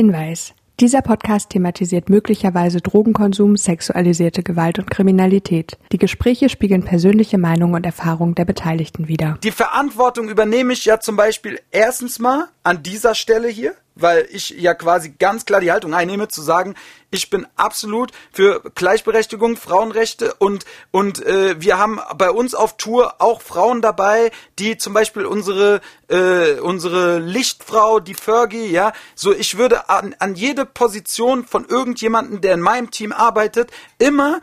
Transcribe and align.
Hinweis. 0.00 0.54
Dieser 0.80 1.02
Podcast 1.02 1.50
thematisiert 1.50 2.08
möglicherweise 2.08 2.80
Drogenkonsum, 2.80 3.58
sexualisierte 3.58 4.42
Gewalt 4.42 4.78
und 4.78 4.90
Kriminalität. 4.90 5.76
Die 5.92 5.98
Gespräche 5.98 6.48
spiegeln 6.48 6.82
persönliche 6.82 7.36
Meinungen 7.36 7.74
und 7.74 7.84
Erfahrungen 7.84 8.34
der 8.34 8.46
Beteiligten 8.46 9.08
wider. 9.08 9.36
Die 9.42 9.50
Verantwortung 9.50 10.30
übernehme 10.30 10.72
ich 10.72 10.86
ja 10.86 10.98
zum 10.98 11.16
Beispiel 11.16 11.60
erstens 11.70 12.18
mal 12.18 12.48
an 12.62 12.82
dieser 12.82 13.14
Stelle 13.14 13.48
hier, 13.48 13.74
weil 13.94 14.28
ich 14.30 14.50
ja 14.50 14.74
quasi 14.74 15.14
ganz 15.18 15.44
klar 15.44 15.60
die 15.60 15.72
Haltung 15.72 15.94
einnehme, 15.94 16.28
zu 16.28 16.42
sagen, 16.42 16.74
ich 17.10 17.28
bin 17.28 17.46
absolut 17.56 18.12
für 18.32 18.62
Gleichberechtigung, 18.74 19.56
Frauenrechte 19.56 20.34
und 20.34 20.64
und 20.90 21.24
äh, 21.24 21.60
wir 21.60 21.78
haben 21.78 22.00
bei 22.16 22.30
uns 22.30 22.54
auf 22.54 22.76
Tour 22.76 23.16
auch 23.18 23.42
Frauen 23.42 23.82
dabei, 23.82 24.30
die 24.58 24.78
zum 24.78 24.94
Beispiel 24.94 25.26
unsere 25.26 25.80
äh, 26.08 26.60
unsere 26.60 27.18
Lichtfrau, 27.18 28.00
die 28.00 28.14
Fergie, 28.14 28.66
ja, 28.66 28.92
so 29.14 29.32
ich 29.32 29.58
würde 29.58 29.88
an, 29.88 30.14
an 30.18 30.34
jede 30.34 30.64
Position 30.64 31.44
von 31.44 31.66
irgendjemanden, 31.66 32.40
der 32.40 32.54
in 32.54 32.60
meinem 32.60 32.90
Team 32.90 33.12
arbeitet, 33.12 33.70
immer 33.98 34.40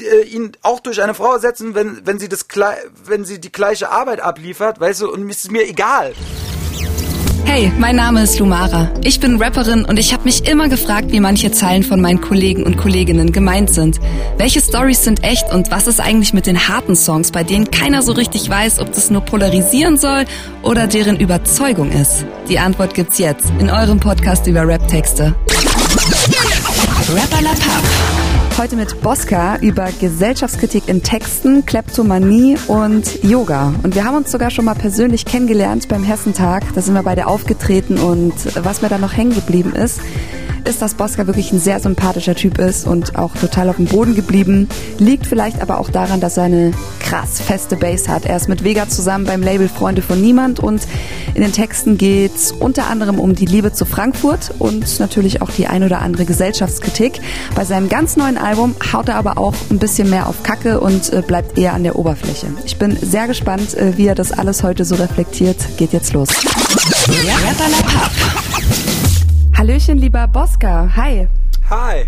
äh, 0.00 0.22
ihn 0.22 0.52
auch 0.62 0.80
durch 0.80 1.02
eine 1.02 1.14
Frau 1.14 1.32
ersetzen, 1.32 1.74
wenn 1.74 2.04
wenn 2.04 2.18
sie 2.18 2.28
das 2.28 2.46
wenn 3.04 3.24
sie 3.24 3.40
die 3.40 3.52
gleiche 3.52 3.90
Arbeit 3.90 4.20
abliefert, 4.20 4.80
weißt 4.80 5.02
du, 5.02 5.12
und 5.12 5.28
es 5.30 5.44
ist 5.44 5.52
mir 5.52 5.68
egal. 5.68 6.14
Hey, 7.50 7.72
mein 7.78 7.96
Name 7.96 8.22
ist 8.22 8.38
Lumara. 8.38 8.90
Ich 9.02 9.20
bin 9.20 9.42
Rapperin 9.42 9.86
und 9.86 9.98
ich 9.98 10.12
habe 10.12 10.24
mich 10.24 10.46
immer 10.46 10.68
gefragt, 10.68 11.12
wie 11.12 11.18
manche 11.18 11.50
Zeilen 11.50 11.82
von 11.82 11.98
meinen 11.98 12.20
Kollegen 12.20 12.62
und 12.62 12.76
Kolleginnen 12.76 13.32
gemeint 13.32 13.70
sind. 13.70 13.98
Welche 14.36 14.60
Stories 14.60 15.02
sind 15.02 15.24
echt 15.24 15.50
und 15.50 15.70
was 15.70 15.86
ist 15.86 15.98
eigentlich 15.98 16.34
mit 16.34 16.46
den 16.46 16.68
harten 16.68 16.94
Songs, 16.94 17.32
bei 17.32 17.44
denen 17.44 17.70
keiner 17.70 18.02
so 18.02 18.12
richtig 18.12 18.50
weiß, 18.50 18.80
ob 18.80 18.92
das 18.92 19.10
nur 19.10 19.22
polarisieren 19.22 19.96
soll 19.96 20.26
oder 20.62 20.86
deren 20.86 21.18
Überzeugung 21.18 21.90
ist? 21.90 22.26
Die 22.50 22.58
Antwort 22.58 22.92
gibt's 22.92 23.16
jetzt 23.16 23.46
in 23.58 23.70
eurem 23.70 23.98
Podcast 23.98 24.46
über 24.46 24.68
Rap-Texte. 24.68 25.34
Rapperlapap. 27.08 28.17
Heute 28.58 28.74
mit 28.74 29.00
Bosca 29.02 29.56
über 29.58 29.88
Gesellschaftskritik 30.00 30.88
in 30.88 31.04
Texten, 31.04 31.64
Kleptomanie 31.64 32.56
und 32.66 33.22
Yoga. 33.22 33.72
Und 33.84 33.94
wir 33.94 34.04
haben 34.04 34.16
uns 34.16 34.32
sogar 34.32 34.50
schon 34.50 34.64
mal 34.64 34.74
persönlich 34.74 35.24
kennengelernt 35.24 35.86
beim 35.86 36.02
Hessentag. 36.02 36.64
Da 36.74 36.80
sind 36.80 36.94
wir 36.94 37.04
beide 37.04 37.28
aufgetreten 37.28 37.98
und 37.98 38.34
was 38.56 38.82
mir 38.82 38.88
da 38.88 38.98
noch 38.98 39.16
hängen 39.16 39.32
geblieben 39.32 39.76
ist, 39.76 40.00
ist, 40.64 40.82
dass 40.82 40.94
Bosca 40.94 41.26
wirklich 41.26 41.52
ein 41.52 41.60
sehr 41.60 41.80
sympathischer 41.80 42.34
Typ 42.34 42.58
ist 42.58 42.86
und 42.86 43.16
auch 43.16 43.34
total 43.34 43.68
auf 43.68 43.76
dem 43.76 43.86
Boden 43.86 44.14
geblieben. 44.14 44.68
Liegt 44.98 45.26
vielleicht 45.26 45.60
aber 45.62 45.78
auch 45.78 45.90
daran, 45.90 46.20
dass 46.20 46.36
er 46.36 46.44
eine 46.44 46.72
krass 47.00 47.40
feste 47.40 47.76
Base 47.76 48.08
hat. 48.08 48.24
Er 48.26 48.36
ist 48.36 48.48
mit 48.48 48.64
Vega 48.64 48.88
zusammen 48.88 49.24
beim 49.24 49.42
Label 49.42 49.68
Freunde 49.68 50.02
von 50.02 50.20
Niemand 50.20 50.60
und 50.60 50.82
in 51.34 51.42
den 51.42 51.52
Texten 51.52 51.98
geht 51.98 52.34
es 52.34 52.52
unter 52.52 52.88
anderem 52.88 53.18
um 53.18 53.34
die 53.34 53.46
Liebe 53.46 53.72
zu 53.72 53.84
Frankfurt 53.84 54.52
und 54.58 55.00
natürlich 55.00 55.40
auch 55.42 55.50
die 55.50 55.66
ein 55.66 55.82
oder 55.82 56.00
andere 56.00 56.24
Gesellschaftskritik. 56.24 57.20
Bei 57.54 57.64
seinem 57.64 57.88
ganz 57.88 58.16
neuen 58.16 58.38
Album 58.38 58.74
haut 58.92 59.08
er 59.08 59.16
aber 59.16 59.38
auch 59.38 59.54
ein 59.70 59.78
bisschen 59.78 60.10
mehr 60.10 60.28
auf 60.28 60.42
Kacke 60.42 60.80
und 60.80 61.12
äh, 61.12 61.22
bleibt 61.22 61.58
eher 61.58 61.74
an 61.74 61.82
der 61.82 61.96
Oberfläche. 61.96 62.46
Ich 62.64 62.76
bin 62.78 62.96
sehr 63.00 63.26
gespannt, 63.26 63.74
äh, 63.74 63.96
wie 63.96 64.06
er 64.06 64.14
das 64.14 64.32
alles 64.32 64.62
heute 64.62 64.84
so 64.84 64.96
reflektiert. 64.96 65.56
Geht 65.76 65.92
jetzt 65.92 66.12
los. 66.12 66.28
Ja. 67.26 67.36
Hallöchen, 69.58 69.98
lieber 69.98 70.28
Bosca. 70.28 70.88
Hi. 70.94 71.26
Hi. 71.68 72.06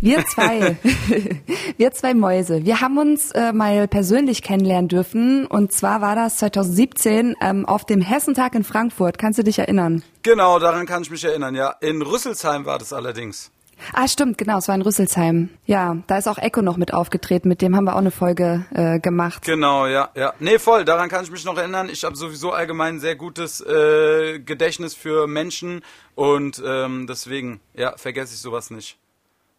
Wir 0.00 0.24
zwei, 0.34 0.78
wir 1.76 1.92
zwei 1.92 2.14
Mäuse, 2.14 2.64
wir 2.64 2.80
haben 2.80 2.96
uns 2.96 3.30
äh, 3.32 3.52
mal 3.52 3.86
persönlich 3.88 4.42
kennenlernen 4.42 4.88
dürfen 4.88 5.46
und 5.46 5.72
zwar 5.72 6.00
war 6.00 6.16
das 6.16 6.38
2017 6.38 7.34
ähm, 7.42 7.66
auf 7.66 7.84
dem 7.84 8.00
Hessentag 8.00 8.54
in 8.54 8.64
Frankfurt. 8.64 9.18
Kannst 9.18 9.38
du 9.38 9.42
dich 9.42 9.58
erinnern? 9.58 10.02
Genau, 10.22 10.58
daran 10.58 10.86
kann 10.86 11.02
ich 11.02 11.10
mich 11.10 11.24
erinnern, 11.24 11.54
ja. 11.54 11.74
In 11.82 12.00
Rüsselsheim 12.00 12.64
war 12.64 12.78
das 12.78 12.94
allerdings. 12.94 13.50
Ah, 13.92 14.08
stimmt, 14.08 14.38
genau, 14.38 14.58
es 14.58 14.68
war 14.68 14.74
in 14.74 14.82
Rüsselsheim. 14.82 15.50
Ja, 15.64 15.96
da 16.06 16.18
ist 16.18 16.28
auch 16.28 16.38
Echo 16.38 16.62
noch 16.62 16.76
mit 16.76 16.92
aufgetreten, 16.92 17.48
mit 17.48 17.62
dem 17.62 17.76
haben 17.76 17.84
wir 17.84 17.94
auch 17.94 18.00
eine 18.00 18.10
Folge 18.10 18.66
äh, 18.74 18.98
gemacht. 19.00 19.44
Genau, 19.44 19.86
ja, 19.86 20.10
ja. 20.14 20.32
Nee, 20.38 20.58
voll, 20.58 20.84
daran 20.84 21.08
kann 21.08 21.24
ich 21.24 21.30
mich 21.30 21.44
noch 21.44 21.56
erinnern. 21.56 21.88
Ich 21.90 22.04
habe 22.04 22.16
sowieso 22.16 22.52
allgemein 22.52 22.96
ein 22.96 23.00
sehr 23.00 23.16
gutes 23.16 23.60
äh, 23.60 24.38
Gedächtnis 24.38 24.94
für 24.94 25.26
Menschen 25.26 25.82
und 26.14 26.62
ähm, 26.64 27.06
deswegen, 27.06 27.60
ja, 27.74 27.96
vergesse 27.96 28.34
ich 28.34 28.40
sowas 28.40 28.70
nicht. 28.70 28.98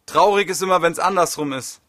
Traurig 0.06 0.50
ist 0.50 0.62
immer, 0.62 0.82
wenn 0.82 0.94
es 0.94 1.00
andersrum 1.00 1.54
ist. 1.54 1.82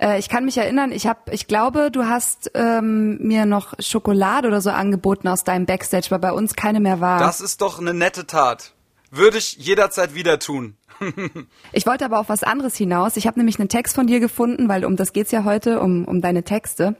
Äh, 0.00 0.18
ich 0.18 0.28
kann 0.28 0.44
mich 0.44 0.58
erinnern, 0.58 0.92
ich 0.92 1.06
habe, 1.06 1.20
ich 1.30 1.46
glaube, 1.46 1.90
du 1.90 2.04
hast 2.04 2.50
ähm, 2.54 3.18
mir 3.18 3.46
noch 3.46 3.74
Schokolade 3.78 4.48
oder 4.48 4.60
so 4.60 4.70
angeboten 4.70 5.28
aus 5.28 5.44
deinem 5.44 5.66
Backstage, 5.66 6.06
weil 6.10 6.18
bei 6.18 6.32
uns 6.32 6.54
keine 6.54 6.80
mehr 6.80 7.00
war. 7.00 7.18
Das 7.18 7.40
ist 7.40 7.62
doch 7.62 7.78
eine 7.78 7.94
nette 7.94 8.26
Tat. 8.26 8.72
Würde 9.10 9.38
ich 9.38 9.56
jederzeit 9.56 10.14
wieder 10.14 10.38
tun. 10.38 10.76
ich 11.72 11.86
wollte 11.86 12.04
aber 12.04 12.18
auf 12.18 12.28
was 12.28 12.42
anderes 12.42 12.76
hinaus. 12.76 13.16
Ich 13.16 13.26
habe 13.26 13.38
nämlich 13.38 13.58
einen 13.58 13.68
Text 13.68 13.94
von 13.94 14.06
dir 14.06 14.20
gefunden, 14.20 14.68
weil 14.68 14.84
um 14.84 14.96
das 14.96 15.12
geht's 15.12 15.30
ja 15.30 15.44
heute, 15.44 15.80
um, 15.80 16.04
um 16.04 16.20
deine 16.20 16.42
Texte. 16.42 16.96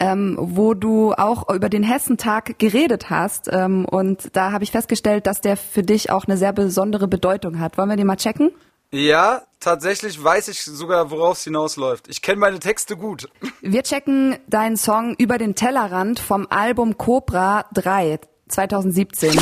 Ähm, 0.00 0.38
wo 0.40 0.72
du 0.72 1.12
auch 1.12 1.52
über 1.54 1.68
den 1.68 1.82
Hessentag 1.82 2.58
geredet 2.58 3.10
hast. 3.10 3.50
Ähm, 3.52 3.84
und 3.84 4.34
da 4.34 4.50
habe 4.50 4.64
ich 4.64 4.70
festgestellt, 4.70 5.26
dass 5.26 5.42
der 5.42 5.58
für 5.58 5.82
dich 5.82 6.08
auch 6.08 6.24
eine 6.24 6.38
sehr 6.38 6.54
besondere 6.54 7.08
Bedeutung 7.08 7.58
hat. 7.58 7.76
Wollen 7.76 7.90
wir 7.90 7.96
den 7.96 8.06
mal 8.06 8.16
checken? 8.16 8.52
Ja, 8.90 9.42
tatsächlich 9.58 10.22
weiß 10.22 10.48
ich 10.48 10.62
sogar, 10.62 11.10
worauf 11.10 11.38
es 11.38 11.44
hinausläuft. 11.44 12.08
Ich 12.08 12.20
kenne 12.20 12.38
meine 12.38 12.58
Texte 12.58 12.96
gut. 12.96 13.28
Wir 13.62 13.82
checken 13.82 14.36
deinen 14.48 14.76
Song 14.76 15.14
über 15.16 15.38
den 15.38 15.54
Tellerrand 15.54 16.20
vom 16.20 16.46
Album 16.50 16.98
Cobra 16.98 17.64
3. 17.72 18.20
2017. 18.52 19.30
Ein 19.30 19.38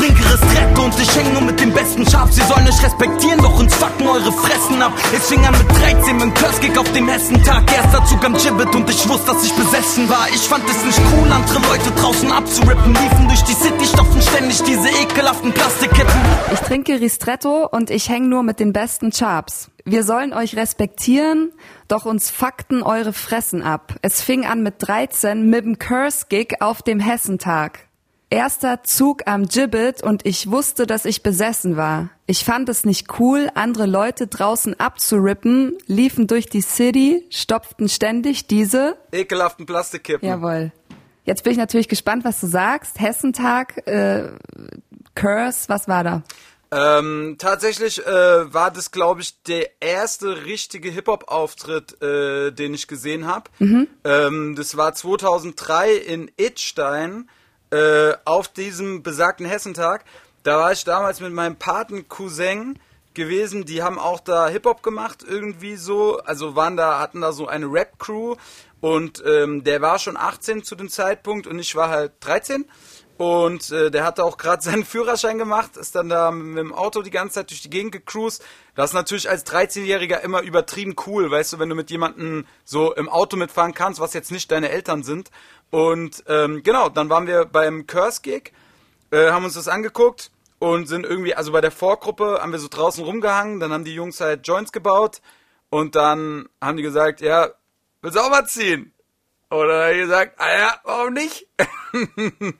linkeres 0.00 0.40
Rett 0.42 0.78
und 0.78 0.98
ich 0.98 1.16
häng 1.16 1.32
nur 1.32 1.42
mit 1.42 1.60
dem 1.60 1.72
besten 1.72 2.08
Schaf. 2.08 2.32
Sie 2.32 2.42
sollen 2.42 2.66
euch 2.66 2.82
respektieren, 2.82 3.38
doch 3.38 3.58
uns 3.58 3.74
fucken 3.74 4.08
eure 4.08 4.32
Fressen 4.32 4.82
ab. 4.82 4.92
Es 5.14 5.28
fing 5.28 5.44
an 5.46 5.52
mit 5.52 5.70
13 5.70 6.16
mit 6.16 6.22
dem 6.22 6.34
Curse 6.34 6.80
auf 6.80 6.92
dem 6.92 7.08
Hessentag. 7.08 7.72
Erster 7.72 8.04
Zug 8.06 8.24
am 8.24 8.34
Gibbet 8.34 8.74
und 8.74 8.90
ich 8.90 9.08
wusste, 9.08 9.32
dass 9.32 9.44
ich 9.44 9.52
besessen 9.54 10.08
war. 10.08 10.28
Ich 10.34 10.42
fand 10.42 10.68
es 10.68 10.84
nicht 10.84 11.00
cool, 11.12 11.30
andere 11.30 11.60
Leute 11.60 11.90
draußen 11.92 12.30
abzurippen. 12.32 12.94
Liefen 12.94 13.28
durch 13.28 13.42
die 13.44 13.54
City, 13.54 13.84
stopfen 13.84 14.22
ständig 14.22 14.62
diese 14.62 14.88
ekelhaften 14.88 15.52
Plastikketten. 15.52 16.20
Ich 16.52 16.60
trinke 16.60 17.00
Ristretto 17.00 17.66
und 17.66 17.90
ich 17.90 18.08
häng 18.08 18.28
nur 18.28 18.42
mit 18.42 18.60
den 18.60 18.72
besten 18.72 19.12
Charps. 19.12 19.70
Wir 19.84 20.04
sollen 20.04 20.32
euch 20.32 20.56
respektieren, 20.56 21.52
doch 21.88 22.04
uns 22.04 22.30
fakten 22.30 22.82
eure 22.82 23.12
Fressen 23.12 23.62
ab. 23.62 23.94
Es 24.02 24.20
fing 24.20 24.44
an 24.44 24.62
mit 24.62 24.74
13 24.78 25.48
mit 25.48 25.64
dem 25.64 25.78
Curse-Gig 25.78 26.60
auf 26.60 26.82
dem 26.82 27.00
Hessentag. 27.00 27.89
Erster 28.32 28.84
Zug 28.84 29.26
am 29.26 29.48
Gibbet 29.48 30.04
und 30.04 30.24
ich 30.24 30.48
wusste, 30.48 30.86
dass 30.86 31.04
ich 31.04 31.24
besessen 31.24 31.76
war. 31.76 32.10
Ich 32.26 32.44
fand 32.44 32.68
es 32.68 32.84
nicht 32.84 33.18
cool, 33.18 33.50
andere 33.56 33.86
Leute 33.86 34.28
draußen 34.28 34.78
abzurippen, 34.78 35.76
liefen 35.86 36.28
durch 36.28 36.46
die 36.46 36.60
City, 36.60 37.26
stopften 37.30 37.88
ständig 37.88 38.46
diese 38.46 38.96
ekelhaften 39.10 39.66
Plastikkippen. 39.66 40.28
Jawohl. 40.28 40.70
Jetzt 41.24 41.42
bin 41.42 41.50
ich 41.50 41.58
natürlich 41.58 41.88
gespannt, 41.88 42.24
was 42.24 42.40
du 42.40 42.46
sagst. 42.46 43.00
Hessentag, 43.00 43.84
äh, 43.88 44.28
Curse, 45.16 45.68
was 45.68 45.88
war 45.88 46.04
da? 46.04 46.22
Ähm, 46.70 47.34
tatsächlich 47.36 48.06
äh, 48.06 48.54
war 48.54 48.70
das, 48.70 48.92
glaube 48.92 49.22
ich, 49.22 49.42
der 49.42 49.82
erste 49.82 50.44
richtige 50.44 50.88
Hip-Hop-Auftritt, 50.88 52.00
äh, 52.00 52.52
den 52.52 52.74
ich 52.74 52.86
gesehen 52.86 53.26
habe. 53.26 53.50
Mhm. 53.58 53.88
Ähm, 54.04 54.54
das 54.54 54.76
war 54.76 54.94
2003 54.94 55.94
in 55.94 56.30
Itstein 56.36 57.28
äh, 57.70 58.12
auf 58.24 58.48
diesem 58.48 59.02
besagten 59.02 59.46
Hessentag. 59.46 60.04
Da 60.42 60.58
war 60.58 60.72
ich 60.72 60.84
damals 60.84 61.20
mit 61.20 61.32
meinem 61.32 61.56
Paten-Cousin 61.56 62.78
gewesen, 63.14 63.64
die 63.64 63.82
haben 63.82 63.98
auch 63.98 64.20
da 64.20 64.48
Hip-Hop 64.48 64.82
gemacht, 64.82 65.24
irgendwie 65.26 65.76
so, 65.76 66.18
also 66.20 66.56
waren 66.56 66.76
da, 66.76 67.00
hatten 67.00 67.20
da 67.20 67.32
so 67.32 67.46
eine 67.46 67.66
Rap-Crew 67.66 68.36
und 68.80 69.22
ähm, 69.26 69.64
der 69.64 69.82
war 69.82 69.98
schon 69.98 70.16
18 70.16 70.62
zu 70.62 70.76
dem 70.76 70.88
Zeitpunkt 70.88 71.46
und 71.46 71.58
ich 71.58 71.74
war 71.74 71.88
halt 71.88 72.12
13 72.20 72.64
und 73.20 73.70
äh, 73.70 73.90
der 73.90 74.04
hatte 74.04 74.24
auch 74.24 74.38
gerade 74.38 74.62
seinen 74.62 74.84
Führerschein 74.84 75.36
gemacht, 75.36 75.76
ist 75.76 75.94
dann 75.94 76.08
da 76.08 76.30
mit 76.30 76.56
dem 76.56 76.72
Auto 76.72 77.02
die 77.02 77.10
ganze 77.10 77.34
Zeit 77.34 77.50
durch 77.50 77.60
die 77.60 77.68
Gegend 77.68 77.92
gecruised. 77.92 78.42
Das 78.74 78.90
ist 78.90 78.94
natürlich 78.94 79.28
als 79.28 79.44
13-Jähriger 79.44 80.20
immer 80.20 80.40
übertrieben 80.40 80.96
cool, 81.06 81.30
weißt 81.30 81.52
du, 81.52 81.58
wenn 81.58 81.68
du 81.68 81.74
mit 81.74 81.90
jemandem 81.90 82.46
so 82.64 82.94
im 82.94 83.10
Auto 83.10 83.36
mitfahren 83.36 83.74
kannst, 83.74 84.00
was 84.00 84.14
jetzt 84.14 84.30
nicht 84.30 84.50
deine 84.50 84.70
Eltern 84.70 85.02
sind. 85.02 85.30
Und 85.70 86.24
ähm, 86.26 86.62
genau, 86.62 86.88
dann 86.88 87.08
waren 87.08 87.26
wir 87.26 87.44
beim 87.44 87.86
Curse-Gig, 87.86 88.52
äh, 89.12 89.30
haben 89.30 89.44
uns 89.44 89.54
das 89.54 89.68
angeguckt 89.68 90.30
und 90.58 90.86
sind 90.86 91.06
irgendwie, 91.06 91.34
also 91.34 91.52
bei 91.52 91.60
der 91.60 91.70
Vorgruppe 91.70 92.38
haben 92.42 92.52
wir 92.52 92.58
so 92.58 92.68
draußen 92.68 93.04
rumgehangen, 93.04 93.60
dann 93.60 93.72
haben 93.72 93.84
die 93.84 93.94
Jungs 93.94 94.20
halt 94.20 94.46
Joints 94.46 94.72
gebaut 94.72 95.20
und 95.70 95.94
dann 95.94 96.48
haben 96.60 96.76
die 96.76 96.82
gesagt, 96.82 97.20
ja, 97.20 97.50
willst 98.02 98.16
du 98.16 98.20
auch 98.20 98.30
mal 98.30 98.46
ziehen? 98.46 98.92
Oder 99.50 99.94
gesagt, 99.94 100.38
ah 100.38 100.58
ja, 100.58 100.74
warum 100.84 101.14
nicht? 101.14 101.48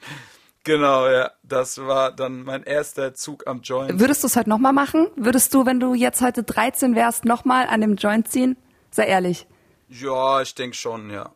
genau, 0.64 1.08
ja, 1.08 1.30
das 1.42 1.78
war 1.78 2.10
dann 2.10 2.42
mein 2.42 2.64
erster 2.64 3.14
Zug 3.14 3.46
am 3.46 3.60
Joint. 3.60 4.00
Würdest 4.00 4.22
du 4.22 4.28
es 4.28 4.36
heute 4.36 4.48
nochmal 4.48 4.72
machen? 4.72 5.08
Würdest 5.16 5.54
du, 5.54 5.66
wenn 5.66 5.78
du 5.78 5.94
jetzt 5.94 6.20
heute 6.20 6.42
13 6.42 6.96
wärst, 6.96 7.24
nochmal 7.24 7.66
an 7.66 7.80
dem 7.80 7.96
Joint 7.96 8.28
ziehen? 8.28 8.56
Sei 8.90 9.06
ehrlich. 9.06 9.46
Ja, 9.88 10.40
ich 10.40 10.54
denke 10.54 10.76
schon, 10.76 11.10
ja. 11.10 11.30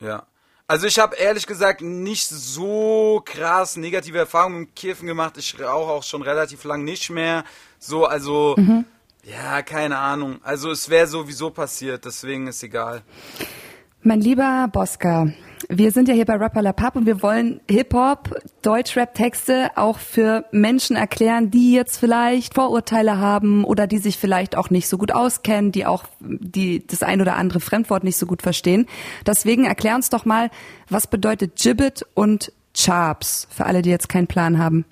Ja. 0.00 0.26
Also 0.68 0.88
ich 0.88 0.98
habe 0.98 1.14
ehrlich 1.14 1.46
gesagt 1.46 1.80
nicht 1.80 2.26
so 2.26 3.22
krass 3.24 3.76
negative 3.76 4.18
Erfahrungen 4.18 4.60
mit 4.60 4.74
Kiffen 4.74 5.06
gemacht. 5.06 5.36
Ich 5.38 5.60
rauche 5.60 5.92
auch 5.92 6.02
schon 6.02 6.22
relativ 6.22 6.64
lang 6.64 6.82
nicht 6.82 7.08
mehr. 7.08 7.44
So, 7.78 8.04
also 8.04 8.56
mhm. 8.58 8.84
ja, 9.22 9.62
keine 9.62 9.96
Ahnung. 9.98 10.40
Also 10.42 10.72
es 10.72 10.88
wäre 10.88 11.06
sowieso 11.06 11.50
passiert, 11.50 12.04
deswegen 12.04 12.48
ist 12.48 12.64
egal. 12.64 13.02
Mein 14.02 14.20
lieber 14.20 14.68
Bosca, 14.72 15.28
wir 15.68 15.90
sind 15.90 16.08
ja 16.08 16.14
hier 16.14 16.24
bei 16.24 16.36
Rapper 16.36 16.62
La 16.62 16.72
Pub 16.72 16.96
und 16.96 17.06
wir 17.06 17.22
wollen 17.22 17.60
Hip-Hop, 17.68 18.36
Deutschrap-Texte 18.62 19.70
auch 19.74 19.98
für 19.98 20.44
Menschen 20.52 20.96
erklären, 20.96 21.50
die 21.50 21.72
jetzt 21.72 21.98
vielleicht 21.98 22.54
Vorurteile 22.54 23.18
haben 23.18 23.64
oder 23.64 23.86
die 23.86 23.98
sich 23.98 24.18
vielleicht 24.18 24.56
auch 24.56 24.70
nicht 24.70 24.88
so 24.88 24.98
gut 24.98 25.12
auskennen, 25.12 25.72
die 25.72 25.86
auch 25.86 26.04
die 26.20 26.86
das 26.86 27.02
ein 27.02 27.20
oder 27.20 27.36
andere 27.36 27.60
Fremdwort 27.60 28.04
nicht 28.04 28.16
so 28.16 28.26
gut 28.26 28.42
verstehen. 28.42 28.86
Deswegen 29.26 29.64
erklär 29.64 29.96
uns 29.96 30.10
doch 30.10 30.24
mal, 30.24 30.50
was 30.88 31.06
bedeutet 31.06 31.56
Gibbet 31.56 32.06
und 32.14 32.52
Charps 32.74 33.48
für 33.50 33.66
alle, 33.66 33.82
die 33.82 33.90
jetzt 33.90 34.08
keinen 34.08 34.26
Plan 34.26 34.58
haben. 34.58 34.84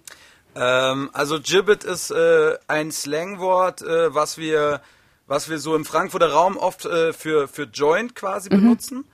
Ähm, 0.56 1.10
also 1.12 1.40
Gibbet 1.40 1.84
ist 1.84 2.10
äh, 2.10 2.56
ein 2.66 2.90
Slangwort, 2.90 3.82
äh, 3.82 4.14
was 4.14 4.38
wir 4.38 4.80
was 5.26 5.48
wir 5.48 5.58
so 5.58 5.74
im 5.74 5.86
Frankfurter 5.86 6.30
Raum 6.32 6.56
oft 6.56 6.84
äh, 6.84 7.12
für 7.12 7.48
für 7.48 7.64
Joint 7.64 8.14
quasi 8.14 8.50
mhm. 8.50 8.60
benutzen. 8.60 9.04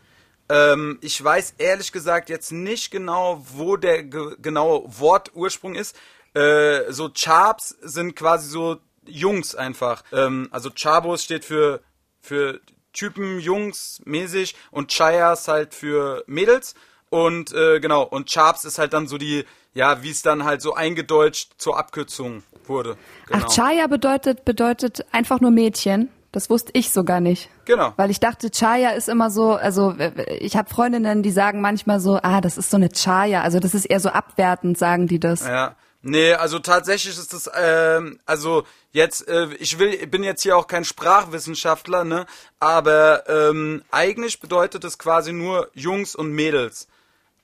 Ähm, 0.50 0.98
ich 1.00 1.22
weiß 1.22 1.54
ehrlich 1.58 1.92
gesagt 1.92 2.28
jetzt 2.28 2.50
nicht 2.50 2.90
genau, 2.90 3.44
wo 3.54 3.76
der 3.76 4.02
ge 4.02 4.34
genaue 4.42 4.84
Wortursprung 4.98 5.76
ist. 5.76 5.96
Äh, 6.34 6.90
so 6.92 7.08
Charps 7.14 7.76
sind 7.80 8.16
quasi 8.16 8.48
so 8.48 8.78
Jungs 9.06 9.54
einfach. 9.54 10.02
Ähm, 10.12 10.48
also 10.50 10.70
Chabos 10.70 11.22
steht 11.22 11.44
für, 11.44 11.80
für 12.20 12.60
Typen, 12.92 13.38
Jungs 13.38 14.02
mäßig 14.04 14.56
und 14.72 14.90
Chayas 14.92 15.46
halt 15.46 15.72
für 15.72 16.24
Mädels. 16.26 16.74
Und 17.10 17.52
äh, 17.52 17.78
genau, 17.80 18.02
und 18.02 18.28
Charps 18.28 18.64
ist 18.64 18.78
halt 18.78 18.92
dann 18.92 19.06
so 19.06 19.18
die, 19.18 19.44
ja, 19.72 20.02
wie 20.02 20.10
es 20.10 20.22
dann 20.22 20.44
halt 20.44 20.62
so 20.62 20.74
eingedeutscht 20.74 21.52
zur 21.58 21.78
Abkürzung 21.78 22.42
wurde. 22.66 22.96
Genau. 23.26 23.46
Ach, 23.48 23.54
Chaya 23.54 23.86
bedeutet, 23.86 24.44
bedeutet 24.44 25.06
einfach 25.12 25.40
nur 25.40 25.52
Mädchen. 25.52 26.08
Das 26.32 26.48
wusste 26.48 26.70
ich 26.74 26.90
sogar 26.90 27.20
nicht. 27.20 27.50
Genau. 27.64 27.92
Weil 27.96 28.10
ich 28.10 28.20
dachte, 28.20 28.50
Chaya 28.50 28.90
ist 28.90 29.08
immer 29.08 29.30
so, 29.30 29.54
also 29.54 29.94
ich 30.38 30.56
habe 30.56 30.70
Freundinnen, 30.70 31.22
die 31.22 31.32
sagen 31.32 31.60
manchmal 31.60 31.98
so, 31.98 32.20
ah, 32.22 32.40
das 32.40 32.56
ist 32.56 32.70
so 32.70 32.76
eine 32.76 32.88
Chaya. 32.88 33.42
Also 33.42 33.58
das 33.58 33.74
ist 33.74 33.84
eher 33.84 33.98
so 33.98 34.10
abwertend, 34.10 34.78
sagen 34.78 35.08
die 35.08 35.18
das. 35.18 35.44
Ja. 35.44 35.76
Nee, 36.02 36.32
also 36.32 36.60
tatsächlich 36.60 37.18
ist 37.18 37.34
das, 37.34 37.50
ähm, 37.54 38.20
also 38.24 38.64
jetzt, 38.92 39.28
äh, 39.28 39.48
ich 39.58 39.78
will, 39.78 40.06
bin 40.06 40.24
jetzt 40.24 40.42
hier 40.42 40.56
auch 40.56 40.66
kein 40.66 40.84
Sprachwissenschaftler, 40.84 42.04
ne? 42.04 42.24
Aber 42.58 43.28
ähm, 43.28 43.82
eigentlich 43.90 44.40
bedeutet 44.40 44.84
es 44.84 44.98
quasi 44.98 45.32
nur 45.32 45.68
Jungs 45.74 46.14
und 46.14 46.32
Mädels. 46.32 46.88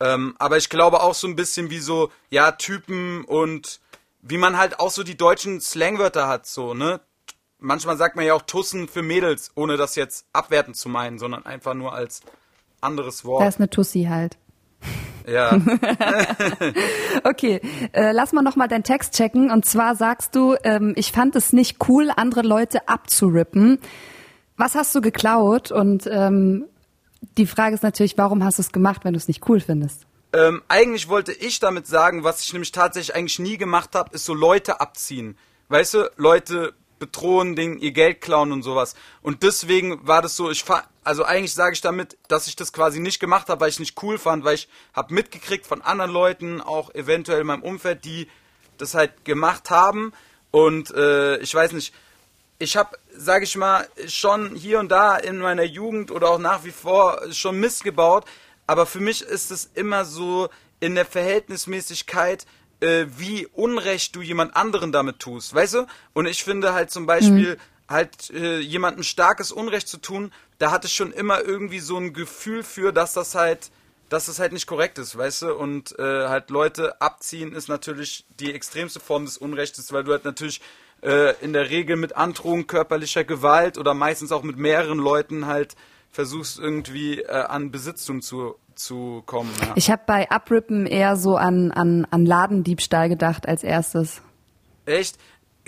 Ähm, 0.00 0.36
aber 0.38 0.56
ich 0.56 0.70
glaube 0.70 1.02
auch 1.02 1.14
so 1.14 1.26
ein 1.26 1.36
bisschen 1.36 1.68
wie 1.68 1.80
so, 1.80 2.10
ja, 2.30 2.52
Typen 2.52 3.24
und 3.24 3.80
wie 4.22 4.38
man 4.38 4.56
halt 4.56 4.80
auch 4.80 4.90
so 4.90 5.02
die 5.02 5.16
deutschen 5.16 5.60
Slangwörter 5.60 6.26
hat, 6.26 6.46
so, 6.46 6.72
ne? 6.72 7.00
Manchmal 7.58 7.96
sagt 7.96 8.16
man 8.16 8.24
ja 8.24 8.34
auch 8.34 8.42
Tussen 8.42 8.88
für 8.88 9.02
Mädels, 9.02 9.50
ohne 9.54 9.76
das 9.76 9.96
jetzt 9.96 10.26
abwertend 10.32 10.76
zu 10.76 10.88
meinen, 10.88 11.18
sondern 11.18 11.46
einfach 11.46 11.74
nur 11.74 11.92
als 11.92 12.20
anderes 12.80 13.24
Wort. 13.24 13.42
Da 13.42 13.48
ist 13.48 13.58
eine 13.58 13.70
Tussi 13.70 14.04
halt. 14.04 14.36
Ja. 15.26 15.52
okay, 17.24 17.60
äh, 17.92 18.12
lass 18.12 18.32
mal 18.32 18.42
nochmal 18.42 18.68
deinen 18.68 18.84
Text 18.84 19.14
checken. 19.14 19.50
Und 19.50 19.64
zwar 19.64 19.96
sagst 19.96 20.36
du, 20.36 20.54
ähm, 20.62 20.92
ich 20.96 21.10
fand 21.10 21.34
es 21.34 21.52
nicht 21.52 21.88
cool, 21.88 22.10
andere 22.14 22.42
Leute 22.42 22.88
abzurippen. 22.88 23.80
Was 24.56 24.74
hast 24.74 24.94
du 24.94 25.00
geklaut? 25.00 25.72
Und 25.72 26.08
ähm, 26.10 26.66
die 27.36 27.46
Frage 27.46 27.74
ist 27.74 27.82
natürlich, 27.82 28.16
warum 28.16 28.44
hast 28.44 28.58
du 28.58 28.62
es 28.62 28.72
gemacht, 28.72 29.04
wenn 29.04 29.14
du 29.14 29.18
es 29.18 29.26
nicht 29.26 29.48
cool 29.48 29.60
findest? 29.60 30.06
Ähm, 30.32 30.62
eigentlich 30.68 31.08
wollte 31.08 31.32
ich 31.32 31.58
damit 31.58 31.86
sagen, 31.86 32.22
was 32.22 32.42
ich 32.42 32.52
nämlich 32.52 32.72
tatsächlich 32.72 33.16
eigentlich 33.16 33.38
nie 33.38 33.56
gemacht 33.56 33.94
habe, 33.94 34.14
ist 34.14 34.24
so 34.24 34.34
Leute 34.34 34.80
abziehen. 34.80 35.36
Weißt 35.68 35.94
du, 35.94 36.10
Leute 36.16 36.74
bedrohen, 36.98 37.56
denen 37.56 37.78
ihr 37.78 37.92
Geld 37.92 38.20
klauen 38.20 38.52
und 38.52 38.62
sowas. 38.62 38.94
Und 39.22 39.42
deswegen 39.42 40.06
war 40.06 40.22
das 40.22 40.36
so, 40.36 40.50
ich 40.50 40.64
also 41.04 41.24
eigentlich 41.24 41.54
sage 41.54 41.74
ich 41.74 41.80
damit, 41.80 42.16
dass 42.28 42.46
ich 42.46 42.56
das 42.56 42.72
quasi 42.72 43.00
nicht 43.00 43.20
gemacht 43.20 43.48
habe, 43.48 43.60
weil 43.60 43.68
ich 43.68 43.78
nicht 43.78 44.02
cool 44.02 44.18
fand, 44.18 44.44
weil 44.44 44.54
ich 44.54 44.68
habe 44.92 45.14
mitgekriegt 45.14 45.66
von 45.66 45.82
anderen 45.82 46.10
Leuten, 46.10 46.60
auch 46.60 46.94
eventuell 46.94 47.40
in 47.40 47.46
meinem 47.46 47.62
Umfeld, 47.62 48.04
die 48.04 48.28
das 48.78 48.94
halt 48.94 49.24
gemacht 49.24 49.70
haben. 49.70 50.12
Und 50.50 50.90
äh, 50.92 51.38
ich 51.38 51.54
weiß 51.54 51.72
nicht, 51.72 51.94
ich 52.58 52.76
habe, 52.76 52.98
sage 53.14 53.44
ich 53.44 53.56
mal, 53.56 53.86
schon 54.08 54.54
hier 54.56 54.80
und 54.80 54.90
da 54.90 55.16
in 55.16 55.38
meiner 55.38 55.64
Jugend 55.64 56.10
oder 56.10 56.30
auch 56.30 56.38
nach 56.38 56.64
wie 56.64 56.70
vor 56.70 57.20
schon 57.32 57.60
Mist 57.60 57.84
gebaut. 57.84 58.24
Aber 58.66 58.86
für 58.86 59.00
mich 59.00 59.22
ist 59.22 59.50
es 59.50 59.70
immer 59.74 60.04
so 60.04 60.48
in 60.80 60.94
der 60.94 61.06
Verhältnismäßigkeit 61.06 62.46
äh, 62.80 63.06
wie 63.16 63.46
unrecht 63.46 64.14
du 64.16 64.22
jemand 64.22 64.56
anderen 64.56 64.92
damit 64.92 65.18
tust, 65.18 65.54
weißt 65.54 65.74
du? 65.74 65.86
Und 66.12 66.26
ich 66.26 66.44
finde 66.44 66.72
halt 66.72 66.90
zum 66.90 67.06
Beispiel, 67.06 67.54
mhm. 67.54 67.92
halt 67.92 68.30
äh, 68.30 68.58
jemandem 68.58 69.02
starkes 69.02 69.52
Unrecht 69.52 69.88
zu 69.88 69.98
tun, 69.98 70.32
da 70.58 70.70
hatte 70.70 70.86
ich 70.86 70.94
schon 70.94 71.12
immer 71.12 71.42
irgendwie 71.42 71.80
so 71.80 71.96
ein 71.96 72.12
Gefühl 72.12 72.62
für, 72.62 72.92
dass 72.92 73.12
das 73.14 73.34
halt, 73.34 73.70
dass 74.08 74.26
das 74.26 74.38
halt 74.38 74.52
nicht 74.52 74.66
korrekt 74.66 74.98
ist, 74.98 75.16
weißt 75.16 75.42
du? 75.42 75.54
Und 75.54 75.98
äh, 75.98 76.28
halt 76.28 76.50
Leute 76.50 77.00
abziehen 77.00 77.52
ist 77.52 77.68
natürlich 77.68 78.24
die 78.40 78.52
extremste 78.52 79.00
Form 79.00 79.24
des 79.24 79.38
Unrechtes, 79.38 79.92
weil 79.92 80.04
du 80.04 80.12
halt 80.12 80.24
natürlich 80.24 80.60
äh, 81.02 81.34
in 81.42 81.52
der 81.52 81.70
Regel 81.70 81.96
mit 81.96 82.16
Androhung 82.16 82.66
körperlicher 82.66 83.24
Gewalt 83.24 83.78
oder 83.78 83.94
meistens 83.94 84.32
auch 84.32 84.42
mit 84.42 84.56
mehreren 84.56 84.98
Leuten 84.98 85.46
halt 85.46 85.76
versuchst 86.16 86.58
irgendwie 86.58 87.20
äh, 87.20 87.30
an 87.30 87.70
Besitztum 87.70 88.22
zu 88.22 88.56
zu 88.74 89.22
kommen. 89.24 89.50
Ja. 89.60 89.72
Ich 89.74 89.90
habe 89.90 90.02
bei 90.06 90.30
Abrippen 90.30 90.86
eher 90.86 91.16
so 91.16 91.36
an, 91.36 91.72
an, 91.72 92.06
an 92.10 92.26
Ladendiebstahl 92.26 93.08
gedacht 93.08 93.48
als 93.48 93.62
erstes. 93.62 94.20
Echt? 94.84 95.16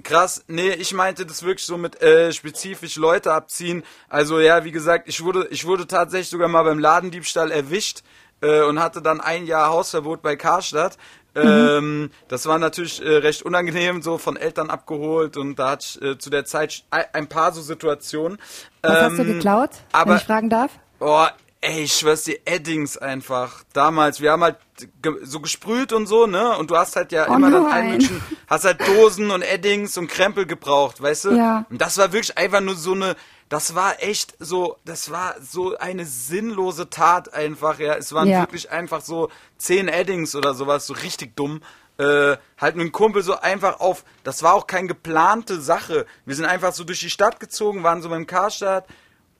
Krass, 0.04 0.44
nee, 0.46 0.70
ich 0.70 0.92
meinte 0.92 1.24
das 1.24 1.42
wirklich 1.42 1.64
so 1.64 1.78
mit 1.78 2.02
äh, 2.02 2.32
spezifisch 2.32 2.96
Leute 2.96 3.32
abziehen. 3.32 3.82
Also 4.08 4.40
ja, 4.40 4.64
wie 4.64 4.72
gesagt, 4.72 5.08
ich 5.08 5.24
wurde, 5.24 5.48
ich 5.50 5.64
wurde 5.64 5.86
tatsächlich 5.86 6.28
sogar 6.28 6.48
mal 6.48 6.64
beim 6.64 6.78
Ladendiebstahl 6.78 7.50
erwischt 7.50 8.02
äh, 8.42 8.62
und 8.62 8.78
hatte 8.78 9.02
dann 9.02 9.20
ein 9.20 9.46
Jahr 9.46 9.70
Hausverbot 9.70 10.22
bei 10.22 10.36
Karstadt. 10.36 10.98
Mhm. 11.44 11.69
Ähm, 11.79 12.11
das 12.29 12.46
war 12.46 12.58
natürlich 12.58 13.05
äh, 13.05 13.17
recht 13.17 13.43
unangenehm, 13.43 14.02
so 14.02 14.19
von 14.19 14.37
Eltern 14.37 14.70
abgeholt 14.70 15.37
und 15.37 15.56
da 15.56 15.70
hatte 15.70 15.87
ich 15.88 16.02
äh, 16.02 16.19
zu 16.19 16.31
der 16.31 16.44
Zeit 16.44 16.85
ein 16.90 17.29
paar 17.29 17.52
so 17.52 17.61
Situationen. 17.61 18.38
Was 18.82 18.90
ähm, 18.90 19.05
hast 19.05 19.19
du 19.19 19.23
ähm, 19.23 19.35
geklaut, 19.35 19.70
aber, 19.93 20.11
wenn 20.11 20.17
ich 20.19 20.25
fragen 20.25 20.50
darf? 20.50 20.73
Boah, 20.99 21.32
Ey, 21.61 21.82
ich 21.82 21.94
schwör's 21.94 22.23
dir, 22.23 22.38
Eddings 22.44 22.96
einfach. 22.96 23.64
Damals, 23.73 24.20
wir 24.20 24.31
haben 24.31 24.44
halt 24.44 24.58
ge 25.02 25.12
so 25.25 25.40
gesprüht 25.40 25.93
und 25.93 26.06
so, 26.06 26.29
ne? 26.29 26.56
Und 26.56 26.70
du 26.70 26.76
hast 26.76 26.94
halt 26.94 27.11
ja 27.11 27.29
oh 27.29 27.35
immer 27.35 27.50
nein. 27.50 27.62
dann 27.64 27.73
einen 27.73 28.23
hast 28.46 28.64
halt 28.64 28.81
Dosen 28.87 29.32
und 29.32 29.43
Eddings 29.43 29.99
und 29.99 30.06
Krempel 30.06 30.46
gebraucht, 30.46 31.02
weißt 31.02 31.25
du? 31.25 31.31
Ja. 31.32 31.64
Und 31.69 31.81
das 31.81 31.99
war 31.99 32.12
wirklich 32.12 32.39
einfach 32.39 32.60
nur 32.60 32.77
so 32.77 32.93
eine, 32.93 33.17
das 33.48 33.74
war 33.74 34.02
echt 34.02 34.34
so, 34.38 34.76
das 34.84 35.10
war 35.10 35.36
so 35.40 35.76
eine 35.78 36.05
sinnlose 36.05 36.90
Tat 36.90 37.32
einfach, 37.32 37.78
ja. 37.78 37.94
Es 37.94 38.12
waren 38.12 38.28
ja. 38.28 38.40
wirklich 38.40 38.70
einfach 38.70 39.00
so 39.00 39.31
zehn 39.56 39.88
Eddings 39.88 40.34
oder 40.34 40.55
sowas, 40.55 40.86
so 40.86 40.94
richtig 40.94 41.36
dumm. 41.36 41.62
Äh, 41.98 42.36
halt 42.58 42.76
mit 42.76 42.82
einem 42.82 42.93
Kumpel 42.93 43.22
so 43.22 43.40
einfach 43.40 43.81
auf, 43.81 44.05
das 44.22 44.43
war 44.43 44.55
auch 44.55 44.67
keine 44.67 44.86
geplante 44.86 45.60
Sache. 45.60 46.06
Wir 46.26 46.34
sind 46.36 46.44
einfach 46.44 46.72
so 46.72 46.84
durch 46.84 47.00
die 47.00 47.10
Stadt 47.10 47.40
gezogen, 47.40 47.82
waren 47.82 48.02
so 48.02 48.08
beim 48.08 48.26
Karstadt 48.26 48.86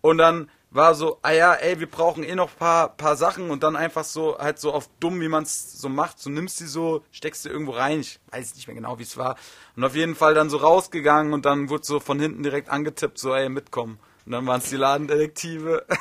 und 0.01 0.19
dann 0.19 0.51
war 0.71 0.95
so, 0.95 1.19
ah 1.23 1.31
ja, 1.33 1.55
ey, 1.55 1.81
wir 1.81 1.91
brauchen 1.91 2.23
eh 2.23 2.35
noch 2.35 2.55
paar, 2.57 2.91
paar 2.91 3.17
Sachen 3.17 3.51
und 3.51 3.63
dann 3.63 3.77
einfach 3.77 4.05
so, 4.05 4.39
halt 4.39 4.59
so 4.59 4.73
auf 4.73 4.89
dumm, 5.01 5.21
wie 5.21 5.29
man 5.29 5.45
es 5.45 5.81
so 5.81 5.89
macht, 5.89 6.19
so 6.19 6.31
nimmst 6.31 6.59
sie 6.59 6.67
so, 6.67 7.03
steckst 7.11 7.43
sie 7.43 7.49
irgendwo 7.49 7.73
rein, 7.73 8.01
ich 8.01 8.21
weiß 8.31 8.55
nicht 8.55 8.67
mehr 8.67 8.77
genau, 8.77 8.99
wie 8.99 9.05
es 9.05 9.17
war. 9.17 9.37
Und 9.77 9.85
auf 9.85 9.95
jeden 9.95 10.15
Fall 10.15 10.35
dann 10.35 10.51
so 10.51 10.59
rausgegangen 10.59 11.33
und 11.33 11.47
dann 11.47 11.71
wurde 11.71 11.85
so 11.85 12.01
von 12.01 12.21
hinten 12.21 12.43
direkt 12.43 12.69
angetippt, 12.69 13.19
so, 13.19 13.35
ey, 13.35 13.49
mitkommen. 13.49 13.99
Und 14.29 14.33
dann 14.33 14.47
waren 14.47 14.59
es 14.59 14.69
die 14.69 14.77
Ladendetektive. 14.77 15.87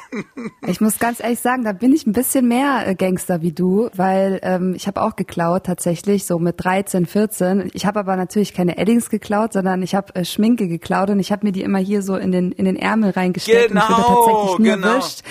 Ich 0.68 0.82
muss 0.82 1.00
ganz 1.00 1.22
ehrlich 1.22 1.40
sagen, 1.40 1.64
da 1.64 1.72
bin 1.72 1.94
ich 1.94 2.06
ein 2.06 2.12
bisschen 2.12 2.48
mehr 2.48 2.86
äh, 2.86 2.96
Gangster 2.96 3.42
wie 3.42 3.54
du, 3.54 3.90
weil 3.96 4.40
ähm, 4.44 4.74
ich 4.76 4.86
habe 4.88 5.02
auch 5.02 5.16
geklaut 5.16 5.66
tatsächlich, 5.66 6.26
so 6.26 6.40
mit 6.40 6.56
13, 6.62 7.06
14. 7.06 7.72
Ich 7.74 7.86
habe 7.86 8.00
aber 8.00 8.18
natürlich 8.18 8.54
keine 8.54 8.78
Eddings 8.78 9.10
geklaut, 9.10 9.54
sondern 9.54 9.82
ich 9.82 9.96
habe 9.96 10.14
äh, 10.16 10.26
Schminke 10.26 10.68
geklaut 10.68 11.10
und 11.10 11.20
ich 11.20 11.32
habe 11.32 11.46
mir 11.46 11.54
die 11.54 11.62
immer 11.62 11.78
hier 11.78 12.02
so 12.02 12.18
in 12.18 12.34
den 12.34 12.52
in 12.52 12.66
den 12.66 12.76
Ärmel 12.76 13.12
reingesteckt 13.12 13.70
genau, 13.70 13.86
und 13.86 13.92
ich 13.92 13.98
wurde 13.98 14.08
genau, 14.08 14.26
tatsächlich 14.26 14.60
nur 14.60 14.76
genau. 14.76 14.88
erwischt. 14.88 15.22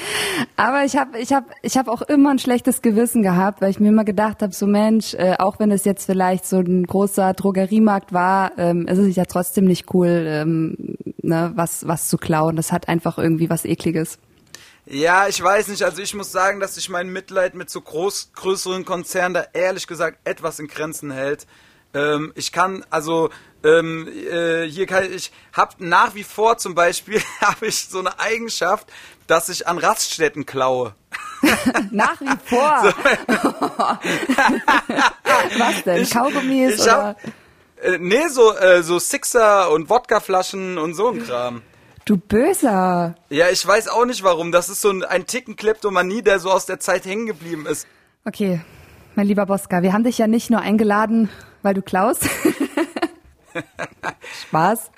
Aber 0.56 0.84
ich 0.84 0.96
habe 0.96 1.18
ich 1.18 1.32
habe 1.32 1.46
ich 1.62 1.76
habe 1.76 1.92
auch 1.92 2.02
immer 2.02 2.30
ein 2.30 2.38
schlechtes 2.38 2.80
Gewissen 2.80 3.22
gehabt, 3.22 3.60
weil 3.60 3.70
ich 3.70 3.80
mir 3.80 3.88
immer 3.88 4.04
gedacht 4.04 4.42
habe, 4.42 4.54
so 4.54 4.66
Mensch, 4.66 5.12
äh, 5.14 5.34
auch 5.38 5.58
wenn 5.58 5.70
es 5.70 5.84
jetzt 5.84 6.06
vielleicht 6.06 6.46
so 6.46 6.58
ein 6.60 6.84
großer 6.84 7.34
Drogeriemarkt 7.34 8.14
war, 8.14 8.52
ähm, 8.56 8.86
ist 8.86 8.98
es 8.98 9.16
ja 9.16 9.24
trotzdem 9.26 9.66
nicht 9.66 9.92
cool, 9.92 10.24
ähm, 10.26 10.96
ne, 11.22 11.52
was 11.54 11.86
was 11.86 12.08
zu 12.08 12.16
klauen. 12.16 12.56
Das 12.56 12.72
hat 12.72 12.85
einfach 12.88 13.18
irgendwie 13.18 13.48
was 13.50 13.64
Ekliges. 13.64 14.18
Ja, 14.86 15.26
ich 15.26 15.42
weiß 15.42 15.68
nicht. 15.68 15.82
Also 15.82 16.00
ich 16.02 16.14
muss 16.14 16.30
sagen, 16.30 16.60
dass 16.60 16.76
sich 16.76 16.88
mein 16.88 17.08
Mitleid 17.12 17.54
mit 17.54 17.68
so 17.70 17.80
groß, 17.80 18.30
größeren 18.34 18.84
Konzernen 18.84 19.34
da 19.34 19.44
ehrlich 19.52 19.86
gesagt 19.86 20.18
etwas 20.24 20.58
in 20.60 20.68
Grenzen 20.68 21.10
hält. 21.10 21.46
Ähm, 21.94 22.32
ich 22.36 22.52
kann, 22.52 22.84
also 22.90 23.30
ähm, 23.64 24.06
äh, 24.08 24.64
hier 24.68 24.86
kann 24.86 25.10
ich, 25.12 25.32
habe 25.52 25.74
nach 25.78 26.14
wie 26.14 26.22
vor 26.24 26.58
zum 26.58 26.74
Beispiel 26.76 27.20
habe 27.40 27.66
ich 27.66 27.88
so 27.88 27.98
eine 27.98 28.20
Eigenschaft, 28.20 28.86
dass 29.26 29.48
ich 29.48 29.66
an 29.66 29.78
Raststätten 29.78 30.46
klaue. 30.46 30.94
Nach 31.90 32.20
wie 32.20 32.28
vor. 32.44 32.94
Was 35.58 35.82
denn? 35.84 36.02
Ich- 36.02 36.10
Kaugummis 36.10 36.74
ich 36.76 36.80
oder? 36.82 36.92
hab- 37.08 37.16
Äh, 37.82 37.98
nee, 37.98 38.26
so, 38.28 38.54
äh, 38.56 38.82
so 38.82 38.98
Sixer 38.98 39.70
und 39.70 39.90
Wodkaflaschen 39.90 40.78
und 40.78 40.94
so 40.94 41.08
ein 41.10 41.22
Kram. 41.24 41.62
Du 42.06 42.16
Böser. 42.16 43.16
Ja, 43.30 43.48
ich 43.50 43.66
weiß 43.66 43.88
auch 43.88 44.06
nicht 44.06 44.22
warum. 44.22 44.52
Das 44.52 44.68
ist 44.68 44.80
so 44.80 44.90
ein, 44.90 45.02
ein 45.02 45.26
Ticken 45.26 45.56
Kleptomanie, 45.56 46.22
der 46.22 46.38
so 46.38 46.52
aus 46.52 46.64
der 46.64 46.78
Zeit 46.78 47.04
hängen 47.04 47.26
geblieben 47.26 47.66
ist. 47.66 47.84
Okay, 48.24 48.60
mein 49.16 49.26
lieber 49.26 49.44
Boska, 49.44 49.82
wir 49.82 49.92
haben 49.92 50.04
dich 50.04 50.16
ja 50.16 50.28
nicht 50.28 50.48
nur 50.48 50.60
eingeladen, 50.60 51.30
weil 51.62 51.74
du 51.74 51.82
klaust. 51.82 52.24
Spaß. 54.48 54.90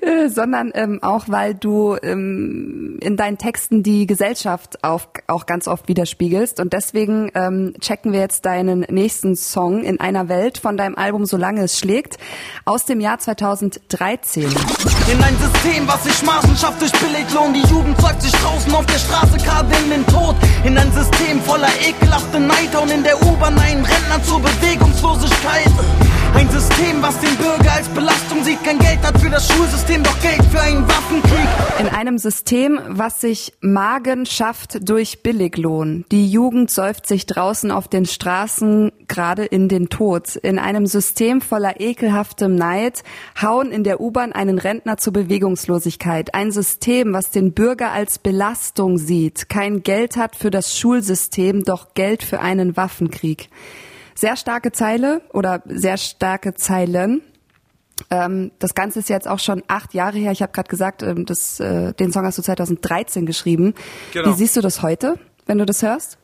Äh, 0.00 0.28
sondern 0.30 0.72
ähm, 0.74 1.00
auch, 1.00 1.26
weil 1.28 1.54
du 1.54 1.96
ähm, 2.02 2.98
in 3.00 3.16
deinen 3.16 3.38
Texten 3.38 3.84
die 3.84 4.08
Gesellschaft 4.08 4.82
auf, 4.82 5.10
auch 5.28 5.46
ganz 5.46 5.68
oft 5.68 5.86
widerspiegelst. 5.86 6.58
Und 6.58 6.72
deswegen 6.72 7.30
ähm, 7.36 7.74
checken 7.80 8.12
wir 8.12 8.20
jetzt 8.20 8.46
deinen 8.46 8.80
nächsten 8.80 9.36
Song 9.36 9.84
in 9.84 10.00
einer 10.00 10.28
Welt 10.28 10.58
von 10.58 10.76
deinem 10.76 10.96
Album 10.96 11.24
Solange 11.24 11.62
es 11.62 11.78
schlägt 11.78 12.16
aus 12.64 12.84
dem 12.84 13.00
Jahr 13.00 13.20
2013. 13.20 14.48
In 15.10 15.22
ein 15.22 15.36
System, 15.38 15.86
was 15.88 16.04
sich 16.04 16.22
Maßen 16.22 16.56
schafft 16.56 16.80
durch 16.80 16.92
Billiglohn. 16.92 17.52
Die 17.52 17.71
sich 18.22 18.32
draußen 18.32 18.72
auf 18.74 18.86
der 18.86 18.98
Straße 18.98 19.36
gerade 19.38 19.68
in 19.84 19.90
den 19.90 20.06
Tod. 20.06 20.36
In 20.64 20.78
ein 20.78 20.92
System 20.92 21.40
voller 21.42 21.68
ekelhafte 21.86 22.38
Neider 22.38 22.82
und 22.82 22.90
in 22.90 23.02
der 23.02 23.20
U-Bahn 23.20 23.58
ein 23.58 23.84
Rentner 23.84 24.22
zur 24.24 24.40
Bewegungslosigkeit. 24.40 25.72
Ein 26.34 26.48
System, 26.48 27.02
was 27.02 27.18
den 27.20 27.36
Bürger 27.36 27.72
als 27.72 27.88
Belastung 27.88 28.42
sieht. 28.42 28.64
Kein 28.64 28.78
Geld 28.78 29.00
hat 29.02 29.18
für 29.20 29.28
das 29.28 29.52
Schulsystem, 29.52 30.02
doch 30.02 30.18
Geld 30.20 30.42
für 30.50 30.60
einen 30.60 30.88
Waffenkrieg. 30.88 31.46
In 31.78 31.88
einem 31.88 32.16
System, 32.16 32.80
was 32.88 33.20
sich 33.20 33.52
Magen 33.60 34.24
schafft 34.24 34.88
durch 34.88 35.22
Billiglohn. 35.22 36.06
Die 36.10 36.30
Jugend 36.30 36.70
säuft 36.70 37.06
sich 37.06 37.26
draußen 37.26 37.70
auf 37.70 37.86
den 37.86 38.06
Straßen 38.06 38.92
gerade 39.08 39.44
in 39.44 39.68
den 39.68 39.90
Tod. 39.90 40.36
In 40.36 40.58
einem 40.58 40.86
System 40.86 41.42
voller 41.42 41.80
ekelhaftem 41.80 42.54
Neid 42.54 43.02
hauen 43.40 43.70
in 43.70 43.84
der 43.84 44.00
U-Bahn 44.00 44.32
einen 44.32 44.58
Rentner 44.58 44.96
zur 44.96 45.12
Bewegungslosigkeit. 45.12 46.34
Ein 46.34 46.50
System, 46.50 47.12
was 47.12 47.30
den 47.30 47.52
Bürger 47.52 47.92
als 47.92 48.11
Belastung 48.18 48.98
sieht. 48.98 49.48
Kein 49.48 49.82
Geld 49.82 50.16
hat 50.16 50.36
für 50.36 50.50
das 50.50 50.78
Schulsystem, 50.78 51.64
doch 51.64 51.94
Geld 51.94 52.22
für 52.22 52.40
einen 52.40 52.76
Waffenkrieg. 52.76 53.48
Sehr 54.14 54.36
starke 54.36 54.72
Zeile 54.72 55.22
oder 55.32 55.62
sehr 55.66 55.96
starke 55.96 56.54
Zeilen. 56.54 57.22
Ähm, 58.10 58.52
das 58.58 58.74
Ganze 58.74 58.98
ist 58.98 59.08
jetzt 59.08 59.28
auch 59.28 59.38
schon 59.38 59.62
acht 59.68 59.94
Jahre 59.94 60.18
her. 60.18 60.32
Ich 60.32 60.42
habe 60.42 60.52
gerade 60.52 60.68
gesagt, 60.68 61.02
ähm, 61.02 61.26
das, 61.26 61.60
äh, 61.60 61.92
den 61.94 62.12
Song 62.12 62.24
hast 62.24 62.38
du 62.38 62.42
2013 62.42 63.26
geschrieben. 63.26 63.74
Genau. 64.12 64.28
Wie 64.28 64.34
siehst 64.34 64.56
du 64.56 64.60
das 64.60 64.82
heute, 64.82 65.18
wenn 65.46 65.58
du 65.58 65.66
das 65.66 65.82
hörst? 65.82 66.18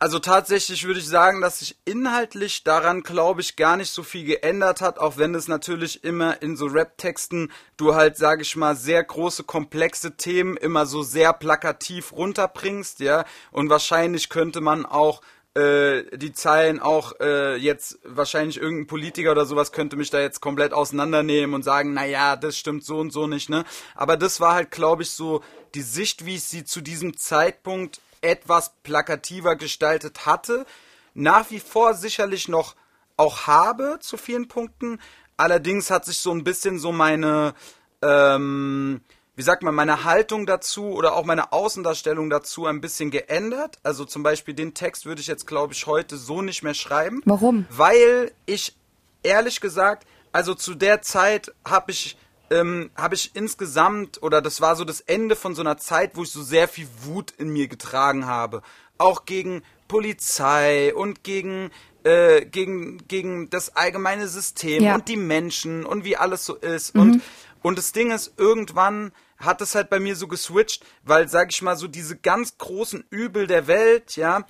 Also 0.00 0.18
tatsächlich 0.18 0.84
würde 0.84 0.98
ich 0.98 1.06
sagen, 1.06 1.40
dass 1.40 1.60
sich 1.60 1.76
inhaltlich 1.84 2.64
daran, 2.64 3.02
glaube 3.02 3.42
ich, 3.42 3.54
gar 3.54 3.76
nicht 3.76 3.90
so 3.92 4.02
viel 4.02 4.24
geändert 4.24 4.80
hat, 4.80 4.98
auch 4.98 5.18
wenn 5.18 5.34
es 5.36 5.46
natürlich 5.46 6.02
immer 6.02 6.42
in 6.42 6.56
so 6.56 6.66
Rap-Texten 6.66 7.52
du 7.76 7.94
halt, 7.94 8.16
sage 8.16 8.42
ich 8.42 8.56
mal, 8.56 8.74
sehr 8.74 9.04
große, 9.04 9.44
komplexe 9.44 10.16
Themen 10.16 10.56
immer 10.56 10.84
so 10.86 11.02
sehr 11.02 11.32
plakativ 11.32 12.12
runterbringst, 12.12 12.98
ja. 13.00 13.24
Und 13.52 13.70
wahrscheinlich 13.70 14.30
könnte 14.30 14.60
man 14.60 14.84
auch 14.84 15.22
äh, 15.54 16.16
die 16.16 16.32
Zeilen 16.32 16.80
auch 16.80 17.12
äh, 17.20 17.56
jetzt 17.56 18.00
wahrscheinlich 18.04 18.60
irgendein 18.60 18.86
Politiker 18.88 19.30
oder 19.30 19.46
sowas 19.46 19.70
könnte 19.70 19.96
mich 19.96 20.10
da 20.10 20.20
jetzt 20.20 20.40
komplett 20.40 20.72
auseinandernehmen 20.72 21.54
und 21.54 21.62
sagen, 21.62 21.92
na 21.94 22.04
ja, 22.04 22.34
das 22.34 22.56
stimmt 22.56 22.84
so 22.84 22.98
und 22.98 23.12
so 23.12 23.28
nicht, 23.28 23.48
ne? 23.48 23.64
Aber 23.94 24.16
das 24.16 24.40
war 24.40 24.54
halt, 24.54 24.72
glaube 24.72 25.02
ich, 25.02 25.10
so 25.10 25.42
die 25.74 25.82
Sicht, 25.82 26.26
wie 26.26 26.34
ich 26.34 26.44
sie 26.44 26.64
zu 26.64 26.80
diesem 26.80 27.16
Zeitpunkt 27.16 28.00
etwas 28.20 28.72
plakativer 28.82 29.56
gestaltet 29.56 30.26
hatte. 30.26 30.66
Nach 31.14 31.50
wie 31.50 31.60
vor 31.60 31.94
sicherlich 31.94 32.48
noch 32.48 32.74
auch 33.16 33.46
habe 33.46 33.98
zu 34.00 34.16
vielen 34.16 34.48
Punkten. 34.48 34.98
Allerdings 35.36 35.90
hat 35.90 36.04
sich 36.04 36.18
so 36.18 36.32
ein 36.32 36.44
bisschen 36.44 36.78
so 36.78 36.92
meine, 36.92 37.54
ähm, 38.02 39.00
wie 39.36 39.42
sagt 39.42 39.62
man, 39.62 39.74
meine 39.74 40.04
Haltung 40.04 40.46
dazu 40.46 40.86
oder 40.92 41.14
auch 41.14 41.24
meine 41.24 41.52
Außendarstellung 41.52 42.30
dazu 42.30 42.66
ein 42.66 42.80
bisschen 42.80 43.10
geändert. 43.10 43.78
Also 43.82 44.04
zum 44.04 44.22
Beispiel 44.22 44.54
den 44.54 44.74
Text 44.74 45.06
würde 45.06 45.20
ich 45.20 45.26
jetzt, 45.26 45.46
glaube 45.46 45.72
ich, 45.72 45.86
heute 45.86 46.16
so 46.16 46.42
nicht 46.42 46.62
mehr 46.62 46.74
schreiben. 46.74 47.22
Warum? 47.24 47.66
Weil 47.70 48.32
ich 48.46 48.76
ehrlich 49.22 49.60
gesagt, 49.60 50.06
also 50.32 50.54
zu 50.54 50.74
der 50.74 51.02
Zeit 51.02 51.52
habe 51.64 51.90
ich 51.90 52.16
ähm, 52.50 52.90
habe 52.96 53.14
ich 53.14 53.30
insgesamt 53.34 54.22
oder 54.22 54.42
das 54.42 54.60
war 54.60 54.76
so 54.76 54.84
das 54.84 55.00
Ende 55.00 55.36
von 55.36 55.54
so 55.54 55.62
einer 55.62 55.76
Zeit, 55.78 56.16
wo 56.16 56.22
ich 56.24 56.30
so 56.30 56.42
sehr 56.42 56.68
viel 56.68 56.88
Wut 57.02 57.32
in 57.38 57.48
mir 57.50 57.68
getragen 57.68 58.26
habe, 58.26 58.62
auch 58.98 59.24
gegen 59.24 59.62
Polizei 59.88 60.94
und 60.94 61.22
gegen 61.24 61.70
äh, 62.04 62.44
gegen 62.46 63.06
gegen 63.08 63.50
das 63.50 63.76
allgemeine 63.76 64.26
System 64.28 64.82
Ja. 64.82 64.94
und 64.94 65.08
die 65.08 65.16
Menschen 65.16 65.84
und 65.86 66.04
wie 66.04 66.16
alles 66.16 66.44
so 66.44 66.54
ist 66.56 66.94
und 66.94 67.22
und 67.62 67.78
das 67.78 67.92
Ding 67.92 68.10
ist 68.10 68.32
irgendwann 68.38 69.12
hat 69.38 69.60
es 69.62 69.74
halt 69.74 69.88
bei 69.88 70.00
mir 70.00 70.16
so 70.16 70.26
geswitcht, 70.28 70.84
weil 71.04 71.28
sag 71.28 71.50
ich 71.50 71.62
mal 71.62 71.76
so 71.76 71.86
diese 71.88 72.16
ganz 72.16 72.58
großen 72.58 73.04
Übel 73.10 73.46
der 73.46 73.66
Welt, 73.66 74.16
ja, 74.16 74.44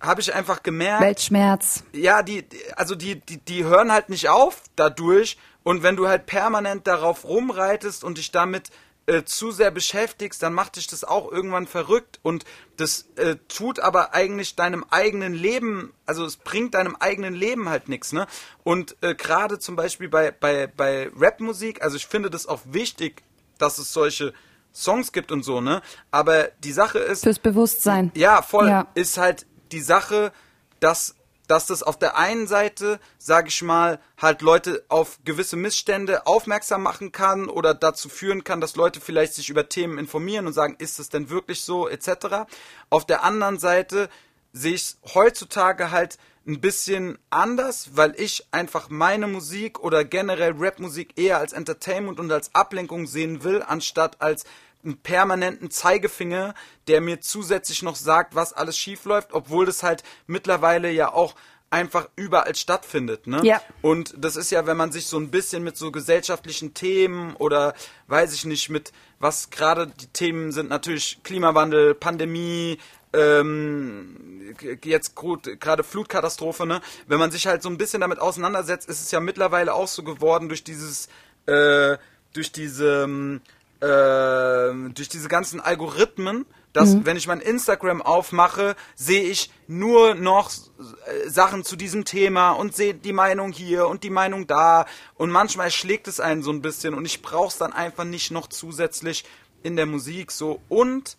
habe 0.00 0.20
ich 0.20 0.34
einfach 0.34 0.62
gemerkt, 0.62 1.02
Weltschmerz. 1.02 1.82
ja, 1.92 2.22
die, 2.22 2.42
die- 2.48 2.58
also 2.76 2.94
die, 2.94 3.20
die, 3.20 3.38
die 3.38 3.64
hören 3.64 3.90
halt 3.90 4.08
nicht 4.08 4.28
auf 4.28 4.62
dadurch. 4.76 5.36
Und 5.66 5.82
wenn 5.82 5.96
du 5.96 6.06
halt 6.06 6.26
permanent 6.26 6.86
darauf 6.86 7.24
rumreitest 7.24 8.04
und 8.04 8.18
dich 8.18 8.30
damit 8.30 8.70
äh, 9.06 9.24
zu 9.24 9.50
sehr 9.50 9.72
beschäftigst, 9.72 10.40
dann 10.40 10.52
macht 10.52 10.76
dich 10.76 10.86
das 10.86 11.02
auch 11.02 11.32
irgendwann 11.32 11.66
verrückt. 11.66 12.20
Und 12.22 12.44
das 12.76 13.06
äh, 13.16 13.34
tut 13.48 13.80
aber 13.80 14.14
eigentlich 14.14 14.54
deinem 14.54 14.84
eigenen 14.90 15.34
Leben, 15.34 15.92
also 16.06 16.24
es 16.24 16.36
bringt 16.36 16.74
deinem 16.74 16.94
eigenen 16.94 17.34
Leben 17.34 17.68
halt 17.68 17.88
nichts, 17.88 18.12
ne? 18.12 18.28
Und 18.62 18.96
äh, 19.00 19.16
gerade 19.16 19.58
zum 19.58 19.74
Beispiel 19.74 20.08
bei, 20.08 20.30
bei, 20.30 20.68
bei 20.68 21.10
Rapmusik, 21.18 21.82
also 21.82 21.96
ich 21.96 22.06
finde 22.06 22.30
das 22.30 22.46
auch 22.46 22.60
wichtig, 22.66 23.24
dass 23.58 23.78
es 23.78 23.92
solche 23.92 24.34
Songs 24.72 25.10
gibt 25.10 25.32
und 25.32 25.42
so, 25.42 25.60
ne? 25.60 25.82
Aber 26.12 26.44
die 26.62 26.70
Sache 26.70 27.00
ist, 27.00 27.24
Fürs 27.24 27.40
Bewusstsein. 27.40 28.12
ja, 28.14 28.40
voll. 28.40 28.68
Ja. 28.68 28.86
Ist 28.94 29.18
halt 29.18 29.46
die 29.72 29.80
Sache, 29.80 30.30
dass, 30.78 31.16
dass 31.46 31.66
das 31.66 31.82
auf 31.82 31.98
der 31.98 32.16
einen 32.16 32.46
Seite, 32.46 33.00
sag 33.18 33.48
ich 33.48 33.62
mal, 33.62 34.00
halt 34.16 34.42
Leute 34.42 34.84
auf 34.88 35.18
gewisse 35.24 35.56
Missstände 35.56 36.26
aufmerksam 36.26 36.82
machen 36.82 37.12
kann 37.12 37.48
oder 37.48 37.74
dazu 37.74 38.08
führen 38.08 38.44
kann, 38.44 38.60
dass 38.60 38.76
Leute 38.76 39.00
vielleicht 39.00 39.34
sich 39.34 39.48
über 39.48 39.68
Themen 39.68 39.98
informieren 39.98 40.46
und 40.46 40.52
sagen, 40.52 40.76
ist 40.78 40.98
es 40.98 41.08
denn 41.08 41.30
wirklich 41.30 41.60
so, 41.62 41.88
etc. 41.88 42.46
Auf 42.90 43.06
der 43.06 43.22
anderen 43.24 43.58
Seite 43.58 44.08
sehe 44.52 44.74
ich 44.74 44.96
heutzutage 45.14 45.90
halt 45.90 46.18
ein 46.46 46.60
bisschen 46.60 47.18
anders, 47.28 47.90
weil 47.96 48.14
ich 48.18 48.46
einfach 48.52 48.88
meine 48.88 49.26
Musik 49.26 49.80
oder 49.80 50.04
generell 50.04 50.54
Rapmusik 50.56 51.18
eher 51.18 51.38
als 51.38 51.52
Entertainment 51.52 52.20
und 52.20 52.30
als 52.30 52.54
Ablenkung 52.54 53.06
sehen 53.06 53.42
will, 53.42 53.62
anstatt 53.66 54.20
als 54.20 54.44
einen 54.86 54.98
permanenten 54.98 55.70
Zeigefinger, 55.70 56.54
der 56.88 57.00
mir 57.00 57.20
zusätzlich 57.20 57.82
noch 57.82 57.96
sagt, 57.96 58.34
was 58.34 58.52
alles 58.52 58.78
schief 58.78 59.04
läuft, 59.04 59.32
obwohl 59.32 59.66
das 59.66 59.82
halt 59.82 60.02
mittlerweile 60.26 60.90
ja 60.90 61.12
auch 61.12 61.34
einfach 61.68 62.08
überall 62.14 62.54
stattfindet, 62.54 63.26
ne? 63.26 63.40
Ja. 63.42 63.60
Und 63.82 64.14
das 64.16 64.36
ist 64.36 64.50
ja, 64.50 64.66
wenn 64.66 64.76
man 64.76 64.92
sich 64.92 65.06
so 65.06 65.18
ein 65.18 65.30
bisschen 65.30 65.64
mit 65.64 65.76
so 65.76 65.90
gesellschaftlichen 65.90 66.74
Themen 66.74 67.34
oder 67.36 67.74
weiß 68.06 68.32
ich 68.34 68.44
nicht, 68.44 68.70
mit 68.70 68.92
was 69.18 69.50
gerade 69.50 69.88
die 69.88 70.06
Themen 70.06 70.52
sind, 70.52 70.70
natürlich 70.70 71.18
Klimawandel, 71.24 71.94
Pandemie, 71.94 72.78
ähm, 73.12 74.54
jetzt 74.84 75.14
gerade 75.16 75.82
Flutkatastrophe, 75.82 76.66
ne? 76.66 76.80
Wenn 77.08 77.18
man 77.18 77.30
sich 77.30 77.46
halt 77.46 77.62
so 77.62 77.68
ein 77.68 77.78
bisschen 77.78 78.00
damit 78.00 78.20
auseinandersetzt, 78.20 78.88
ist 78.88 79.02
es 79.02 79.10
ja 79.10 79.20
mittlerweile 79.20 79.74
auch 79.74 79.88
so 79.88 80.02
geworden 80.02 80.48
durch 80.48 80.62
dieses, 80.62 81.08
äh, 81.46 81.96
durch 82.32 82.52
diese, 82.52 83.04
ähm, 83.04 83.40
äh, 83.80 84.90
durch 84.94 85.08
diese 85.08 85.28
ganzen 85.28 85.60
Algorithmen, 85.60 86.46
dass 86.72 87.06
wenn 87.06 87.16
ich 87.16 87.26
mein 87.26 87.40
Instagram 87.40 88.02
aufmache, 88.02 88.76
sehe 88.94 89.22
ich 89.22 89.50
nur 89.66 90.14
noch 90.14 90.50
äh, 90.50 91.28
Sachen 91.28 91.64
zu 91.64 91.74
diesem 91.74 92.04
Thema 92.04 92.50
und 92.50 92.76
sehe 92.76 92.92
die 92.92 93.14
Meinung 93.14 93.52
hier 93.52 93.88
und 93.88 94.04
die 94.04 94.10
Meinung 94.10 94.46
da. 94.46 94.84
Und 95.14 95.30
manchmal 95.30 95.70
schlägt 95.70 96.06
es 96.06 96.20
einen 96.20 96.42
so 96.42 96.50
ein 96.50 96.60
bisschen 96.60 96.92
und 96.92 97.06
ich 97.06 97.22
brauche 97.22 97.48
es 97.48 97.56
dann 97.56 97.72
einfach 97.72 98.04
nicht 98.04 98.30
noch 98.30 98.46
zusätzlich 98.48 99.24
in 99.62 99.76
der 99.76 99.86
Musik 99.86 100.30
so. 100.30 100.60
Und 100.68 101.16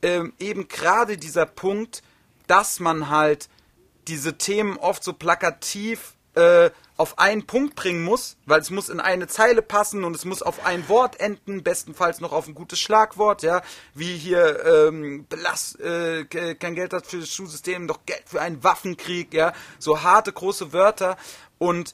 ähm, 0.00 0.32
eben 0.38 0.66
gerade 0.66 1.18
dieser 1.18 1.44
Punkt, 1.44 2.02
dass 2.46 2.80
man 2.80 3.10
halt 3.10 3.50
diese 4.08 4.38
Themen 4.38 4.78
oft 4.78 5.04
so 5.04 5.12
plakativ 5.12 6.15
äh, 6.36 6.70
auf 6.96 7.18
einen 7.18 7.46
Punkt 7.46 7.74
bringen 7.74 8.02
muss, 8.04 8.36
weil 8.46 8.60
es 8.60 8.70
muss 8.70 8.88
in 8.88 9.00
eine 9.00 9.26
Zeile 9.26 9.60
passen 9.60 10.04
und 10.04 10.14
es 10.16 10.24
muss 10.24 10.40
auf 10.40 10.64
ein 10.64 10.88
Wort 10.88 11.20
enden, 11.20 11.62
bestenfalls 11.62 12.20
noch 12.20 12.32
auf 12.32 12.46
ein 12.46 12.54
gutes 12.54 12.78
Schlagwort, 12.78 13.42
ja, 13.42 13.62
wie 13.94 14.16
hier 14.16 14.64
ähm, 14.64 15.26
Belast, 15.28 15.78
äh, 15.80 16.24
ke- 16.24 16.54
kein 16.54 16.74
Geld 16.74 16.92
hat 16.92 17.06
für 17.06 17.18
das 17.20 17.28
Schulsystem, 17.34 17.86
doch 17.88 18.00
Geld 18.06 18.22
für 18.26 18.40
einen 18.40 18.62
Waffenkrieg, 18.64 19.34
ja, 19.34 19.52
so 19.78 20.02
harte 20.02 20.32
große 20.32 20.72
Wörter 20.72 21.16
und 21.58 21.92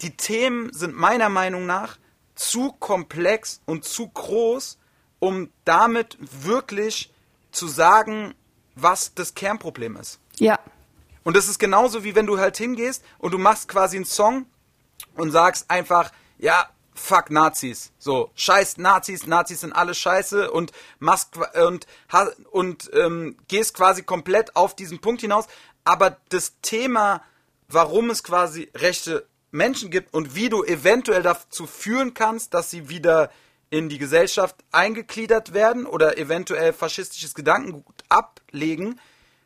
die 0.00 0.16
Themen 0.16 0.72
sind 0.72 0.96
meiner 0.96 1.28
Meinung 1.28 1.66
nach 1.66 1.98
zu 2.34 2.72
komplex 2.72 3.60
und 3.66 3.84
zu 3.84 4.08
groß, 4.08 4.78
um 5.18 5.50
damit 5.64 6.16
wirklich 6.20 7.12
zu 7.50 7.66
sagen, 7.66 8.34
was 8.76 9.12
das 9.14 9.34
Kernproblem 9.34 9.96
ist. 9.96 10.20
Ja. 10.38 10.58
Und 11.28 11.36
das 11.36 11.46
ist 11.46 11.58
genauso 11.58 12.04
wie 12.04 12.14
wenn 12.14 12.24
du 12.24 12.38
halt 12.38 12.56
hingehst 12.56 13.04
und 13.18 13.32
du 13.32 13.38
machst 13.38 13.68
quasi 13.68 13.96
einen 13.96 14.06
Song 14.06 14.46
und 15.14 15.30
sagst 15.30 15.70
einfach, 15.70 16.10
ja, 16.38 16.70
fuck 16.94 17.30
Nazis. 17.30 17.92
So, 17.98 18.30
scheiß 18.34 18.78
Nazis, 18.78 19.26
Nazis 19.26 19.60
sind 19.60 19.74
alle 19.74 19.92
scheiße 19.92 20.50
und 20.50 20.72
machst 21.00 21.36
und, 21.66 21.86
und 22.50 22.90
ähm, 22.94 23.36
gehst 23.46 23.74
quasi 23.74 24.04
komplett 24.04 24.56
auf 24.56 24.74
diesen 24.74 25.00
Punkt 25.00 25.20
hinaus. 25.20 25.48
Aber 25.84 26.16
das 26.30 26.54
Thema, 26.62 27.22
warum 27.68 28.08
es 28.08 28.22
quasi 28.22 28.70
rechte 28.74 29.26
Menschen 29.50 29.90
gibt 29.90 30.14
und 30.14 30.34
wie 30.34 30.48
du 30.48 30.64
eventuell 30.64 31.22
dazu 31.22 31.66
führen 31.66 32.14
kannst, 32.14 32.54
dass 32.54 32.70
sie 32.70 32.88
wieder 32.88 33.30
in 33.68 33.90
die 33.90 33.98
Gesellschaft 33.98 34.56
eingegliedert 34.72 35.52
werden 35.52 35.84
oder 35.84 36.16
eventuell 36.16 36.72
faschistisches 36.72 37.34
Gedankengut 37.34 38.02
ablegen, 38.08 38.98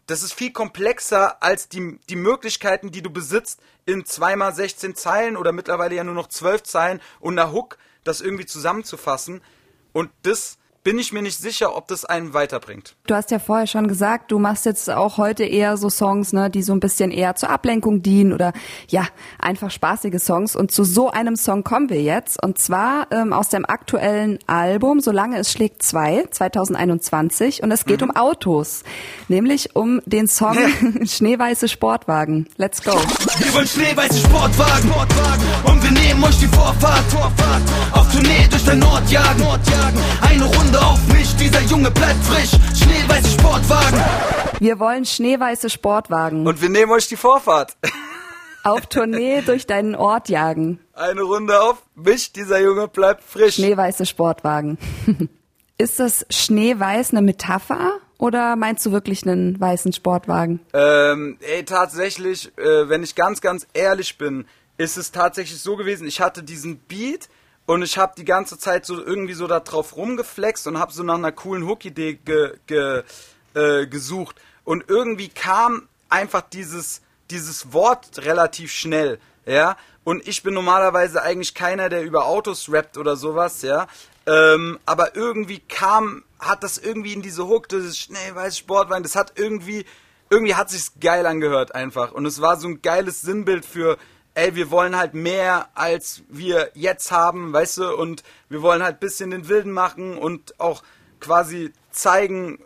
das 0.06 0.23
ist 0.23 0.32
viel 0.32 0.52
komplexer 0.52 1.42
als 1.42 1.68
die, 1.68 1.99
die 2.09 2.16
Möglichkeiten, 2.16 2.90
die 2.90 3.02
du 3.02 3.11
besitzt, 3.11 3.61
in 3.87 4.04
zweimal 4.04 4.54
16 4.54 4.94
Zeilen 4.94 5.37
oder 5.37 5.52
mittlerweile 5.52 5.94
ja 5.94 6.04
nur 6.04 6.14
noch 6.14 6.28
12 6.28 6.62
Zeilen 6.64 7.00
und 7.21 7.38
einer 7.38 7.52
Hook 7.52 7.78
das 8.04 8.21
irgendwie 8.21 8.47
zusammenzufassen. 8.47 9.42
Und 9.92 10.11
das 10.23 10.59
bin 10.84 10.98
ich 10.98 11.12
mir 11.12 11.22
nicht 11.22 11.38
sicher, 11.38 11.76
ob 11.76 11.88
das 11.88 12.04
einen 12.04 12.34
weiterbringt. 12.34 12.96
Du 13.06 13.14
hast 13.14 13.30
ja 13.30 13.38
vorher 13.38 13.66
schon 13.66 13.86
gesagt, 13.86 14.32
du 14.32 14.38
machst 14.38 14.66
jetzt 14.66 14.90
auch 14.90 15.16
heute 15.16 15.44
eher 15.44 15.76
so 15.76 15.90
Songs, 15.90 16.32
ne, 16.32 16.50
die 16.50 16.62
so 16.62 16.72
ein 16.72 16.80
bisschen 16.80 17.10
eher 17.10 17.36
zur 17.36 17.50
Ablenkung 17.50 18.02
dienen 18.02 18.32
oder 18.32 18.52
ja, 18.88 19.06
einfach 19.38 19.70
spaßige 19.70 20.20
Songs. 20.20 20.56
Und 20.56 20.72
zu 20.72 20.84
so 20.84 21.10
einem 21.10 21.36
Song 21.36 21.62
kommen 21.62 21.88
wir 21.88 22.02
jetzt. 22.02 22.42
Und 22.42 22.58
zwar 22.58 23.06
ähm, 23.12 23.32
aus 23.32 23.48
dem 23.48 23.64
aktuellen 23.64 24.38
Album 24.46 25.00
Solange 25.00 25.38
es 25.38 25.52
schlägt 25.52 25.82
2, 25.82 26.28
2021. 26.30 27.62
Und 27.62 27.70
es 27.70 27.84
geht 27.84 28.00
mhm. 28.00 28.10
um 28.10 28.16
Autos. 28.16 28.82
Nämlich 29.28 29.76
um 29.76 30.00
den 30.06 30.26
Song 30.26 30.56
Schneeweiße 31.04 31.68
Sportwagen. 31.68 32.48
Let's 32.56 32.82
go. 32.82 32.92
Wir 33.38 33.54
wollen 33.54 33.66
schneeweiße 33.66 34.18
Sportwagen. 34.18 34.92
Und 35.64 35.82
wir 35.82 35.90
nehmen 35.90 36.24
euch 36.24 36.38
die 36.38 36.48
Vorfahrt. 36.48 37.04
Auf 37.92 38.12
Tournee 38.12 38.46
durch 38.50 38.64
den 38.64 38.78
Nord 38.78 39.10
jagen. 39.10 39.42
Eine 40.20 40.44
Runde 40.44 40.72
Runde 40.73 40.87
auf 40.87 41.07
mich, 41.12 41.37
dieser 41.37 41.61
Junge 41.61 41.91
bleibt 41.91 42.25
frisch. 42.25 42.52
Schneeweiße 42.75 43.29
Sportwagen. 43.38 44.00
Wir 44.59 44.79
wollen 44.79 45.05
schneeweiße 45.05 45.69
Sportwagen. 45.69 46.47
Und 46.47 46.62
wir 46.62 46.71
nehmen 46.71 46.93
euch 46.93 47.09
die 47.09 47.17
Vorfahrt. 47.17 47.76
Auf 48.64 48.87
Tournee 48.87 49.43
durch 49.47 49.67
deinen 49.67 49.95
Ort 49.95 50.31
jagen. 50.31 50.81
Eine 50.95 51.23
Runde 51.23 51.61
auf 51.61 51.83
mich, 51.95 52.33
dieser 52.33 52.59
Junge 52.59 52.88
bleibt 52.88 53.23
frisch. 53.23 53.57
Schneeweiße 53.57 54.07
Sportwagen. 54.07 54.79
Ist 55.79 56.00
das 56.00 56.25
Schneeweiß 56.31 57.11
eine 57.11 57.21
Metapher 57.21 57.99
oder 58.17 58.57
meinst 58.57 58.87
du 58.87 58.93
wirklich 58.93 59.26
einen 59.26 59.61
weißen 59.61 59.93
Sportwagen? 59.93 60.61
Ähm, 60.73 61.37
ey, 61.41 61.67
tatsächlich, 61.67 62.50
äh, 62.57 62.88
wenn 62.88 63.02
ich 63.02 63.14
ganz, 63.14 63.43
ganz 63.43 63.67
ehrlich 63.75 64.17
bin, 64.17 64.47
ist 64.79 64.97
es 64.97 65.12
tatsächlich 65.12 65.61
so 65.61 65.76
gewesen, 65.76 66.09
ich 66.09 66.23
hatte 66.23 66.43
diesen 66.43 66.79
Beat, 66.79 67.29
und 67.66 67.83
ich 67.83 67.99
habe 67.99 68.14
die 68.16 68.25
ganze 68.25 68.59
Zeit 68.59 68.87
so 68.87 69.02
irgendwie 69.02 69.35
so 69.35 69.47
da 69.47 69.61
drauf 69.61 69.97
rumgeflext 69.97 70.66
und 70.66 70.78
habe 70.78 70.92
so 70.92 71.02
nach 71.02 71.14
einer 71.14 71.33
coolen 71.33 71.66
Hook-Idee 71.66 72.14
ge, 72.25 72.54
ge, 72.66 73.02
äh, 73.54 73.87
gesucht. 73.87 74.37
Und 74.64 74.85
irgendwie 74.88 75.28
kam 75.28 75.88
einfach 76.09 76.42
dieses, 76.42 77.02
dieses 77.31 77.73
Wort 77.73 78.19
relativ 78.19 78.73
schnell, 78.73 79.19
ja. 79.47 79.76
Und 80.04 80.26
ich 80.26 80.42
bin 80.42 80.54
normalerweise 80.54 81.23
eigentlich 81.23 81.54
keiner, 81.54 81.88
der 81.88 82.02
über 82.02 82.26
Autos 82.26 82.71
rappt 82.73 82.99
oder 82.99 83.16
sowas, 83.16 83.62
ja. 83.62 83.87
Ähm, 84.26 84.78
aber 84.85 85.16
irgendwie 85.16 85.61
kam, 85.61 86.25
hat 86.38 86.62
das 86.62 86.78
irgendwie 86.78 87.12
in 87.12 87.23
diese 87.23 87.47
Hook, 87.47 87.69
das 87.69 87.97
schnell 87.97 88.35
weiß 88.35 88.59
Sportwein, 88.59 89.02
das 89.02 89.16
hat 89.16 89.35
irgendwie, 89.37 89.85
irgendwie 90.31 90.54
hat 90.54 90.71
sich's 90.71 90.92
geil 91.00 91.26
angehört 91.26 91.75
einfach. 91.75 92.12
Und 92.12 92.26
es 92.26 92.40
war 92.40 92.57
so 92.57 92.69
ein 92.69 92.83
geiles 92.83 93.21
Sinnbild 93.21 93.64
für, 93.64 93.99
ey, 94.34 94.54
wir 94.54 94.70
wollen 94.70 94.96
halt 94.96 95.14
mehr, 95.14 95.68
als 95.74 96.22
wir 96.28 96.70
jetzt 96.74 97.10
haben, 97.10 97.52
weißt 97.52 97.78
du, 97.78 97.96
und 97.96 98.22
wir 98.48 98.62
wollen 98.62 98.82
halt 98.82 99.00
bisschen 99.00 99.30
den 99.30 99.48
Wilden 99.48 99.72
machen 99.72 100.16
und 100.16 100.58
auch 100.58 100.82
quasi 101.20 101.72
zeigen, 101.90 102.58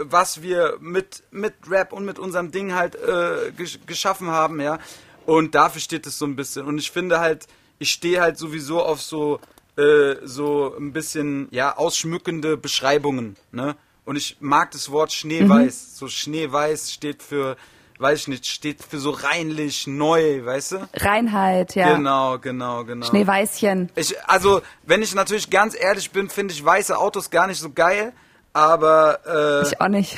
was 0.00 0.42
wir 0.42 0.76
mit, 0.80 1.22
mit 1.30 1.54
Rap 1.68 1.92
und 1.92 2.04
mit 2.04 2.18
unserem 2.18 2.50
Ding 2.50 2.74
halt 2.74 2.94
äh, 2.96 3.52
geschaffen 3.86 4.28
haben, 4.28 4.60
ja. 4.60 4.78
Und 5.26 5.54
dafür 5.54 5.80
steht 5.80 6.06
es 6.06 6.18
so 6.18 6.26
ein 6.26 6.36
bisschen. 6.36 6.66
Und 6.66 6.78
ich 6.78 6.90
finde 6.90 7.20
halt, 7.20 7.46
ich 7.78 7.92
stehe 7.92 8.20
halt 8.20 8.38
sowieso 8.38 8.82
auf 8.82 9.00
so, 9.00 9.40
äh, 9.76 10.16
so 10.24 10.74
ein 10.76 10.92
bisschen, 10.92 11.48
ja, 11.50 11.76
ausschmückende 11.76 12.56
Beschreibungen, 12.56 13.36
ne? 13.52 13.76
Und 14.04 14.16
ich 14.16 14.38
mag 14.40 14.72
das 14.72 14.90
Wort 14.90 15.12
Schneeweiß. 15.12 15.74
Mhm. 15.74 15.96
So 15.96 16.08
Schneeweiß 16.08 16.92
steht 16.92 17.22
für 17.22 17.56
weiß 18.02 18.20
ich 18.20 18.28
nicht, 18.28 18.46
steht 18.46 18.82
für 18.82 18.98
so 18.98 19.10
reinlich, 19.10 19.86
neu, 19.86 20.44
weißt 20.44 20.72
du? 20.72 20.88
Reinheit, 20.94 21.74
ja. 21.74 21.94
Genau, 21.94 22.38
genau, 22.38 22.84
genau. 22.84 23.06
Schneeweißchen. 23.06 23.90
Ich, 23.94 24.20
also, 24.28 24.60
wenn 24.82 25.00
ich 25.00 25.14
natürlich 25.14 25.48
ganz 25.48 25.78
ehrlich 25.78 26.10
bin, 26.10 26.28
finde 26.28 26.52
ich 26.52 26.64
weiße 26.64 26.98
Autos 26.98 27.30
gar 27.30 27.46
nicht 27.46 27.60
so 27.60 27.70
geil. 27.70 28.12
Aber 28.52 29.20
äh, 29.62 29.66
ich 29.66 29.80
auch 29.80 29.88
nicht. 29.88 30.14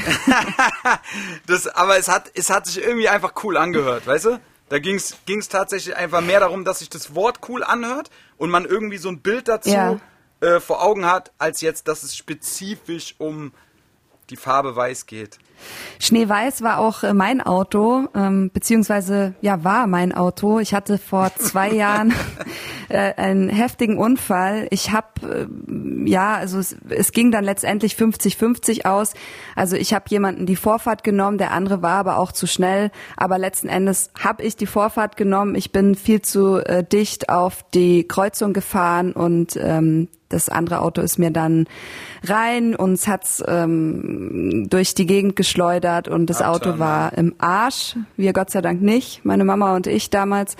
das, 1.46 1.68
aber 1.68 1.98
es 1.98 2.08
hat, 2.08 2.32
es 2.34 2.50
hat 2.50 2.66
sich 2.66 2.82
irgendwie 2.82 3.08
einfach 3.08 3.32
cool 3.44 3.56
angehört, 3.56 4.06
weißt 4.06 4.24
du? 4.24 4.40
Da 4.70 4.78
ging 4.78 4.96
es 4.96 5.48
tatsächlich 5.48 5.94
einfach 5.94 6.20
mehr 6.20 6.40
darum, 6.40 6.64
dass 6.64 6.80
sich 6.80 6.88
das 6.88 7.14
Wort 7.14 7.40
cool 7.48 7.62
anhört 7.62 8.10
und 8.38 8.50
man 8.50 8.64
irgendwie 8.64 8.96
so 8.96 9.08
ein 9.08 9.20
Bild 9.20 9.46
dazu 9.46 9.70
ja. 9.70 10.00
äh, 10.40 10.58
vor 10.58 10.82
Augen 10.82 11.06
hat, 11.06 11.32
als 11.38 11.60
jetzt, 11.60 11.86
dass 11.86 12.02
es 12.02 12.16
spezifisch 12.16 13.14
um 13.18 13.52
die 14.30 14.36
Farbe 14.36 14.74
weiß 14.74 15.06
geht. 15.06 15.38
Schneeweiß 15.98 16.62
war 16.62 16.78
auch 16.78 17.02
äh, 17.02 17.14
mein 17.14 17.40
Auto, 17.40 18.08
ähm, 18.14 18.50
beziehungsweise 18.52 19.34
ja 19.40 19.64
war 19.64 19.86
mein 19.86 20.12
Auto. 20.12 20.58
Ich 20.58 20.74
hatte 20.74 20.98
vor 20.98 21.32
zwei 21.38 21.70
Jahren 21.70 22.12
äh, 22.88 23.14
einen 23.14 23.48
heftigen 23.48 23.98
Unfall. 23.98 24.66
Ich 24.70 24.90
habe 24.92 25.48
äh, 25.48 26.08
ja, 26.08 26.34
also 26.34 26.58
es, 26.58 26.76
es 26.88 27.12
ging 27.12 27.30
dann 27.30 27.44
letztendlich 27.44 27.94
50-50 27.94 28.84
aus. 28.84 29.14
Also 29.56 29.76
ich 29.76 29.94
habe 29.94 30.04
jemanden 30.08 30.46
die 30.46 30.56
Vorfahrt 30.56 31.04
genommen, 31.04 31.38
der 31.38 31.52
andere 31.52 31.82
war 31.82 31.98
aber 31.98 32.18
auch 32.18 32.32
zu 32.32 32.46
schnell. 32.46 32.90
Aber 33.16 33.38
letzten 33.38 33.68
Endes 33.68 34.10
habe 34.18 34.42
ich 34.42 34.56
die 34.56 34.66
Vorfahrt 34.66 35.16
genommen. 35.16 35.54
Ich 35.54 35.72
bin 35.72 35.94
viel 35.94 36.20
zu 36.22 36.58
äh, 36.58 36.84
dicht 36.84 37.28
auf 37.28 37.64
die 37.72 38.06
Kreuzung 38.06 38.52
gefahren 38.52 39.12
und 39.12 39.56
ähm, 39.56 40.08
das 40.34 40.48
andere 40.48 40.80
Auto 40.80 41.00
ist 41.00 41.18
mir 41.18 41.30
dann 41.30 41.66
rein, 42.24 42.74
uns 42.74 43.06
hat's 43.06 43.42
ähm, 43.46 44.68
durch 44.68 44.94
die 44.94 45.06
Gegend 45.06 45.36
geschleudert 45.36 46.08
und 46.08 46.26
das 46.26 46.42
Abturn. 46.42 46.72
Auto 46.72 46.78
war 46.78 47.16
im 47.16 47.34
Arsch. 47.38 47.96
Wir 48.16 48.32
Gott 48.32 48.50
sei 48.50 48.60
Dank 48.60 48.82
nicht, 48.82 49.24
meine 49.24 49.44
Mama 49.44 49.76
und 49.76 49.86
ich 49.86 50.10
damals. 50.10 50.56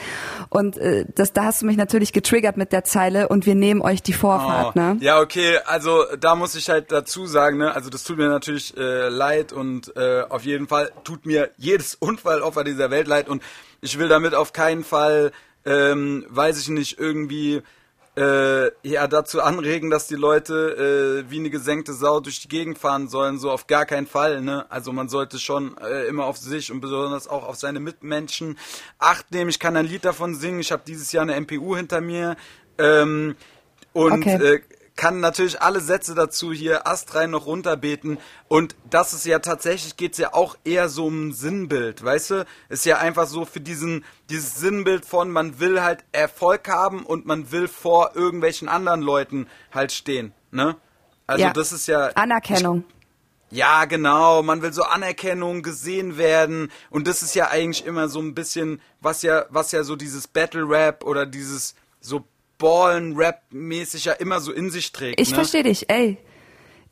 Und 0.49 0.77
äh, 0.79 1.05
das, 1.15 1.33
da 1.33 1.45
hast 1.45 1.63
du 1.63 1.67
mich 1.67 1.77
natürlich 1.77 2.13
getriggert 2.13 2.57
mit 2.57 2.73
der 2.73 2.85
Zeile 2.85 3.29
und 3.29 3.47
wir 3.47 3.55
nehmen 3.55 3.81
euch 3.83 4.03
die 4.03 4.13
Vorfahrt, 4.13 4.77
oh. 4.77 4.79
ne? 4.79 4.97
Ja, 5.01 5.21
okay, 5.21 5.59
also 5.67 6.05
da 6.19 6.35
muss 6.35 6.55
ich 6.55 6.71
halt 6.71 6.93
dazu 6.93 7.27
sagen, 7.27 7.59
ne, 7.59 7.75
also 7.75 7.91
das 7.91 8.05
tut 8.05 8.17
mir 8.17 8.29
natürlich 8.29 8.77
äh, 8.77 9.09
leid 9.09 9.53
und 9.53 9.97
äh, 9.97 10.23
auf 10.29 10.45
jeden 10.45 10.69
Fall 10.69 10.93
tut 11.03 11.27
mir 11.27 11.51
jedes 11.57 11.95
Unfallopfer 12.05 12.65
dieser 12.65 12.91
Welt 12.91 13.09
leid 13.09 13.29
und 13.29 13.43
ich 13.81 13.99
will 13.99 14.09
damit 14.09 14.35
auf 14.35 14.53
keinen 14.53 14.85
Fall, 14.85 15.33
ähm, 15.65 16.25
weiß 16.29 16.61
ich 16.61 16.69
nicht, 16.69 16.99
irgendwie 16.99 17.63
äh, 18.17 18.71
ja 18.83 19.07
dazu 19.09 19.43
anregen, 19.43 19.91
dass 19.91 20.07
die 20.07 20.15
Leute 20.15 21.25
äh, 21.27 21.31
wie 21.31 21.39
eine 21.39 21.51
gesenkte 21.51 21.93
Sau 21.93 22.21
durch 22.21 22.41
die 22.41 22.49
Gegend 22.49 22.79
fahren 22.79 23.09
sollen, 23.09 23.39
so 23.39 23.51
auf 23.51 23.67
gar 23.67 23.87
keinen 23.87 24.07
Fall. 24.07 24.41
Ne? 24.41 24.67
Also 24.71 24.93
man 24.93 25.09
sollte 25.09 25.39
schon 25.39 25.77
äh, 25.79 26.07
immer 26.07 26.25
auf 26.27 26.39
sich 26.39 26.71
und 26.71 26.81
besonders 26.81 27.27
auch 27.27 27.47
auf 27.47 27.57
seine 27.57 27.81
Mitmenschen 27.81 28.59
acht 28.99 29.33
nehmen. 29.33 29.51
Ich 29.51 29.59
kann 29.59 29.77
ein 29.77 29.87
Lied 29.87 30.05
davon 30.05 30.35
singen. 30.35 30.61
Ich 30.61 30.71
habe 30.71 30.83
dieses 30.87 31.11
Jahr 31.13 31.23
eine 31.23 31.41
MPU 31.41 31.77
hinter 31.77 32.01
mir. 32.01 32.37
Ähm, 32.79 33.35
und 33.93 34.13
okay. 34.13 34.55
äh, 34.55 34.61
kann 34.97 35.21
natürlich 35.21 35.61
alle 35.61 35.81
Sätze 35.81 36.15
dazu 36.15 36.53
hier 36.53 36.87
astrein 36.87 37.31
noch 37.31 37.47
runterbeten 37.47 38.19
und 38.49 38.77
das 38.89 39.13
ist 39.13 39.27
ja 39.27 39.41
tatsächlich 39.41 39.97
geht's 39.97 40.19
ja 40.19 40.35
auch 40.35 40.57
eher 40.65 40.89
so 40.89 41.07
um 41.07 41.29
ein 41.29 41.33
Sinnbild, 41.33 42.05
weißt 42.05 42.31
du? 42.31 42.47
Ist 42.69 42.87
ja 42.87 42.99
einfach 42.99 43.27
so 43.27 43.45
für 43.45 43.61
diesen 43.61 44.05
dieses 44.31 44.57
Sinnbild 44.57 45.05
von 45.05 45.31
man 45.31 45.59
will 45.59 45.83
halt 45.83 46.05
Erfolg 46.13 46.69
haben 46.69 47.05
und 47.05 47.27
man 47.27 47.51
will 47.51 47.69
vor 47.69 48.13
irgendwelchen 48.15 48.69
anderen 48.69 49.03
Leuten 49.03 49.49
halt 49.73 49.93
stehen, 49.93 50.33
ne? 50.51 50.77
Also 51.27 51.45
ja. 51.45 51.53
das 51.53 51.73
ist 51.73 51.87
ja 51.89 52.09
Anerkennung. 52.15 52.85
Ich, 52.89 52.95
ja, 53.55 53.85
genau. 53.85 54.43
Man 54.43 54.63
will 54.63 54.73
so 54.73 54.83
Anerkennung 54.83 55.63
gesehen 55.63 56.19
werden. 56.19 56.73
Und 56.91 57.07
das 57.07 57.23
ist 57.23 57.37
ja 57.37 57.51
eigentlich 57.51 57.87
immer 57.87 58.09
so 58.09 58.21
ein 58.21 58.35
bisschen, 58.35 58.81
was 59.01 59.23
ja, 59.23 59.45
was 59.49 59.71
ja 59.71 59.85
so 59.85 59.95
dieses 59.95 60.27
Battle 60.27 60.69
Rap 60.69 61.05
oder 61.05 61.25
dieses 61.25 61.77
so 62.01 62.25
Ballen-Rap-mäßig 62.59 64.05
ja 64.05 64.13
immer 64.13 64.41
so 64.41 64.53
in 64.53 64.71
sich 64.71 64.93
trägt. 64.93 65.21
Ich 65.21 65.31
ne? 65.31 65.35
verstehe 65.37 65.63
dich, 65.63 65.91
ey. 65.91 66.19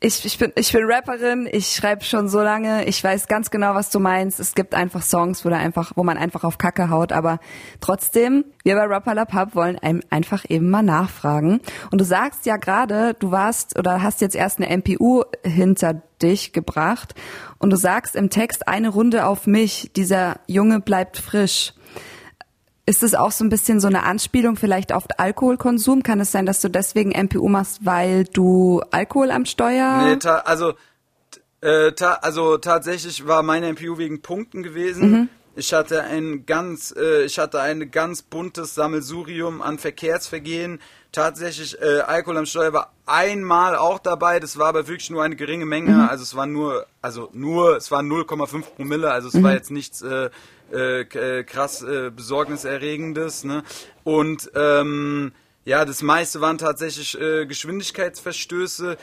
ich, 0.05 0.25
ich, 0.25 0.37
bin, 0.37 0.51
ich 0.55 0.73
bin 0.73 0.83
Rapperin, 0.85 1.47
ich 1.49 1.69
schreibe 1.69 2.03
schon 2.03 2.27
so 2.27 2.41
lange, 2.41 2.83
ich 2.85 3.01
weiß 3.01 3.27
ganz 3.27 3.51
genau, 3.51 3.73
was 3.73 3.89
du 3.89 3.99
meinst. 3.99 4.37
Es 4.41 4.53
gibt 4.53 4.73
einfach 4.73 5.01
Songs, 5.01 5.45
wo, 5.45 5.49
da 5.49 5.55
einfach, 5.55 5.93
wo 5.95 6.03
man 6.03 6.17
einfach 6.17 6.43
auf 6.43 6.57
Kacke 6.57 6.89
haut, 6.89 7.13
aber 7.13 7.39
trotzdem, 7.79 8.43
wir 8.63 8.75
bei 8.75 8.83
Rapper 8.83 9.15
La 9.15 9.23
Pub 9.23 9.55
wollen 9.55 9.79
einem 9.79 10.01
einfach 10.09 10.43
eben 10.49 10.69
mal 10.69 10.83
nachfragen. 10.83 11.61
Und 11.89 12.01
du 12.01 12.05
sagst 12.05 12.45
ja 12.45 12.57
gerade, 12.57 13.13
du 13.17 13.31
warst 13.31 13.79
oder 13.79 14.03
hast 14.03 14.19
jetzt 14.19 14.35
erst 14.35 14.59
eine 14.59 14.77
MPU 14.77 15.23
hinter 15.45 16.01
dich 16.21 16.51
gebracht 16.51 17.15
und 17.59 17.69
du 17.69 17.77
sagst 17.77 18.17
im 18.17 18.29
Text 18.29 18.67
eine 18.67 18.89
Runde 18.89 19.25
auf 19.25 19.47
mich, 19.47 19.91
dieser 19.95 20.41
Junge 20.47 20.81
bleibt 20.81 21.17
frisch. 21.17 21.73
Ist 22.85 23.01
es 23.01 23.15
auch 23.15 23.31
so 23.31 23.45
ein 23.45 23.49
bisschen 23.49 23.79
so 23.79 23.87
eine 23.87 24.03
Anspielung 24.03 24.57
vielleicht 24.57 24.91
auf 24.91 25.05
Alkoholkonsum? 25.17 26.03
Kann 26.03 26.19
es 26.19 26.33
sein, 26.33 26.45
dass 26.45 26.59
du 26.59 26.69
deswegen 26.69 27.11
MPU 27.11 27.47
machst, 27.47 27.85
weil 27.85 28.25
du 28.25 28.81
Alkohol 28.91 29.31
am 29.31 29.45
Steuer? 29.45 30.01
Nee, 30.05 30.17
ta 30.17 30.39
also, 30.39 30.73
äh, 31.61 31.93
ta 31.93 32.15
also 32.15 32.57
tatsächlich 32.57 33.25
war 33.25 33.41
meine 33.41 33.71
MPU 33.71 33.97
wegen 33.97 34.21
Punkten 34.21 34.63
gewesen. 34.63 35.11
Mhm. 35.11 35.29
Ich 35.55 35.73
hatte 35.73 36.03
ein 36.03 36.45
ganz, 36.45 36.93
äh, 36.97 37.23
ich 37.23 37.39
hatte 37.39 37.61
ein 37.61 37.89
ganz 37.89 38.21
buntes 38.21 38.75
Sammelsurium 38.75 39.61
an 39.61 39.77
Verkehrsvergehen. 39.77 40.81
Tatsächlich, 41.13 41.79
äh, 41.79 41.99
Alkohol 41.99 42.37
am 42.39 42.45
Steuer 42.45 42.73
war 42.73 42.91
einmal 43.05 43.77
auch 43.77 43.99
dabei. 43.99 44.41
Das 44.41 44.57
war 44.57 44.67
aber 44.67 44.87
wirklich 44.89 45.09
nur 45.09 45.23
eine 45.23 45.37
geringe 45.37 45.65
Menge. 45.65 45.91
Mhm. 45.91 46.09
Also 46.09 46.23
es 46.23 46.35
war 46.35 46.47
nur, 46.47 46.85
also 47.01 47.29
nur, 47.31 47.77
es 47.77 47.91
war 47.91 48.01
0,5 48.01 48.75
Promille. 48.75 49.09
Also 49.09 49.29
es 49.29 49.35
mhm. 49.35 49.43
war 49.43 49.53
jetzt 49.53 49.71
nichts 49.71 50.03
äh, 50.73 51.01
äh, 51.01 51.43
krass 51.43 51.81
äh, 51.81 52.09
besorgniserregendes. 52.09 53.43
Ne? 53.43 53.63
Und 54.03 54.51
ähm, 54.55 55.31
ja, 55.65 55.85
das 55.85 56.01
meiste 56.01 56.41
waren 56.41 56.57
tatsächlich 56.57 57.19
äh, 57.19 57.45
Geschwindigkeitsverstöße, 57.45 58.97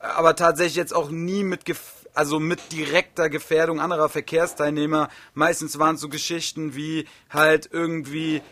aber 0.00 0.36
tatsächlich 0.36 0.76
jetzt 0.76 0.94
auch 0.94 1.10
nie 1.10 1.44
mit 1.44 1.64
Gef 1.64 1.94
also 2.14 2.40
mit 2.40 2.72
direkter 2.72 3.30
Gefährdung 3.30 3.78
anderer 3.78 4.08
Verkehrsteilnehmer. 4.08 5.08
Meistens 5.34 5.78
waren 5.78 5.94
es 5.94 6.00
so 6.00 6.08
Geschichten 6.08 6.74
wie 6.74 7.06
halt 7.30 7.68
irgendwie 7.70 8.42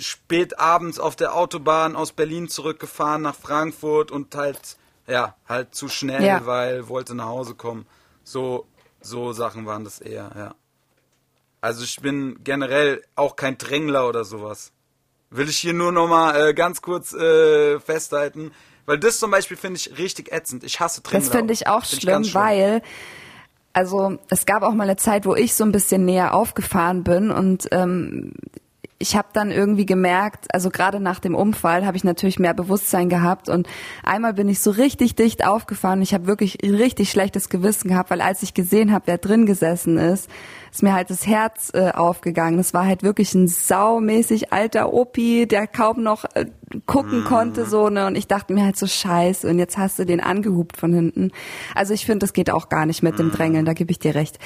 spät 0.00 0.58
abends 0.58 0.98
auf 0.98 1.14
der 1.14 1.34
Autobahn 1.34 1.94
aus 1.94 2.12
Berlin 2.12 2.48
zurückgefahren 2.48 3.20
nach 3.20 3.34
Frankfurt 3.34 4.10
und 4.10 4.34
halt 4.34 4.78
ja 5.06 5.36
halt 5.46 5.74
zu 5.74 5.88
schnell, 5.88 6.24
ja. 6.24 6.46
weil 6.46 6.88
wollte 6.88 7.14
nach 7.14 7.26
Hause 7.26 7.54
kommen. 7.54 7.86
So 8.22 8.66
so 9.00 9.32
Sachen 9.32 9.66
waren 9.66 9.84
das 9.84 10.00
eher, 10.00 10.30
ja. 10.34 10.54
Also 11.64 11.82
ich 11.82 11.98
bin 12.02 12.40
generell 12.44 13.02
auch 13.16 13.36
kein 13.36 13.56
Drängler 13.56 14.06
oder 14.06 14.24
sowas. 14.24 14.70
Will 15.30 15.48
ich 15.48 15.56
hier 15.56 15.72
nur 15.72 15.92
nochmal 15.92 16.50
äh, 16.50 16.52
ganz 16.52 16.82
kurz 16.82 17.14
äh, 17.14 17.80
festhalten. 17.80 18.52
Weil 18.84 18.98
das 18.98 19.18
zum 19.18 19.30
Beispiel 19.30 19.56
finde 19.56 19.78
ich 19.78 19.96
richtig 19.96 20.30
ätzend. 20.30 20.62
Ich 20.62 20.78
hasse 20.78 21.00
Drängler. 21.00 21.26
Das 21.26 21.34
finde 21.34 21.54
ich 21.54 21.66
auch 21.66 21.86
find 21.86 22.02
schlimm, 22.02 22.20
ich 22.20 22.34
weil 22.34 22.82
also 23.72 24.18
es 24.28 24.44
gab 24.44 24.62
auch 24.62 24.74
mal 24.74 24.84
eine 24.84 24.96
Zeit, 24.96 25.24
wo 25.24 25.34
ich 25.34 25.54
so 25.54 25.64
ein 25.64 25.72
bisschen 25.72 26.04
näher 26.04 26.34
aufgefahren 26.34 27.02
bin 27.02 27.30
und 27.30 27.66
ähm, 27.72 28.34
ich 28.98 29.16
habe 29.16 29.28
dann 29.32 29.50
irgendwie 29.50 29.86
gemerkt, 29.86 30.46
also 30.54 30.70
gerade 30.70 31.00
nach 31.00 31.18
dem 31.18 31.34
Unfall 31.34 31.84
habe 31.84 31.96
ich 31.96 32.04
natürlich 32.04 32.38
mehr 32.38 32.54
Bewusstsein 32.54 33.08
gehabt 33.08 33.48
und 33.48 33.66
einmal 34.02 34.34
bin 34.34 34.48
ich 34.48 34.60
so 34.60 34.70
richtig 34.70 35.16
dicht 35.16 35.44
aufgefahren. 35.44 36.00
Ich 36.00 36.14
habe 36.14 36.26
wirklich 36.26 36.58
richtig 36.62 37.10
schlechtes 37.10 37.48
Gewissen 37.48 37.88
gehabt, 37.88 38.10
weil 38.10 38.20
als 38.20 38.42
ich 38.42 38.54
gesehen 38.54 38.92
habe, 38.92 39.06
wer 39.06 39.18
drin 39.18 39.46
gesessen 39.46 39.98
ist, 39.98 40.30
ist 40.70 40.82
mir 40.82 40.92
halt 40.92 41.10
das 41.10 41.26
Herz 41.26 41.70
äh, 41.74 41.90
aufgegangen. 41.90 42.56
Das 42.56 42.72
war 42.72 42.86
halt 42.86 43.02
wirklich 43.02 43.34
ein 43.34 43.48
saumäßig 43.48 44.52
alter 44.52 44.92
Opi, 44.92 45.46
der 45.46 45.66
kaum 45.66 46.02
noch 46.02 46.24
äh, 46.34 46.46
gucken 46.86 47.22
mm. 47.22 47.24
konnte 47.24 47.66
so 47.66 47.88
ne 47.88 48.06
und 48.06 48.16
ich 48.16 48.26
dachte 48.26 48.52
mir 48.52 48.64
halt 48.64 48.76
so 48.76 48.86
scheiße 48.86 49.48
und 49.48 49.58
jetzt 49.58 49.76
hast 49.76 49.98
du 49.98 50.06
den 50.06 50.20
angehupt 50.20 50.76
von 50.76 50.92
hinten. 50.92 51.30
Also 51.74 51.94
ich 51.94 52.06
finde, 52.06 52.20
das 52.20 52.32
geht 52.32 52.50
auch 52.50 52.68
gar 52.68 52.86
nicht 52.86 53.02
mit 53.02 53.18
dem 53.18 53.28
mm. 53.28 53.32
Drängeln, 53.32 53.64
da 53.64 53.72
gebe 53.72 53.90
ich 53.90 53.98
dir 53.98 54.14
recht. 54.14 54.38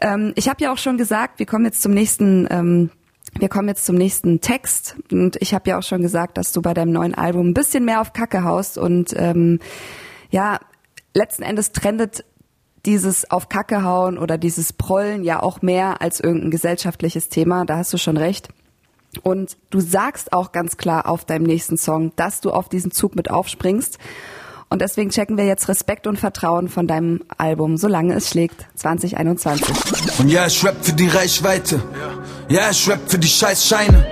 Ähm, 0.00 0.32
ich 0.36 0.48
habe 0.48 0.62
ja 0.62 0.72
auch 0.72 0.78
schon 0.78 0.96
gesagt, 0.96 1.38
wir 1.38 1.46
kommen 1.46 1.64
jetzt 1.64 1.82
zum 1.82 1.92
nächsten 1.92 2.46
ähm, 2.50 2.90
wir 3.38 3.48
kommen 3.48 3.68
jetzt 3.68 3.84
zum 3.84 3.96
nächsten 3.96 4.40
Text 4.40 4.96
und 5.10 5.36
ich 5.40 5.54
habe 5.54 5.68
ja 5.68 5.78
auch 5.78 5.82
schon 5.82 6.02
gesagt, 6.02 6.38
dass 6.38 6.52
du 6.52 6.62
bei 6.62 6.74
deinem 6.74 6.92
neuen 6.92 7.14
Album 7.14 7.48
ein 7.48 7.54
bisschen 7.54 7.84
mehr 7.84 8.00
auf 8.00 8.12
Kacke 8.12 8.44
haust 8.44 8.78
und 8.78 9.14
ähm, 9.16 9.58
ja, 10.30 10.60
letzten 11.14 11.42
Endes 11.42 11.72
trendet 11.72 12.24
dieses 12.86 13.30
auf 13.30 13.48
Kacke 13.48 13.82
hauen 13.82 14.18
oder 14.18 14.38
dieses 14.38 14.72
Prollen 14.72 15.24
ja 15.24 15.42
auch 15.42 15.62
mehr 15.62 16.02
als 16.02 16.20
irgendein 16.20 16.50
gesellschaftliches 16.50 17.28
Thema, 17.28 17.64
da 17.64 17.78
hast 17.78 17.92
du 17.92 17.98
schon 17.98 18.16
recht. 18.16 18.48
Und 19.22 19.56
du 19.70 19.80
sagst 19.80 20.32
auch 20.32 20.52
ganz 20.52 20.76
klar 20.76 21.08
auf 21.08 21.24
deinem 21.24 21.44
nächsten 21.44 21.76
Song, 21.76 22.12
dass 22.16 22.40
du 22.40 22.50
auf 22.50 22.68
diesen 22.68 22.90
Zug 22.90 23.14
mit 23.14 23.30
aufspringst. 23.30 23.98
Und 24.74 24.80
deswegen 24.80 25.10
checken 25.10 25.36
wir 25.36 25.46
jetzt 25.46 25.68
Respekt 25.68 26.08
und 26.08 26.18
Vertrauen 26.18 26.68
von 26.68 26.88
deinem 26.88 27.20
Album, 27.38 27.76
solange 27.76 28.14
es 28.14 28.30
schlägt, 28.30 28.66
2021. 28.74 29.64
Und 30.18 30.28
ja, 30.28 30.48
ich 30.48 30.64
rap 30.64 30.74
für 30.82 30.92
die 30.92 31.06
Reichweite. 31.06 31.80
Ja, 32.48 32.70
ich 32.72 32.90
rap 32.90 32.98
für 33.06 33.20
die 33.20 33.28
Scheißscheine. 33.28 34.04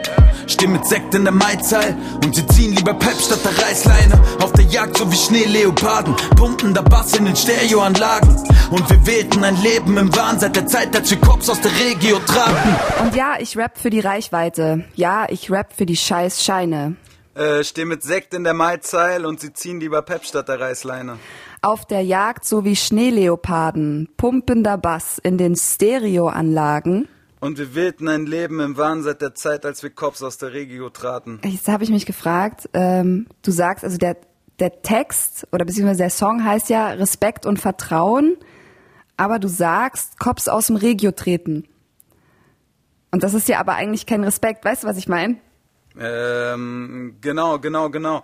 Steh 0.46 0.68
mit 0.68 0.87
Sekt 0.87 1.16
in 1.16 1.25
der 1.25 1.33
Maizahl 1.33 1.96
und 2.25 2.37
sie 2.37 2.46
ziehen 2.46 2.77
lieber 2.77 2.94
Pep 2.94 3.20
statt 3.20 3.40
der 3.44 3.61
Reißleine. 3.61 4.22
Auf 4.40 4.53
der 4.53 4.66
Jagd 4.66 4.98
so 4.98 5.11
wie 5.11 5.16
Schneeleoparden, 5.16 6.14
pumpen 6.37 6.75
der 6.75 6.83
Bass 6.83 7.16
in 7.16 7.25
den 7.25 7.35
Stereoanlagen. 7.35 8.31
Und 8.70 8.88
wir 8.88 9.05
wählten 9.05 9.42
ein 9.42 9.61
Leben 9.62 9.96
im 9.96 10.14
Wahn 10.14 10.38
seit 10.38 10.55
der 10.55 10.68
Zeit, 10.68 10.94
als 10.94 11.11
wir 11.11 11.18
Cops 11.18 11.51
aus 11.51 11.61
der 11.61 11.72
Regio 11.72 12.20
traten. 12.20 12.77
Und 13.03 13.16
ja, 13.16 13.35
ich 13.40 13.57
rap 13.57 13.79
für 13.79 13.90
die 13.90 13.98
Reichweite. 13.98 14.85
Ja, 14.94 15.27
ich 15.29 15.51
rap 15.51 15.72
für 15.77 15.87
die 15.87 15.96
Scheißscheine. 15.96 16.94
Äh, 17.34 17.64
steh 17.64 17.86
mit 17.86 18.02
Sekt 18.02 18.34
in 18.34 18.44
der 18.44 18.52
Maizeil 18.52 19.24
und 19.24 19.40
sie 19.40 19.54
ziehen 19.54 19.80
lieber 19.80 20.02
Pep 20.02 20.24
statt 20.24 20.48
der 20.48 20.60
Reißleine. 20.60 21.18
Auf 21.62 21.86
der 21.86 22.02
Jagd 22.02 22.44
so 22.44 22.64
wie 22.64 22.76
Schneeleoparden, 22.76 24.08
pumpender 24.16 24.76
Bass 24.76 25.18
in 25.18 25.38
den 25.38 25.56
Stereoanlagen. 25.56 27.08
Und 27.40 27.58
wir 27.58 27.74
wählten 27.74 28.08
ein 28.08 28.26
Leben 28.26 28.60
im 28.60 28.76
Wahn 28.76 29.02
seit 29.02 29.22
der 29.22 29.34
Zeit, 29.34 29.64
als 29.64 29.82
wir 29.82 29.90
Cops 29.90 30.22
aus 30.22 30.36
der 30.38 30.52
Regio 30.52 30.90
traten. 30.90 31.40
Jetzt 31.44 31.68
habe 31.68 31.84
ich 31.84 31.90
mich 31.90 32.04
gefragt, 32.04 32.68
ähm, 32.74 33.26
du 33.42 33.50
sagst, 33.50 33.82
also 33.82 33.96
der, 33.96 34.16
der 34.58 34.82
Text 34.82 35.48
oder 35.52 35.64
beziehungsweise 35.64 35.98
der 36.02 36.10
Song 36.10 36.44
heißt 36.44 36.68
ja 36.68 36.90
Respekt 36.90 37.46
und 37.46 37.58
Vertrauen, 37.58 38.36
aber 39.16 39.38
du 39.38 39.48
sagst, 39.48 40.20
Cops 40.20 40.48
aus 40.48 40.66
dem 40.66 40.76
Regio 40.76 41.12
treten. 41.12 41.66
Und 43.10 43.22
das 43.22 43.34
ist 43.34 43.48
ja 43.48 43.58
aber 43.58 43.74
eigentlich 43.74 44.06
kein 44.06 44.22
Respekt, 44.22 44.64
weißt 44.64 44.84
du, 44.84 44.86
was 44.86 44.98
ich 44.98 45.08
meine? 45.08 45.38
Ähm, 45.98 47.16
genau, 47.20 47.59
genau, 47.59 47.90
genau. 47.90 48.22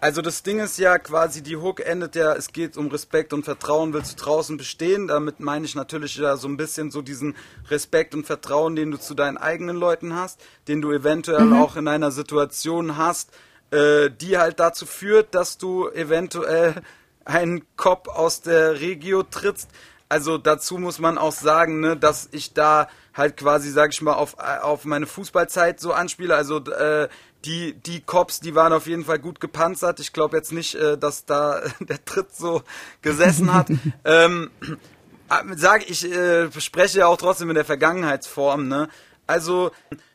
Also 0.00 0.22
das 0.22 0.44
Ding 0.44 0.60
ist 0.60 0.78
ja 0.78 0.96
quasi, 0.98 1.42
die 1.42 1.56
Hook 1.56 1.80
endet 1.84 2.14
ja, 2.14 2.32
es 2.32 2.52
geht 2.52 2.76
um 2.76 2.86
Respekt 2.86 3.32
und 3.32 3.44
Vertrauen, 3.44 3.92
willst 3.92 4.12
du 4.12 4.24
draußen 4.24 4.56
bestehen? 4.56 5.08
Damit 5.08 5.40
meine 5.40 5.64
ich 5.64 5.74
natürlich 5.74 6.16
ja 6.16 6.36
so 6.36 6.46
ein 6.46 6.56
bisschen 6.56 6.92
so 6.92 7.02
diesen 7.02 7.34
Respekt 7.68 8.14
und 8.14 8.24
Vertrauen, 8.24 8.76
den 8.76 8.92
du 8.92 8.96
zu 8.96 9.14
deinen 9.14 9.38
eigenen 9.38 9.76
Leuten 9.76 10.14
hast, 10.14 10.40
den 10.68 10.82
du 10.82 10.92
eventuell 10.92 11.46
mhm. 11.46 11.60
auch 11.60 11.74
in 11.74 11.88
einer 11.88 12.12
Situation 12.12 12.96
hast, 12.96 13.32
äh, 13.72 14.08
die 14.08 14.38
halt 14.38 14.60
dazu 14.60 14.86
führt, 14.86 15.34
dass 15.34 15.58
du 15.58 15.88
eventuell 15.88 16.76
einen 17.24 17.64
Kopf 17.76 18.06
aus 18.06 18.40
der 18.40 18.80
Regio 18.80 19.24
trittst. 19.24 19.68
Also 20.08 20.38
dazu 20.38 20.78
muss 20.78 20.98
man 20.98 21.18
auch 21.18 21.32
sagen, 21.32 21.80
ne, 21.80 21.96
dass 21.96 22.28
ich 22.32 22.54
da 22.54 22.88
halt 23.14 23.36
quasi, 23.36 23.70
sag 23.70 23.92
ich 23.92 24.00
mal, 24.00 24.14
auf, 24.14 24.38
auf 24.38 24.84
meine 24.84 25.06
Fußballzeit 25.06 25.80
so 25.80 25.92
anspiele. 25.92 26.34
Also 26.34 26.58
äh, 26.58 27.08
die, 27.44 27.74
die 27.74 28.00
Cops, 28.00 28.40
die 28.40 28.54
waren 28.54 28.72
auf 28.72 28.86
jeden 28.86 29.04
Fall 29.04 29.18
gut 29.18 29.40
gepanzert. 29.40 30.00
Ich 30.00 30.12
glaube 30.12 30.36
jetzt 30.36 30.52
nicht, 30.52 30.74
äh, 30.74 30.96
dass 30.96 31.26
da 31.26 31.60
der 31.80 32.04
Tritt 32.04 32.34
so 32.34 32.62
gesessen 33.02 33.52
hat. 33.52 33.68
ähm, 34.04 34.50
äh, 34.62 35.56
sag 35.56 35.88
ich, 35.88 36.10
äh, 36.10 36.50
spreche 36.60 37.00
ja 37.00 37.06
auch 37.06 37.18
trotzdem 37.18 37.50
in 37.50 37.54
der 37.54 37.64
Vergangenheitsform, 37.64 38.68
ne? 38.68 38.88
Also, 39.26 39.72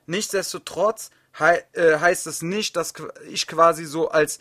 nichtsdestotrotz 0.08 1.12
he 1.38 1.80
äh, 1.80 2.00
heißt 2.00 2.26
es 2.26 2.42
nicht, 2.42 2.76
dass 2.76 2.94
ich 3.30 3.46
quasi 3.46 3.86
so 3.86 4.10
als 4.10 4.40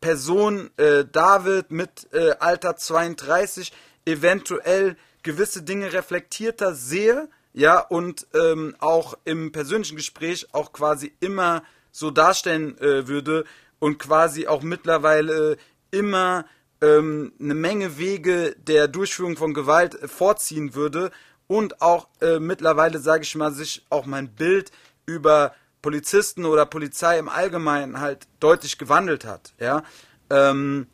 Person 0.00 0.70
äh, 0.76 1.04
David 1.04 1.70
mit 1.70 2.08
äh, 2.12 2.32
Alter 2.38 2.76
32 2.76 3.72
eventuell 4.04 4.96
gewisse 5.22 5.62
Dinge 5.62 5.92
reflektierter 5.92 6.74
sehe, 6.74 7.28
ja, 7.54 7.80
und 7.80 8.26
ähm, 8.34 8.74
auch 8.78 9.14
im 9.24 9.52
persönlichen 9.52 9.96
Gespräch 9.96 10.46
auch 10.52 10.72
quasi 10.72 11.12
immer 11.20 11.62
so 11.90 12.10
darstellen 12.10 12.78
äh, 12.78 13.06
würde 13.06 13.44
und 13.78 13.98
quasi 13.98 14.46
auch 14.46 14.62
mittlerweile 14.62 15.58
immer 15.90 16.46
ähm, 16.80 17.32
eine 17.38 17.54
Menge 17.54 17.98
Wege 17.98 18.56
der 18.58 18.88
Durchführung 18.88 19.36
von 19.36 19.54
Gewalt 19.54 19.94
äh, 19.94 20.08
vorziehen 20.08 20.74
würde 20.74 21.10
und 21.46 21.82
auch 21.82 22.08
äh, 22.20 22.38
mittlerweile, 22.38 22.98
sage 22.98 23.24
ich 23.24 23.34
mal, 23.34 23.52
sich 23.52 23.84
auch 23.90 24.06
mein 24.06 24.28
Bild 24.28 24.70
über 25.04 25.54
Polizisten 25.82 26.44
oder 26.44 26.64
Polizei 26.64 27.18
im 27.18 27.28
Allgemeinen 27.28 28.00
halt 28.00 28.26
deutlich 28.40 28.78
gewandelt 28.78 29.24
hat, 29.24 29.52
ja. 29.58 29.82
Ähm, 30.30 30.86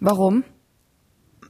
Warum? 0.00 0.44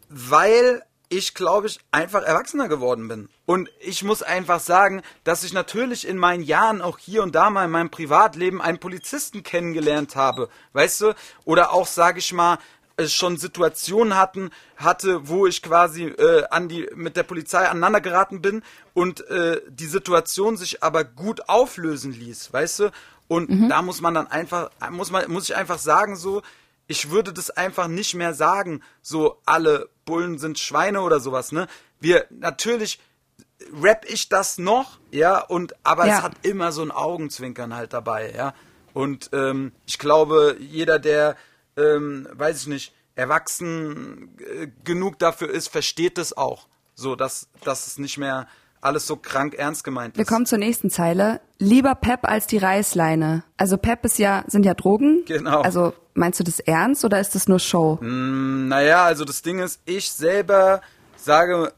Weil 0.09 0.83
ich, 1.09 1.35
glaube 1.35 1.67
ich, 1.67 1.79
einfach 1.93 2.23
erwachsener 2.23 2.69
geworden 2.69 3.09
bin. 3.09 3.29
Und 3.47 3.71
ich 3.81 4.03
muss 4.03 4.23
einfach 4.23 4.61
sagen, 4.61 5.03
dass 5.23 5.45
ich 5.45 5.53
natürlich 5.53 6.07
in 6.07 6.17
meinen 6.17 6.43
Jahren 6.43 6.83
auch 6.83 6.99
hier 6.99 7.23
und 7.23 7.35
da 7.35 7.51
mal 7.51 7.67
in 7.67 7.71
meinem 7.71 7.91
Privatleben 7.91 8.61
einen 8.61 8.79
Polizisten 8.79 9.43
kennengelernt 9.43 10.17
habe, 10.17 10.49
weißt 10.73 11.03
du? 11.03 11.15
Oder 11.45 11.73
auch, 11.73 11.87
sage 11.87 12.19
ich 12.19 12.33
mal, 12.33 12.59
äh, 12.97 13.07
schon 13.07 13.37
Situationen 13.37 14.17
hatten, 14.17 14.51
hatte, 14.77 15.29
wo 15.29 15.47
ich 15.47 15.63
quasi 15.63 16.05
äh, 16.05 16.45
an 16.51 16.69
die 16.69 16.89
mit 16.95 17.17
der 17.17 17.25
Polizei 17.25 17.69
aneinander 17.69 18.01
geraten 18.01 18.41
bin 18.41 18.63
und 18.93 19.27
äh, 19.29 19.61
die 19.69 19.87
Situation 19.87 20.57
sich 20.57 20.83
aber 20.83 21.05
gut 21.05 21.49
auflösen 21.49 22.13
ließ, 22.13 22.53
weißt 22.53 22.79
du? 22.81 22.91
Und 23.27 23.51
mhm. 23.51 23.69
da 23.69 23.83
muss 23.83 24.01
man 24.01 24.15
dann 24.15 24.27
einfach, 24.27 24.71
muss 24.91 25.11
man, 25.11 25.31
muss 25.31 25.49
ich 25.49 25.57
einfach 25.57 25.79
sagen, 25.79 26.17
so, 26.17 26.43
ich 26.87 27.11
würde 27.11 27.33
das 27.33 27.51
einfach 27.51 27.89
nicht 27.89 28.15
mehr 28.15 28.35
sagen, 28.35 28.83
so 29.03 29.41
alle 29.47 29.89
Bullen 30.05 30.39
sind 30.39 30.59
Schweine 30.59 31.01
oder 31.03 31.21
sowas, 31.21 31.53
ne? 31.53 31.67
Wir, 32.01 32.27
natürlich 32.31 33.01
rap 33.83 34.05
ich 34.09 34.29
das 34.29 34.59
noch, 34.59 34.99
ja, 35.11 35.39
und 35.41 35.75
aber 35.85 36.07
ja. 36.07 36.19
es 36.19 36.23
hat 36.23 36.35
immer 36.43 36.73
so 36.73 36.83
ein 36.83 36.91
Augenzwinkern 36.91 37.75
halt 37.75 37.93
dabei, 37.93 38.33
ja. 38.37 38.55
Und 38.93 39.31
ähm, 39.33 39.73
ich 39.87 39.99
glaube, 39.99 40.57
jeder, 40.61 40.99
der, 40.99 41.37
ähm, 41.77 42.29
weiß 42.33 42.63
ich 42.63 42.67
nicht, 42.69 42.95
erwachsen 43.17 44.37
äh, 44.39 44.69
genug 44.85 45.19
dafür 45.19 45.51
ist, 45.51 45.69
versteht 45.69 46.19
das 46.19 46.37
auch. 46.37 46.69
So, 46.95 47.17
dass, 47.17 47.49
dass 47.65 47.87
es 47.89 47.99
nicht 47.99 48.19
mehr 48.19 48.47
alles 48.81 49.07
so 49.07 49.17
krank 49.17 49.55
ernst 49.55 49.83
gemeint 49.83 50.15
ist. 50.15 50.19
Wir 50.19 50.27
kommen 50.27 50.47
zur 50.47 50.59
nächsten 50.59 50.91
Zeile. 50.91 51.41
Lieber 51.59 51.95
Pep 51.95 52.21
als 52.29 52.47
die 52.47 52.59
Reißleine. 52.59 53.43
Also 53.57 53.79
Pep 53.79 54.05
ist 54.05 54.19
ja, 54.19 54.45
sind 54.47 54.65
ja 54.65 54.75
Drogen. 54.75 55.25
Genau. 55.27 55.63
Also 55.63 55.95
meinst 56.15 56.41
du 56.41 56.45
das 56.45 56.61
ernst 56.61 57.05
oder 57.05 57.21
ist 57.21 57.35
das 57.35 57.49
nur 57.49 57.59
Show? 57.59 57.99
Mm, 58.01 58.69
naja, 58.69 59.05
also 59.05 59.25
das 59.25 59.43
Ding 59.43 59.59
ist, 59.59 59.81
ich 59.85 60.11
selber 60.11 60.81
sage, 61.17 61.73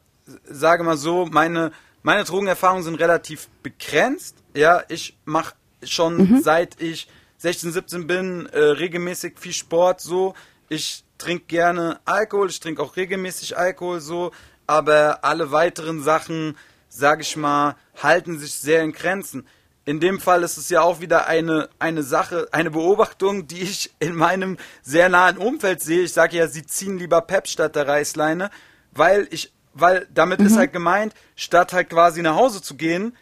sage 0.45 0.83
mal 0.83 0.97
so, 0.97 1.25
meine, 1.25 1.71
meine 2.03 2.23
Drogenerfahrungen 2.23 2.83
sind 2.83 2.95
relativ 2.95 3.49
begrenzt. 3.63 4.37
Ja, 4.55 4.83
ich 4.87 5.17
mache 5.25 5.55
schon 5.83 6.17
mhm. 6.17 6.41
seit 6.41 6.81
ich 6.81 7.07
16, 7.37 7.71
17 7.71 8.07
bin 8.07 8.45
äh, 8.47 8.59
regelmäßig 8.59 9.39
viel 9.39 9.53
Sport 9.53 10.01
so. 10.01 10.33
Ich 10.69 11.03
trinke 11.17 11.45
gerne 11.45 11.99
Alkohol, 12.05 12.49
ich 12.49 12.59
trinke 12.59 12.81
auch 12.81 12.95
regelmäßig 12.95 13.57
Alkohol 13.57 13.99
so, 13.99 14.31
aber 14.65 15.23
alle 15.23 15.51
weiteren 15.51 16.01
Sachen 16.01 16.55
sage 16.89 17.21
ich 17.21 17.35
mal, 17.37 17.75
halten 18.01 18.37
sich 18.39 18.53
sehr 18.53 18.83
in 18.83 18.91
Grenzen. 18.91 19.47
In 19.87 20.01
dem 20.01 20.19
Fall 20.19 20.43
ist 20.43 20.57
es 20.57 20.67
ja 20.67 20.81
auch 20.81 20.99
wieder 20.99 21.27
eine, 21.27 21.69
eine 21.79 22.03
Sache, 22.03 22.49
eine 22.51 22.71
Beobachtung, 22.71 23.47
die 23.47 23.61
ich 23.61 23.89
in 23.99 24.15
meinem 24.15 24.57
sehr 24.81 25.07
nahen 25.07 25.37
Umfeld 25.37 25.81
sehe. 25.81 26.01
Ich 26.01 26.11
sage 26.11 26.35
ja, 26.35 26.49
sie 26.49 26.65
ziehen 26.65 26.97
lieber 26.99 27.21
Pep 27.21 27.47
statt 27.47 27.77
der 27.77 27.87
Reißleine, 27.87 28.51
weil 28.91 29.29
ich, 29.31 29.53
weil 29.73 30.05
damit 30.13 30.41
mhm. 30.41 30.47
ist 30.47 30.57
halt 30.57 30.73
gemeint, 30.73 31.13
statt 31.37 31.71
halt 31.71 31.89
quasi 31.89 32.21
nach 32.21 32.35
Hause 32.35 32.61
zu 32.61 32.75
gehen, 32.75 33.15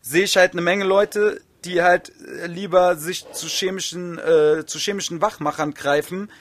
sehe 0.00 0.24
ich 0.24 0.38
halt 0.38 0.52
eine 0.52 0.62
Menge 0.62 0.84
Leute, 0.84 1.42
die 1.66 1.82
halt 1.82 2.10
äh, 2.26 2.46
lieber 2.46 2.96
sich 2.96 3.30
zu 3.32 3.46
chemischen, 3.46 4.16
äh, 4.16 4.64
zu 4.64 4.78
chemischen 4.78 5.20
Wachmachern 5.20 5.74
greifen 5.74 6.32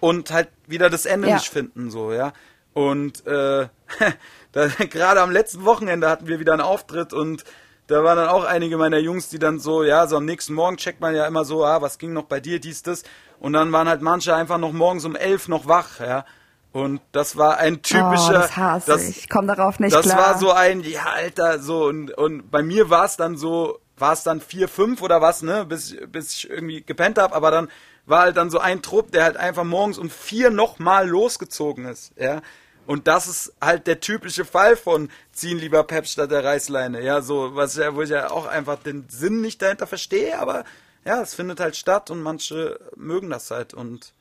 und 0.00 0.32
halt 0.32 0.50
wieder 0.66 0.90
das 0.90 1.06
Ende 1.06 1.28
ja. 1.28 1.36
nicht 1.36 1.48
finden, 1.48 1.90
so, 1.90 2.12
ja. 2.12 2.34
Und 2.74 3.26
äh, 3.26 3.68
gerade 4.90 5.22
am 5.22 5.30
letzten 5.30 5.64
Wochenende 5.64 6.10
hatten 6.10 6.28
wir 6.28 6.40
wieder 6.40 6.52
einen 6.52 6.60
Auftritt 6.60 7.14
und 7.14 7.42
da 7.86 8.02
waren 8.02 8.16
dann 8.16 8.28
auch 8.28 8.44
einige 8.44 8.76
meiner 8.76 8.98
Jungs, 8.98 9.28
die 9.28 9.38
dann 9.38 9.58
so, 9.58 9.82
ja, 9.82 10.06
so 10.06 10.16
am 10.16 10.24
nächsten 10.24 10.54
Morgen 10.54 10.76
checkt 10.76 11.00
man 11.00 11.14
ja 11.14 11.26
immer 11.26 11.44
so, 11.44 11.64
ah, 11.64 11.82
was 11.82 11.98
ging 11.98 12.12
noch 12.12 12.24
bei 12.24 12.40
dir, 12.40 12.60
dies, 12.60 12.82
das. 12.82 13.02
Und 13.40 13.52
dann 13.52 13.72
waren 13.72 13.88
halt 13.88 14.00
manche 14.00 14.34
einfach 14.34 14.58
noch 14.58 14.72
morgens 14.72 15.04
um 15.04 15.16
elf 15.16 15.48
noch 15.48 15.66
wach, 15.66 16.00
ja. 16.00 16.24
Und 16.72 17.00
das 17.12 17.36
war 17.36 17.58
ein 17.58 17.82
typischer. 17.82 18.30
Oh, 18.30 18.32
das 18.32 18.56
hasse 18.56 18.90
das, 18.90 19.08
ich. 19.08 19.28
komm 19.28 19.46
darauf 19.46 19.78
nicht 19.78 19.94
das 19.94 20.06
klar. 20.06 20.16
Das 20.16 20.26
war 20.26 20.38
so 20.38 20.50
ein, 20.50 20.80
ja, 20.80 21.04
Alter, 21.14 21.60
so 21.60 21.84
und 21.84 22.10
und 22.12 22.50
bei 22.50 22.62
mir 22.62 22.90
war 22.90 23.04
es 23.04 23.16
dann 23.16 23.36
so, 23.36 23.78
war 23.96 24.12
es 24.12 24.24
dann 24.24 24.40
vier, 24.40 24.66
fünf 24.66 25.00
oder 25.00 25.20
was, 25.20 25.42
ne, 25.42 25.64
bis 25.64 25.94
bis 26.08 26.34
ich 26.34 26.50
irgendwie 26.50 26.82
gepennt 26.82 27.18
hab. 27.18 27.32
Aber 27.32 27.52
dann 27.52 27.68
war 28.06 28.22
halt 28.22 28.36
dann 28.36 28.50
so 28.50 28.58
ein 28.58 28.82
Trupp, 28.82 29.12
der 29.12 29.22
halt 29.22 29.36
einfach 29.36 29.62
morgens 29.62 29.98
um 29.98 30.10
vier 30.10 30.50
nochmal 30.50 31.08
losgezogen 31.08 31.84
ist, 31.84 32.12
ja. 32.16 32.40
Und 32.86 33.06
das 33.06 33.26
ist 33.26 33.52
halt 33.60 33.86
der 33.86 34.00
typische 34.00 34.44
Fall 34.44 34.76
von 34.76 35.10
ziehen 35.32 35.58
lieber 35.58 35.84
Pep 35.84 36.06
statt 36.06 36.30
der 36.30 36.44
Reißleine. 36.44 37.02
Ja, 37.02 37.22
so, 37.22 37.54
was 37.54 37.76
ja, 37.76 37.94
wo 37.94 38.02
ich 38.02 38.10
ja 38.10 38.30
auch 38.30 38.46
einfach 38.46 38.78
den 38.78 39.06
Sinn 39.08 39.40
nicht 39.40 39.62
dahinter 39.62 39.86
verstehe, 39.86 40.38
aber 40.38 40.64
ja, 41.04 41.20
es 41.20 41.34
findet 41.34 41.60
halt 41.60 41.76
statt 41.76 42.10
und 42.10 42.22
manche 42.22 42.80
mögen 42.96 43.30
das 43.30 43.50
halt 43.50 43.74
und 43.74 44.12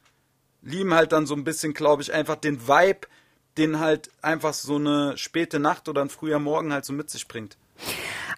lieben 0.62 0.94
halt 0.94 1.12
dann 1.12 1.26
so 1.26 1.36
ein 1.36 1.44
bisschen, 1.44 1.74
glaube 1.74 2.02
ich, 2.02 2.14
einfach 2.14 2.36
den 2.36 2.68
Vibe, 2.68 3.08
den 3.58 3.80
halt 3.80 4.10
einfach 4.22 4.54
so 4.54 4.76
eine 4.76 5.18
späte 5.18 5.60
Nacht 5.60 5.88
oder 5.90 6.02
ein 6.02 6.10
früher 6.10 6.40
Morgen 6.40 6.74
halt 6.74 6.86
so 6.86 6.94
mit 6.94 7.10
sich 7.10 7.28
bringt. 7.28 7.58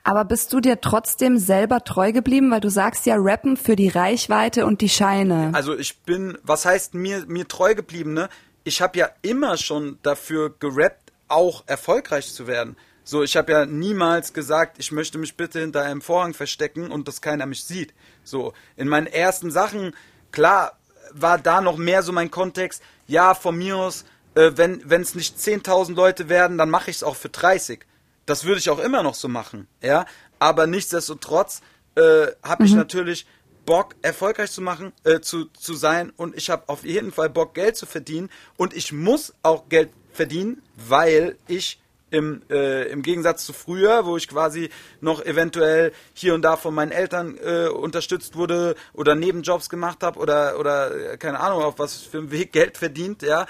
Aber 0.03 0.23
bist 0.23 0.53
du 0.53 0.59
dir 0.59 0.81
trotzdem 0.81 1.37
selber 1.37 1.83
treu 1.83 2.11
geblieben, 2.11 2.51
weil 2.51 2.61
du 2.61 2.69
sagst 2.69 3.05
ja 3.07 3.15
rappen 3.17 3.57
für 3.57 3.75
die 3.75 3.89
Reichweite 3.89 4.65
und 4.65 4.81
die 4.81 4.89
Scheine. 4.89 5.49
Also 5.53 5.75
ich 5.75 5.99
bin, 6.01 6.37
was 6.43 6.65
heißt 6.65 6.93
mir 6.93 7.25
mir 7.27 7.47
treu 7.47 7.73
geblieben, 7.73 8.13
ne? 8.13 8.29
Ich 8.65 8.81
habe 8.81 8.99
ja 8.99 9.09
immer 9.21 9.55
schon 9.55 9.99
dafür 10.01 10.53
gerappt, 10.59 11.13
auch 11.29 11.63
erfolgreich 11.67 12.33
zu 12.33 12.47
werden. 12.47 12.75
So, 13.03 13.21
ich 13.23 13.37
habe 13.37 13.51
ja 13.51 13.65
niemals 13.65 14.33
gesagt, 14.33 14.77
ich 14.79 14.91
möchte 14.91 15.19
mich 15.19 15.37
bitte 15.37 15.59
hinter 15.59 15.83
einem 15.83 16.01
Vorhang 16.01 16.33
verstecken 16.33 16.91
und 16.91 17.07
dass 17.07 17.21
keiner 17.21 17.45
mich 17.45 17.63
sieht. 17.63 17.93
So, 18.23 18.53
in 18.75 18.87
meinen 18.87 19.07
ersten 19.07 19.51
Sachen, 19.51 19.95
klar, 20.31 20.79
war 21.11 21.37
da 21.37 21.61
noch 21.61 21.77
mehr 21.77 22.01
so 22.01 22.11
mein 22.11 22.31
Kontext. 22.31 22.81
Ja, 23.05 23.35
von 23.35 23.55
mir 23.55 23.77
aus, 23.77 24.05
äh, 24.33 24.51
wenn 24.55 25.01
es 25.01 25.13
nicht 25.13 25.37
10.000 25.37 25.93
Leute 25.93 26.29
werden, 26.29 26.57
dann 26.57 26.71
mache 26.71 26.89
ich 26.89 26.97
es 26.97 27.03
auch 27.03 27.15
für 27.15 27.29
30. 27.29 27.85
Das 28.25 28.43
würde 28.43 28.57
ich 28.57 28.71
auch 28.71 28.79
immer 28.79 29.03
noch 29.03 29.13
so 29.13 29.27
machen, 29.27 29.67
ja. 29.81 30.07
Aber 30.39 30.65
nichtsdestotrotz 30.65 31.61
äh, 31.93 32.27
habe 32.41 32.63
mhm. 32.63 32.67
ich 32.67 32.73
natürlich 32.73 33.27
Bock, 33.65 33.95
erfolgreich 34.01 34.51
zu 34.51 34.61
machen, 34.61 34.93
äh, 35.03 35.19
zu, 35.19 35.45
zu 35.45 35.73
sein 35.73 36.11
und 36.15 36.35
ich 36.35 36.49
habe 36.49 36.67
auf 36.67 36.85
jeden 36.85 37.11
Fall 37.11 37.29
Bock, 37.29 37.53
Geld 37.53 37.75
zu 37.75 37.85
verdienen 37.85 38.29
und 38.57 38.73
ich 38.73 38.91
muss 38.91 39.33
auch 39.43 39.69
Geld 39.69 39.89
verdienen, 40.13 40.61
weil 40.75 41.37
ich 41.47 41.79
im, 42.11 42.41
äh, 42.49 42.83
im 42.89 43.01
Gegensatz 43.01 43.45
zu 43.45 43.53
früher, 43.53 44.05
wo 44.05 44.15
ich 44.15 44.27
quasi 44.27 44.69
noch 45.01 45.23
eventuell 45.25 45.91
hier 46.13 46.33
und 46.33 46.43
da 46.43 46.55
von 46.55 46.73
meinen 46.73 46.91
Eltern 46.91 47.37
äh, 47.37 47.67
unterstützt 47.67 48.35
wurde 48.35 48.75
oder 48.93 49.15
Nebenjobs 49.15 49.69
gemacht 49.69 50.03
habe 50.03 50.19
oder, 50.19 50.59
oder 50.59 51.13
äh, 51.13 51.17
keine 51.17 51.39
Ahnung, 51.39 51.63
auf 51.63 51.79
was 51.79 51.97
für 51.97 52.19
einen 52.19 52.31
Weg 52.31 52.53
Geld 52.53 52.77
verdient, 52.77 53.21
ja, 53.21 53.47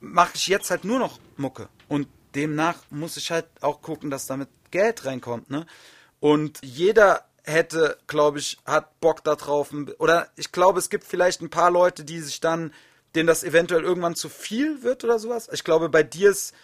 mache 0.00 0.32
ich 0.34 0.48
jetzt 0.48 0.70
halt 0.70 0.84
nur 0.84 0.98
noch 0.98 1.18
Mucke. 1.36 1.68
Und 1.88 2.08
demnach 2.34 2.76
muss 2.90 3.16
ich 3.16 3.30
halt 3.30 3.46
auch 3.60 3.80
gucken, 3.80 4.10
dass 4.10 4.26
damit 4.26 4.48
Geld 4.70 5.04
reinkommt, 5.04 5.50
ne? 5.50 5.66
Und 6.20 6.58
jeder 6.62 7.24
hätte, 7.44 7.98
glaube 8.06 8.38
ich, 8.38 8.58
hat 8.64 9.00
Bock 9.00 9.22
da 9.22 9.36
drauf. 9.36 9.72
Oder 9.98 10.28
ich 10.36 10.50
glaube, 10.50 10.78
es 10.78 10.90
gibt 10.90 11.04
vielleicht 11.04 11.40
ein 11.40 11.50
paar 11.50 11.70
Leute, 11.70 12.04
die 12.04 12.20
sich 12.20 12.40
dann, 12.40 12.72
denen 13.14 13.26
das 13.26 13.44
eventuell 13.44 13.82
irgendwann 13.82 14.16
zu 14.16 14.28
viel 14.28 14.82
wird 14.82 15.04
oder 15.04 15.18
sowas. 15.18 15.48
Ich 15.52 15.62
glaube, 15.62 15.88
bei 15.88 16.02
dir 16.02 16.30
ist, 16.30 16.54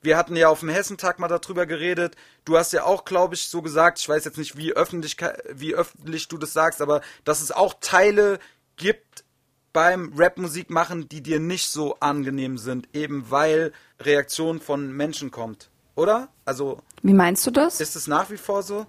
wir 0.00 0.16
hatten 0.16 0.36
ja 0.36 0.48
auf 0.48 0.60
dem 0.60 0.68
Hessentag 0.68 1.18
mal 1.18 1.28
darüber 1.28 1.66
geredet. 1.66 2.14
Du 2.44 2.56
hast 2.56 2.72
ja 2.72 2.84
auch, 2.84 3.04
glaube 3.04 3.34
ich, 3.34 3.48
so 3.48 3.62
gesagt, 3.62 3.98
ich 3.98 4.08
weiß 4.08 4.24
jetzt 4.24 4.38
nicht, 4.38 4.56
wie 4.56 4.72
öffentlich, 4.72 5.16
wie 5.52 5.74
öffentlich 5.74 6.28
du 6.28 6.38
das 6.38 6.52
sagst, 6.52 6.80
aber 6.80 7.02
dass 7.24 7.42
es 7.42 7.50
auch 7.50 7.74
Teile 7.80 8.38
gibt 8.76 9.24
beim 9.72 10.12
Rapmusik 10.16 10.70
machen, 10.70 11.08
die 11.08 11.22
dir 11.22 11.40
nicht 11.40 11.68
so 11.68 11.96
angenehm 12.00 12.58
sind, 12.58 12.88
eben 12.94 13.30
weil 13.30 13.72
Reaktion 14.00 14.60
von 14.60 14.92
Menschen 14.92 15.30
kommt. 15.30 15.68
Oder? 15.94 16.28
Also. 16.44 16.80
Wie 17.02 17.12
meinst 17.12 17.44
du 17.46 17.50
das? 17.50 17.80
Ist 17.80 17.96
es 17.96 18.06
nach 18.06 18.30
wie 18.30 18.36
vor 18.36 18.62
so? 18.62 18.86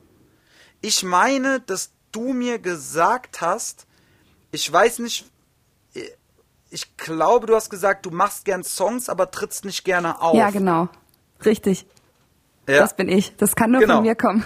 Ich 0.81 1.03
meine, 1.03 1.59
dass 1.59 1.91
du 2.11 2.33
mir 2.33 2.59
gesagt 2.59 3.41
hast, 3.41 3.85
ich 4.51 4.71
weiß 4.71 4.99
nicht, 4.99 5.25
ich 6.71 6.97
glaube, 6.97 7.47
du 7.47 7.55
hast 7.55 7.69
gesagt, 7.69 8.05
du 8.05 8.11
machst 8.11 8.45
gern 8.45 8.63
Songs, 8.63 9.09
aber 9.09 9.31
trittst 9.31 9.65
nicht 9.65 9.83
gerne 9.83 10.21
auf. 10.21 10.35
Ja, 10.35 10.49
genau. 10.49 10.89
Richtig. 11.45 11.85
Ja. 12.67 12.79
Das 12.79 12.95
bin 12.95 13.09
ich. 13.09 13.35
Das 13.37 13.55
kann 13.55 13.71
nur 13.71 13.81
genau. 13.81 13.95
von 13.95 14.03
mir 14.03 14.15
kommen. 14.15 14.45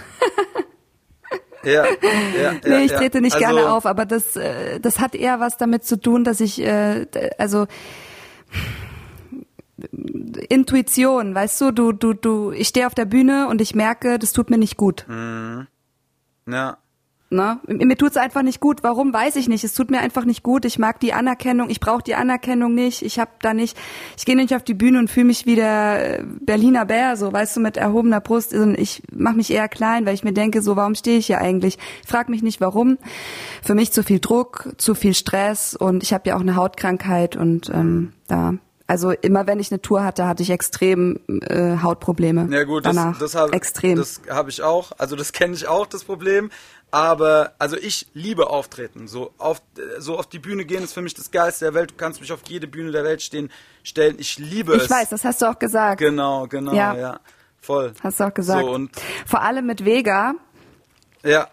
ja, 1.62 1.84
ja, 1.84 2.52
nee, 2.64 2.84
ich 2.84 2.92
trete 2.92 3.20
nicht 3.20 3.34
also, 3.34 3.46
gerne 3.46 3.72
auf, 3.72 3.84
aber 3.84 4.06
das, 4.06 4.36
äh, 4.36 4.80
das 4.80 4.98
hat 4.98 5.14
eher 5.14 5.40
was 5.40 5.58
damit 5.58 5.84
zu 5.84 6.00
tun, 6.00 6.24
dass 6.24 6.40
ich, 6.40 6.60
äh, 6.60 7.06
also 7.36 7.66
Intuition, 10.48 11.34
weißt 11.34 11.60
du, 11.60 11.70
du, 11.72 11.92
du, 11.92 12.14
du, 12.14 12.52
ich 12.52 12.68
stehe 12.68 12.86
auf 12.86 12.94
der 12.94 13.04
Bühne 13.04 13.48
und 13.48 13.60
ich 13.60 13.74
merke, 13.74 14.18
das 14.18 14.32
tut 14.32 14.48
mir 14.48 14.58
nicht 14.58 14.76
gut. 14.76 15.04
Mhm. 15.08 15.66
Ja. 16.46 16.78
Ne? 17.30 17.58
Mir 17.66 17.96
tut's 17.96 18.16
einfach 18.16 18.42
nicht 18.42 18.60
gut. 18.60 18.84
Warum, 18.84 19.12
weiß 19.12 19.34
ich 19.36 19.48
nicht. 19.48 19.64
Es 19.64 19.74
tut 19.74 19.90
mir 19.90 19.98
einfach 20.00 20.24
nicht 20.24 20.44
gut. 20.44 20.64
Ich 20.64 20.78
mag 20.78 21.00
die 21.00 21.12
Anerkennung. 21.12 21.68
Ich 21.68 21.80
brauche 21.80 22.02
die 22.02 22.14
Anerkennung 22.14 22.74
nicht. 22.74 23.02
Ich 23.02 23.18
habe 23.18 23.32
da 23.40 23.54
nicht, 23.54 23.76
ich 24.16 24.24
gehe 24.24 24.36
nicht 24.36 24.54
auf 24.54 24.62
die 24.62 24.74
Bühne 24.74 25.00
und 25.00 25.10
fühle 25.10 25.26
mich 25.26 25.44
wie 25.44 25.56
der 25.56 26.20
äh, 26.20 26.24
Berliner 26.24 26.84
Bär, 26.84 27.16
so, 27.16 27.32
weißt 27.32 27.56
du, 27.56 27.60
mit 27.60 27.76
erhobener 27.76 28.20
Brust. 28.20 28.54
Also 28.54 28.70
ich 28.70 29.02
mache 29.10 29.36
mich 29.36 29.50
eher 29.50 29.68
klein, 29.68 30.06
weil 30.06 30.14
ich 30.14 30.22
mir 30.22 30.32
denke, 30.32 30.62
so, 30.62 30.76
warum 30.76 30.94
stehe 30.94 31.18
ich 31.18 31.26
hier 31.26 31.40
eigentlich? 31.40 31.78
Ich 32.02 32.08
frage 32.08 32.30
mich 32.30 32.42
nicht, 32.42 32.60
warum. 32.60 32.98
Für 33.62 33.74
mich 33.74 33.90
zu 33.90 34.04
viel 34.04 34.20
Druck, 34.20 34.72
zu 34.76 34.94
viel 34.94 35.14
Stress 35.14 35.74
und 35.74 36.04
ich 36.04 36.12
habe 36.12 36.28
ja 36.28 36.36
auch 36.36 36.40
eine 36.40 36.54
Hautkrankheit 36.54 37.34
und 37.34 37.68
ähm, 37.70 38.12
da 38.28 38.54
Also 38.86 39.12
immer 39.12 39.46
wenn 39.46 39.60
ich 39.60 39.72
eine 39.72 39.80
Tour 39.80 40.04
hatte, 40.04 40.26
hatte 40.26 40.42
ich 40.42 40.50
extrem 40.50 41.18
äh, 41.28 41.78
Hautprobleme. 41.78 42.48
Ja 42.50 42.64
gut, 42.64 42.84
danach. 42.84 43.18
das, 43.18 43.32
das 43.32 43.34
habe 43.34 43.52
extrem. 43.54 43.96
Das 43.96 44.20
habe 44.28 44.50
ich 44.50 44.62
auch. 44.62 44.92
Also 44.98 45.16
das 45.16 45.32
kenne 45.32 45.54
ich 45.54 45.66
auch, 45.66 45.86
das 45.86 46.04
Problem. 46.04 46.50
Aber 46.90 47.54
also 47.58 47.76
ich 47.76 48.06
liebe 48.12 48.50
Auftreten. 48.50 49.08
So 49.08 49.32
auf 49.38 49.62
so 49.98 50.18
auf 50.18 50.28
die 50.28 50.38
Bühne 50.38 50.64
gehen 50.64 50.84
ist 50.84 50.92
für 50.92 51.02
mich 51.02 51.14
das 51.14 51.30
Geilste 51.30 51.64
der 51.64 51.74
Welt. 51.74 51.92
Du 51.92 51.94
kannst 51.96 52.20
mich 52.20 52.30
auf 52.30 52.40
jede 52.46 52.68
Bühne 52.68 52.92
der 52.92 53.04
Welt 53.04 53.22
stehen 53.22 53.50
stellen. 53.82 54.16
Ich 54.18 54.38
liebe 54.38 54.72
ich 54.72 54.78
es. 54.78 54.84
Ich 54.84 54.90
weiß, 54.90 55.08
das 55.08 55.24
hast 55.24 55.42
du 55.42 55.46
auch 55.46 55.58
gesagt. 55.58 55.98
Genau, 55.98 56.46
genau, 56.46 56.72
ja. 56.72 56.94
ja. 56.94 57.20
Voll. 57.60 57.94
Hast 58.02 58.20
du 58.20 58.24
auch 58.24 58.34
gesagt. 58.34 58.60
So, 58.60 58.70
und 58.70 58.90
Vor 59.26 59.42
allem 59.42 59.66
mit 59.66 59.84
Vega. 59.84 60.34
Ja. 61.24 61.48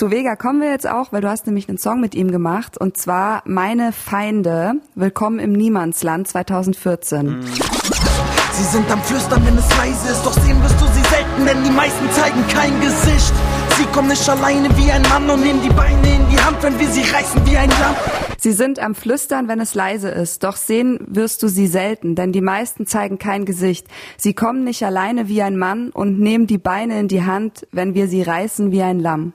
Zu 0.00 0.10
Vega 0.10 0.34
kommen 0.34 0.62
wir 0.62 0.70
jetzt 0.70 0.88
auch, 0.88 1.12
weil 1.12 1.20
du 1.20 1.28
hast 1.28 1.44
nämlich 1.44 1.68
einen 1.68 1.76
Song 1.76 2.00
mit 2.00 2.14
ihm 2.14 2.30
gemacht 2.30 2.78
und 2.78 2.96
zwar 2.96 3.42
Meine 3.44 3.92
Feinde. 3.92 4.76
Willkommen 4.94 5.38
im 5.38 5.52
Niemandsland 5.52 6.26
2014. 6.26 7.26
Mhm. 7.26 7.42
Sie 7.42 8.64
sind 8.64 8.90
am 8.90 9.02
Flüstern, 9.02 9.44
wenn 9.44 9.58
es 9.58 9.68
leise 9.76 10.08
ist, 10.10 10.24
doch 10.24 10.32
sehen 10.32 10.62
wirst 10.62 10.80
du 10.80 10.86
sie 10.86 11.02
selten, 11.02 11.44
denn 11.44 11.64
die 11.64 11.70
meisten 11.70 12.10
zeigen 12.12 12.48
kein 12.48 12.80
Gesicht. 12.80 13.34
Sie 13.76 13.84
kommen 13.92 14.08
nicht 14.08 14.26
alleine 14.26 14.74
wie 14.78 14.90
ein 14.90 15.02
Mann 15.02 15.28
und 15.28 15.42
nehmen 15.42 15.60
die 15.60 15.68
Beine 15.68 16.14
in 16.14 16.30
die 16.30 16.42
Hand, 16.42 16.62
wenn 16.62 16.78
wir 16.78 16.88
sie 16.88 17.02
reißen 17.02 17.44
wie 17.44 17.58
ein 17.58 17.68
Lamm. 17.68 17.96
Sie 18.38 18.52
sind 18.52 18.78
am 18.78 18.94
Flüstern, 18.94 19.48
wenn 19.48 19.60
es 19.60 19.74
leise 19.74 20.08
ist, 20.08 20.44
doch 20.44 20.56
sehen 20.56 20.98
wirst 21.08 21.42
du 21.42 21.48
sie 21.48 21.66
selten, 21.66 22.14
denn 22.14 22.32
die 22.32 22.40
meisten 22.40 22.86
zeigen 22.86 23.18
kein 23.18 23.44
Gesicht. 23.44 23.86
Sie 24.16 24.32
kommen 24.32 24.64
nicht 24.64 24.82
alleine 24.82 25.28
wie 25.28 25.42
ein 25.42 25.58
Mann 25.58 25.90
und 25.90 26.18
nehmen 26.18 26.46
die 26.46 26.56
Beine 26.56 26.98
in 26.98 27.08
die 27.08 27.22
Hand, 27.22 27.66
wenn 27.70 27.92
wir 27.92 28.08
sie 28.08 28.22
reißen 28.22 28.72
wie 28.72 28.80
ein 28.80 28.98
Lamm. 28.98 29.34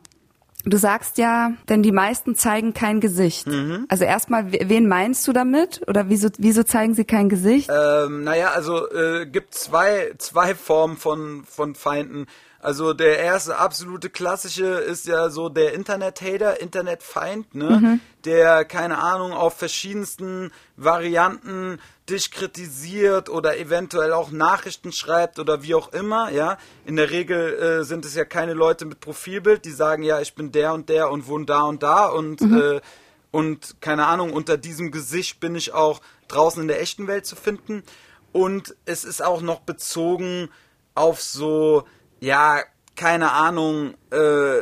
Du 0.67 0.77
sagst 0.77 1.19
ja, 1.19 1.51
denn 1.69 1.83
die 1.83 1.91
meisten 1.91 2.35
zeigen 2.35 2.73
kein 2.73 2.99
Gesicht. 2.99 3.45
Mhm. 3.45 3.85
Also 3.87 4.03
erstmal, 4.03 4.51
wen 4.51 4.87
meinst 4.87 5.27
du 5.27 5.33
damit? 5.33 5.83
Oder 5.87 6.09
wieso, 6.09 6.29
wieso 6.39 6.63
zeigen 6.63 6.95
sie 6.95 7.05
kein 7.05 7.29
Gesicht? 7.29 7.69
Ähm, 7.71 8.23
naja, 8.23 8.49
also 8.49 8.89
äh, 8.91 9.27
gibt 9.27 9.53
zwei, 9.53 10.13
zwei 10.17 10.55
Formen 10.55 10.97
von, 10.97 11.43
von 11.45 11.75
Feinden. 11.75 12.25
Also 12.65 12.93
der 12.93 13.19
erste 13.19 13.59
absolute 13.59 14.09
klassische 14.09 14.65
ist 14.65 15.05
ja 15.05 15.29
so 15.29 15.49
der 15.49 15.73
Internet-Hater, 15.73 16.59
Internet-Feind, 16.59 17.53
ne? 17.53 17.69
Mhm. 17.79 17.99
Der, 18.23 18.65
keine 18.65 18.97
Ahnung, 18.97 19.33
auf 19.33 19.55
verschiedensten 19.55 20.51
Varianten 20.75 21.79
dich 22.09 22.31
kritisiert 22.31 23.29
oder 23.29 23.59
eventuell 23.59 24.13
auch 24.13 24.31
Nachrichten 24.31 24.91
schreibt 24.91 25.37
oder 25.37 25.61
wie 25.61 25.75
auch 25.75 25.93
immer, 25.93 26.31
ja. 26.31 26.57
In 26.85 26.95
der 26.95 27.11
Regel 27.11 27.53
äh, 27.53 27.83
sind 27.83 28.03
es 28.03 28.15
ja 28.15 28.25
keine 28.25 28.55
Leute 28.55 28.85
mit 28.85 28.99
Profilbild, 28.99 29.63
die 29.63 29.71
sagen, 29.71 30.01
ja, 30.01 30.19
ich 30.19 30.33
bin 30.33 30.51
der 30.51 30.73
und 30.73 30.89
der 30.89 31.11
und 31.11 31.27
wohne 31.27 31.45
da 31.45 31.61
und 31.61 31.83
da 31.83 32.07
und, 32.07 32.41
mhm. 32.41 32.59
äh, 32.59 32.81
und 33.29 33.79
keine 33.79 34.07
Ahnung, 34.07 34.33
unter 34.33 34.57
diesem 34.57 34.89
Gesicht 34.89 35.39
bin 35.39 35.53
ich 35.53 35.75
auch 35.75 36.01
draußen 36.29 36.63
in 36.63 36.67
der 36.67 36.81
echten 36.81 37.05
Welt 37.05 37.27
zu 37.27 37.35
finden. 37.35 37.83
Und 38.31 38.75
es 38.85 39.03
ist 39.03 39.23
auch 39.23 39.41
noch 39.41 39.59
bezogen 39.59 40.49
auf 40.95 41.21
so 41.21 41.83
ja, 42.25 42.63
keine 42.95 43.33
Ahnung, 43.33 43.93
äh, 44.09 44.61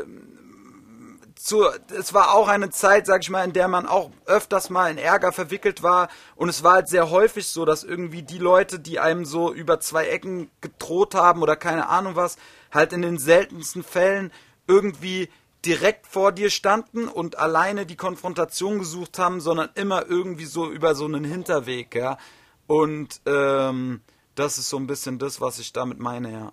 zu, 1.35 1.63
es 1.97 2.13
war 2.13 2.33
auch 2.33 2.47
eine 2.49 2.69
Zeit, 2.69 3.05
sag 3.05 3.21
ich 3.21 3.29
mal, 3.29 3.43
in 3.43 3.53
der 3.53 3.67
man 3.67 3.85
auch 3.85 4.11
öfters 4.25 4.69
mal 4.69 4.91
in 4.91 4.97
Ärger 4.97 5.31
verwickelt 5.31 5.81
war 5.81 6.09
und 6.35 6.49
es 6.49 6.63
war 6.63 6.73
halt 6.73 6.89
sehr 6.89 7.09
häufig 7.09 7.47
so, 7.47 7.63
dass 7.65 7.83
irgendwie 7.83 8.21
die 8.21 8.37
Leute, 8.37 8.79
die 8.79 8.99
einem 8.99 9.23
so 9.23 9.53
über 9.53 9.79
zwei 9.79 10.07
Ecken 10.07 10.49
gedroht 10.61 11.15
haben 11.15 11.41
oder 11.41 11.55
keine 11.55 11.87
Ahnung 11.87 12.15
was, 12.15 12.37
halt 12.71 12.91
in 12.91 13.01
den 13.01 13.17
seltensten 13.17 13.83
Fällen 13.83 14.31
irgendwie 14.67 15.29
direkt 15.65 16.07
vor 16.07 16.33
dir 16.33 16.49
standen 16.49 17.07
und 17.07 17.37
alleine 17.37 17.85
die 17.85 17.95
Konfrontation 17.95 18.79
gesucht 18.79 19.19
haben, 19.19 19.39
sondern 19.39 19.69
immer 19.75 20.05
irgendwie 20.05 20.45
so 20.45 20.69
über 20.69 20.95
so 20.95 21.05
einen 21.05 21.23
Hinterweg, 21.23 21.95
ja. 21.95 22.17
Und 22.67 23.21
ähm, 23.25 24.01
das 24.35 24.57
ist 24.57 24.69
so 24.69 24.77
ein 24.77 24.87
bisschen 24.87 25.19
das, 25.19 25.41
was 25.41 25.59
ich 25.59 25.73
damit 25.73 25.99
meine, 25.99 26.31
ja. 26.31 26.51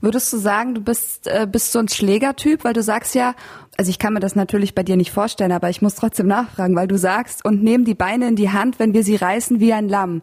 Würdest 0.00 0.32
du 0.32 0.38
sagen, 0.38 0.74
du 0.74 0.80
bist, 0.80 1.26
äh, 1.26 1.46
bist 1.50 1.72
so 1.72 1.78
ein 1.78 1.88
Schlägertyp, 1.88 2.64
weil 2.64 2.74
du 2.74 2.82
sagst 2.82 3.14
ja, 3.14 3.34
also 3.76 3.90
ich 3.90 3.98
kann 3.98 4.12
mir 4.12 4.20
das 4.20 4.36
natürlich 4.36 4.74
bei 4.74 4.82
dir 4.82 4.96
nicht 4.96 5.10
vorstellen, 5.10 5.52
aber 5.52 5.70
ich 5.70 5.82
muss 5.82 5.94
trotzdem 5.94 6.26
nachfragen, 6.26 6.76
weil 6.76 6.88
du 6.88 6.98
sagst, 6.98 7.44
und 7.44 7.62
nehmen 7.62 7.84
die 7.84 7.94
Beine 7.94 8.28
in 8.28 8.36
die 8.36 8.50
Hand, 8.50 8.78
wenn 8.78 8.92
wir 8.92 9.02
sie 9.02 9.16
reißen 9.16 9.60
wie 9.60 9.72
ein 9.72 9.88
Lamm. 9.88 10.22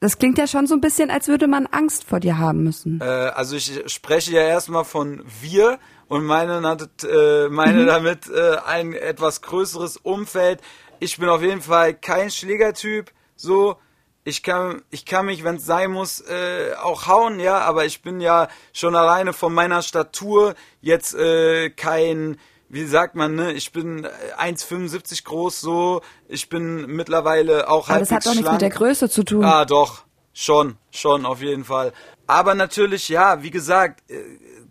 Das 0.00 0.18
klingt 0.18 0.36
ja 0.38 0.46
schon 0.46 0.66
so 0.66 0.74
ein 0.74 0.80
bisschen, 0.80 1.10
als 1.10 1.28
würde 1.28 1.46
man 1.46 1.66
Angst 1.66 2.04
vor 2.04 2.20
dir 2.20 2.38
haben 2.38 2.64
müssen. 2.64 3.00
Äh, 3.00 3.04
also 3.04 3.56
ich 3.56 3.82
spreche 3.86 4.32
ja 4.32 4.42
erstmal 4.42 4.84
von 4.84 5.22
wir 5.40 5.78
und 6.08 6.24
meine, 6.24 6.58
äh, 7.04 7.48
meine 7.48 7.82
mhm. 7.82 7.86
damit 7.86 8.28
äh, 8.28 8.56
ein 8.66 8.92
etwas 8.92 9.42
größeres 9.42 9.96
Umfeld. 9.96 10.60
Ich 11.00 11.18
bin 11.18 11.28
auf 11.28 11.42
jeden 11.42 11.62
Fall 11.62 11.94
kein 11.94 12.30
Schlägertyp, 12.30 13.10
so 13.36 13.76
ich 14.26 14.42
kann, 14.42 14.82
ich 14.90 15.06
kann 15.06 15.26
mich, 15.26 15.44
wenn 15.44 15.54
es 15.54 15.66
sein 15.66 15.92
muss, 15.92 16.20
äh, 16.20 16.74
auch 16.82 17.06
hauen, 17.06 17.38
ja, 17.38 17.60
aber 17.60 17.84
ich 17.84 18.02
bin 18.02 18.20
ja 18.20 18.48
schon 18.72 18.96
alleine 18.96 19.32
von 19.32 19.54
meiner 19.54 19.82
Statur 19.82 20.56
jetzt 20.80 21.14
äh, 21.14 21.70
kein, 21.70 22.36
wie 22.68 22.86
sagt 22.86 23.14
man, 23.14 23.36
ne, 23.36 23.52
ich 23.52 23.70
bin 23.70 24.04
1,75 24.04 25.22
groß 25.22 25.60
so, 25.60 26.02
ich 26.26 26.48
bin 26.48 26.86
mittlerweile 26.86 27.70
auch 27.70 27.88
halt. 27.88 27.98
Aber 27.98 28.00
das 28.00 28.10
hat 28.10 28.26
doch 28.26 28.34
nichts 28.34 28.50
mit 28.50 28.60
der 28.62 28.70
Größe 28.70 29.08
zu 29.08 29.22
tun. 29.22 29.44
Ah, 29.44 29.64
doch, 29.64 30.02
schon, 30.32 30.76
schon, 30.90 31.24
auf 31.24 31.40
jeden 31.40 31.64
Fall. 31.64 31.92
Aber 32.26 32.56
natürlich, 32.56 33.08
ja, 33.08 33.44
wie 33.44 33.52
gesagt, 33.52 34.10
äh, 34.10 34.16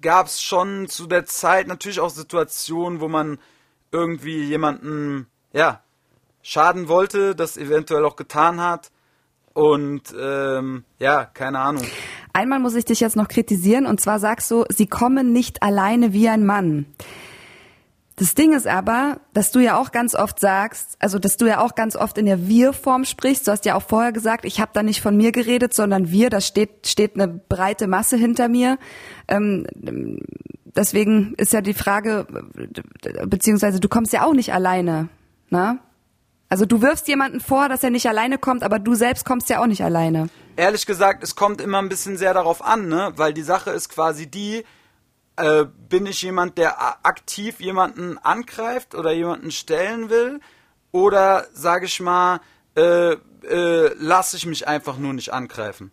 gab 0.02 0.28
es 0.28 0.42
schon 0.42 0.90
zu 0.90 1.08
der 1.08 1.26
Zeit 1.26 1.68
natürlich 1.68 2.02
auch 2.02 2.10
Situationen, 2.10 3.00
wo 3.00 3.08
man 3.08 3.40
irgendwie 3.92 4.44
jemanden, 4.44 5.28
ja, 5.54 5.82
schaden 6.42 6.90
wollte, 6.90 7.36
das 7.36 7.56
eventuell 7.56 8.04
auch 8.04 8.18
getan 8.18 8.60
hat. 8.60 8.92
Und 9.56 10.14
ähm, 10.22 10.84
ja, 11.00 11.24
keine 11.24 11.60
Ahnung. 11.60 11.86
Einmal 12.34 12.60
muss 12.60 12.76
ich 12.76 12.84
dich 12.84 13.00
jetzt 13.00 13.16
noch 13.16 13.30
kritisieren 13.30 13.86
und 13.86 14.02
zwar 14.02 14.20
sagst 14.20 14.52
du, 14.52 14.66
sie 14.68 14.86
kommen 14.86 15.32
nicht 15.32 15.64
alleine 15.64 16.12
wie 16.12 16.28
ein 16.28 16.46
Mann. 16.46 16.86
Das 18.18 18.36
Ding 18.36 18.54
ist 18.54 18.68
aber, 18.68 19.22
dass 19.34 19.52
du 19.52 19.60
ja 19.60 19.78
auch 19.78 19.94
ganz 19.94 20.14
oft 20.14 20.42
sagst, 20.42 20.98
also 21.00 21.20
dass 21.20 21.38
du 21.38 21.46
ja 21.46 21.62
auch 21.62 21.74
ganz 21.74 21.96
oft 21.96 22.18
in 22.18 22.26
der 22.26 22.50
Wir-Form 22.50 23.06
sprichst. 23.06 23.48
Du 23.48 23.52
hast 23.52 23.64
ja 23.64 23.76
auch 23.76 23.82
vorher 23.82 24.12
gesagt, 24.12 24.44
ich 24.44 24.60
habe 24.60 24.72
da 24.74 24.84
nicht 24.84 25.02
von 25.02 25.16
mir 25.16 25.32
geredet, 25.32 25.74
sondern 25.74 26.12
wir, 26.12 26.30
da 26.30 26.42
steht, 26.42 26.86
steht 26.86 27.16
eine 27.16 27.30
breite 27.30 27.88
Masse 27.88 28.18
hinter 28.18 28.50
mir. 28.50 28.78
Ähm, 29.30 29.68
deswegen 30.76 31.34
ist 31.38 31.54
ja 31.54 31.62
die 31.62 31.74
Frage, 31.74 32.28
beziehungsweise 33.26 33.80
du 33.80 33.88
kommst 33.88 34.12
ja 34.12 34.26
auch 34.26 34.34
nicht 34.34 34.54
alleine. 34.54 35.08
Ne? 35.50 35.80
Also 36.50 36.66
du 36.66 36.82
wirfst 36.82 37.08
jemanden 37.08 37.40
vor, 37.40 37.70
dass 37.70 37.84
er 37.84 37.90
nicht 37.90 38.08
alleine 38.08 38.38
kommt, 38.38 38.64
aber 38.64 38.80
du 38.80 38.94
selbst 38.96 39.26
kommst 39.26 39.50
ja 39.50 39.60
auch 39.60 39.68
nicht 39.68 39.84
alleine. 39.84 40.30
Ehrlich 40.56 40.86
gesagt, 40.86 41.24
es 41.24 41.36
kommt 41.36 41.60
immer 41.60 41.80
ein 41.80 41.90
bisschen 41.90 42.18
sehr 42.18 42.34
darauf 42.34 42.64
an, 42.64 42.88
ne? 42.88 43.14
Weil 43.16 43.34
die 43.34 43.42
Sache 43.42 43.72
ist 43.72 43.90
quasi 43.90 44.28
die, 44.28 44.64
äh, 45.38 45.66
bin 45.90 46.06
ich 46.06 46.22
jemand, 46.22 46.58
der 46.58 47.06
aktiv 47.06 47.60
jemanden 47.60 48.18
angreift 48.20 48.96
oder 48.96 49.12
jemanden 49.12 49.52
stellen 49.52 50.10
will? 50.10 50.40
Oder 50.92 51.48
sage 51.52 51.88
ich 51.88 52.00
mal, 52.00 52.40
äh, 52.78 53.14
äh, 53.14 53.94
lasse 53.98 54.38
ich 54.38 54.46
mich 54.46 54.68
einfach 54.68 54.98
nur 54.98 55.14
nicht 55.14 55.34
angreifen? 55.34 55.92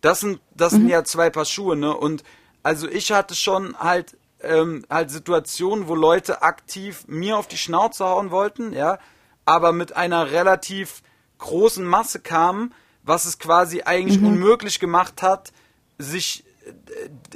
Das 0.00 0.20
sind, 0.20 0.40
das 0.54 0.74
mhm. 0.74 0.76
sind 0.76 0.88
ja 0.90 1.02
zwei 1.02 1.30
Paar 1.30 1.46
Schuhe, 1.46 1.76
ne? 1.76 1.96
Und 1.96 2.22
also 2.62 2.86
ich 2.88 3.10
hatte 3.10 3.34
schon 3.34 3.76
halt, 3.78 4.16
ähm, 4.42 4.84
halt 4.90 5.10
Situationen, 5.10 5.88
wo 5.88 5.94
Leute 5.94 6.42
aktiv 6.42 7.04
mir 7.08 7.38
auf 7.38 7.48
die 7.48 7.56
Schnauze 7.56 8.04
hauen 8.04 8.30
wollten, 8.30 8.72
ja 8.74 8.98
aber 9.48 9.72
mit 9.72 9.96
einer 9.96 10.30
relativ 10.30 11.02
großen 11.38 11.82
Masse 11.82 12.20
kam, 12.20 12.74
was 13.02 13.24
es 13.24 13.38
quasi 13.38 13.80
eigentlich 13.82 14.20
mhm. 14.20 14.26
unmöglich 14.28 14.78
gemacht 14.78 15.22
hat, 15.22 15.54
sich 15.96 16.44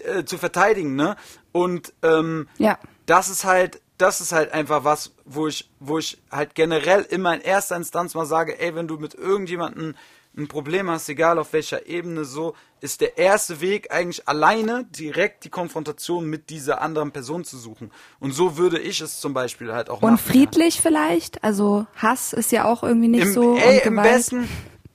äh, 0.05 0.19
äh, 0.19 0.25
zu 0.27 0.37
verteidigen, 0.37 0.95
ne? 0.95 1.17
Und 1.53 1.95
ähm, 2.03 2.49
ja. 2.59 2.79
das 3.07 3.31
ist 3.31 3.45
halt, 3.45 3.81
das 3.97 4.21
ist 4.21 4.33
halt 4.33 4.53
einfach 4.53 4.85
was, 4.85 5.13
wo 5.25 5.47
ich, 5.47 5.71
wo 5.81 5.97
ich 5.97 6.21
halt 6.31 6.55
generell 6.55 7.01
immer 7.01 7.35
in 7.35 7.41
erster 7.41 7.77
Instanz 7.77 8.15
mal 8.15 8.27
sage, 8.27 8.61
ey, 8.61 8.75
wenn 8.75 8.89
du 8.89 8.99
mit 8.99 9.15
irgendjemandem 9.15 9.95
ein 10.37 10.49
Problem 10.49 10.91
hast, 10.91 11.09
egal 11.09 11.39
auf 11.39 11.53
welcher 11.53 11.87
Ebene, 11.87 12.25
so 12.25 12.55
ist 12.81 13.01
der 13.01 13.19
erste 13.19 13.61
Weg 13.61 13.93
eigentlich 13.93 14.27
alleine 14.29 14.85
direkt 14.85 15.45
die 15.45 15.51
Konfrontation 15.51 16.27
mit 16.27 16.51
dieser 16.51 16.81
anderen 16.81 17.13
Person 17.13 17.45
zu 17.45 17.59
suchen. 17.59 17.93
Und 18.19 18.33
so 18.33 18.57
würde 18.57 18.79
ich 18.79 19.01
es 19.01 19.21
zum 19.21 19.35
Beispiel 19.35 19.73
halt 19.73 19.91
auch 19.91 20.01
machen. 20.01 20.13
Und 20.13 20.21
friedlich 20.21 20.81
vielleicht? 20.81 21.45
Also 21.45 21.87
Hass 21.97 22.33
ist 22.33 22.51
ja 22.51 22.65
auch 22.65 22.83
irgendwie 22.83 23.09
nicht 23.09 23.23
Im, 23.23 23.33
so. 23.33 23.57
Ey, 23.57 23.83
im 23.85 23.97
besten, 23.97 24.49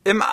im, 0.04 0.24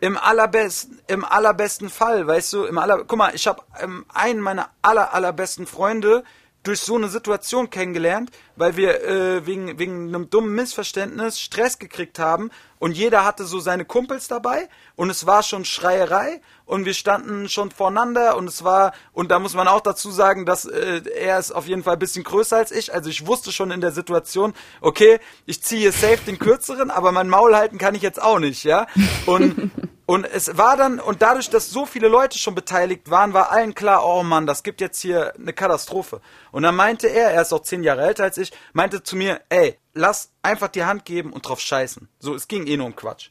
im 0.00 0.16
allerbesten, 0.16 1.00
im 1.06 1.24
allerbesten 1.24 1.90
Fall, 1.90 2.26
weißt 2.26 2.52
du, 2.54 2.64
im 2.64 2.78
aller, 2.78 3.04
guck 3.04 3.18
mal, 3.18 3.34
ich 3.34 3.46
habe 3.46 3.62
ähm, 3.80 4.06
einen 4.12 4.40
meiner 4.40 4.70
aller, 4.82 5.12
allerbesten 5.12 5.66
Freunde, 5.66 6.24
durch 6.66 6.80
so 6.80 6.96
eine 6.96 7.08
Situation 7.08 7.70
kennengelernt, 7.70 8.30
weil 8.56 8.76
wir 8.76 9.02
äh, 9.02 9.46
wegen, 9.46 9.78
wegen 9.78 10.08
einem 10.08 10.30
dummen 10.30 10.54
Missverständnis 10.54 11.38
Stress 11.38 11.78
gekriegt 11.78 12.18
haben 12.18 12.50
und 12.78 12.92
jeder 12.92 13.24
hatte 13.24 13.44
so 13.44 13.60
seine 13.60 13.84
Kumpels 13.84 14.28
dabei 14.28 14.68
und 14.96 15.10
es 15.10 15.26
war 15.26 15.42
schon 15.42 15.64
Schreierei 15.64 16.40
und 16.64 16.84
wir 16.84 16.94
standen 16.94 17.48
schon 17.48 17.70
voreinander 17.70 18.36
und 18.36 18.48
es 18.48 18.64
war, 18.64 18.92
und 19.12 19.30
da 19.30 19.38
muss 19.38 19.54
man 19.54 19.68
auch 19.68 19.80
dazu 19.80 20.10
sagen, 20.10 20.46
dass 20.46 20.64
äh, 20.64 21.02
er 21.14 21.38
ist 21.38 21.52
auf 21.52 21.66
jeden 21.66 21.84
Fall 21.84 21.94
ein 21.94 22.00
bisschen 22.00 22.24
größer 22.24 22.56
als 22.56 22.72
ich, 22.72 22.92
also 22.92 23.08
ich 23.08 23.26
wusste 23.26 23.52
schon 23.52 23.70
in 23.70 23.80
der 23.80 23.92
Situation, 23.92 24.54
okay, 24.80 25.20
ich 25.44 25.62
ziehe 25.62 25.92
safe 25.92 26.18
den 26.26 26.38
kürzeren, 26.38 26.90
aber 26.90 27.12
mein 27.12 27.28
Maul 27.28 27.54
halten 27.54 27.78
kann 27.78 27.94
ich 27.94 28.02
jetzt 28.02 28.20
auch 28.20 28.38
nicht, 28.38 28.64
ja, 28.64 28.86
und 29.26 29.70
Und 30.08 30.24
es 30.24 30.56
war 30.56 30.76
dann, 30.76 31.00
und 31.00 31.20
dadurch, 31.20 31.50
dass 31.50 31.68
so 31.68 31.84
viele 31.84 32.06
Leute 32.06 32.38
schon 32.38 32.54
beteiligt 32.54 33.10
waren, 33.10 33.34
war 33.34 33.50
allen 33.50 33.74
klar, 33.74 34.06
oh 34.06 34.22
Mann, 34.22 34.46
das 34.46 34.62
gibt 34.62 34.80
jetzt 34.80 35.00
hier 35.00 35.34
eine 35.34 35.52
Katastrophe. 35.52 36.20
Und 36.52 36.62
dann 36.62 36.76
meinte 36.76 37.08
er, 37.08 37.32
er 37.32 37.42
ist 37.42 37.52
auch 37.52 37.62
zehn 37.62 37.82
Jahre 37.82 38.02
älter 38.02 38.22
als 38.22 38.38
ich, 38.38 38.45
meinte 38.72 39.02
zu 39.02 39.16
mir, 39.16 39.40
ey, 39.48 39.78
lass 39.94 40.32
einfach 40.42 40.68
die 40.68 40.84
Hand 40.84 41.04
geben 41.04 41.32
und 41.32 41.48
drauf 41.48 41.60
scheißen. 41.60 42.08
So, 42.18 42.34
es 42.34 42.48
ging 42.48 42.66
eh 42.66 42.76
nur 42.76 42.86
um 42.86 42.96
Quatsch. 42.96 43.30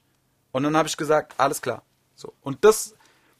Und 0.51 0.63
dann 0.63 0.77
habe 0.77 0.87
ich 0.87 0.97
gesagt, 0.97 1.33
alles 1.37 1.61
klar. 1.61 1.83
So. 2.15 2.33
Und 2.41 2.63
das, 2.63 2.95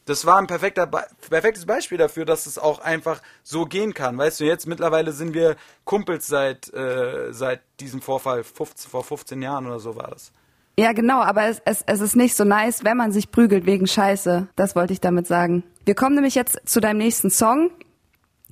das 0.06 0.26
war 0.26 0.38
ein 0.38 0.48
perfekter, 0.48 0.86
perfektes 0.86 1.66
Beispiel 1.66 1.98
dafür, 1.98 2.26
dass 2.26 2.46
es 2.46 2.58
auch 2.58 2.80
einfach 2.80 3.22
so 3.44 3.66
gehen 3.66 3.94
kann. 3.94 4.18
Weißt 4.18 4.40
du, 4.40 4.44
jetzt 4.44 4.68
mittlerweile 4.68 5.14
sind 5.14 5.34
wir 5.34 5.56
Kumpels 5.84 6.28
seit, 6.28 6.74
äh, 6.74 7.32
seit 7.32 7.62
diesem 7.80 8.02
Vorfall, 8.02 8.44
15, 8.44 8.90
vor 8.90 9.04
15 9.04 9.42
Jahren 9.42 9.66
oder 9.66 9.80
so 9.80 9.96
war 9.96 10.10
das. 10.10 10.32
Ja, 10.78 10.92
genau, 10.92 11.22
aber 11.22 11.46
es, 11.46 11.62
es, 11.64 11.84
es 11.88 12.02
ist 12.02 12.18
nicht 12.18 12.36
so 12.36 12.44
nice, 12.44 12.84
wenn 12.84 12.98
man 12.98 13.14
sich 13.14 13.32
prügelt 13.32 13.66
wegen 13.66 13.88
Scheiße. 13.88 14.48
Das 14.58 14.76
wollte 14.76 14.92
ich 14.92 15.00
damit 15.00 15.26
sagen. 15.26 15.64
Wir 15.86 15.96
kommen 15.96 16.16
nämlich 16.16 16.36
jetzt 16.36 16.68
zu 16.68 16.82
deinem 16.82 16.98
nächsten 16.98 17.30
Song. 17.30 17.72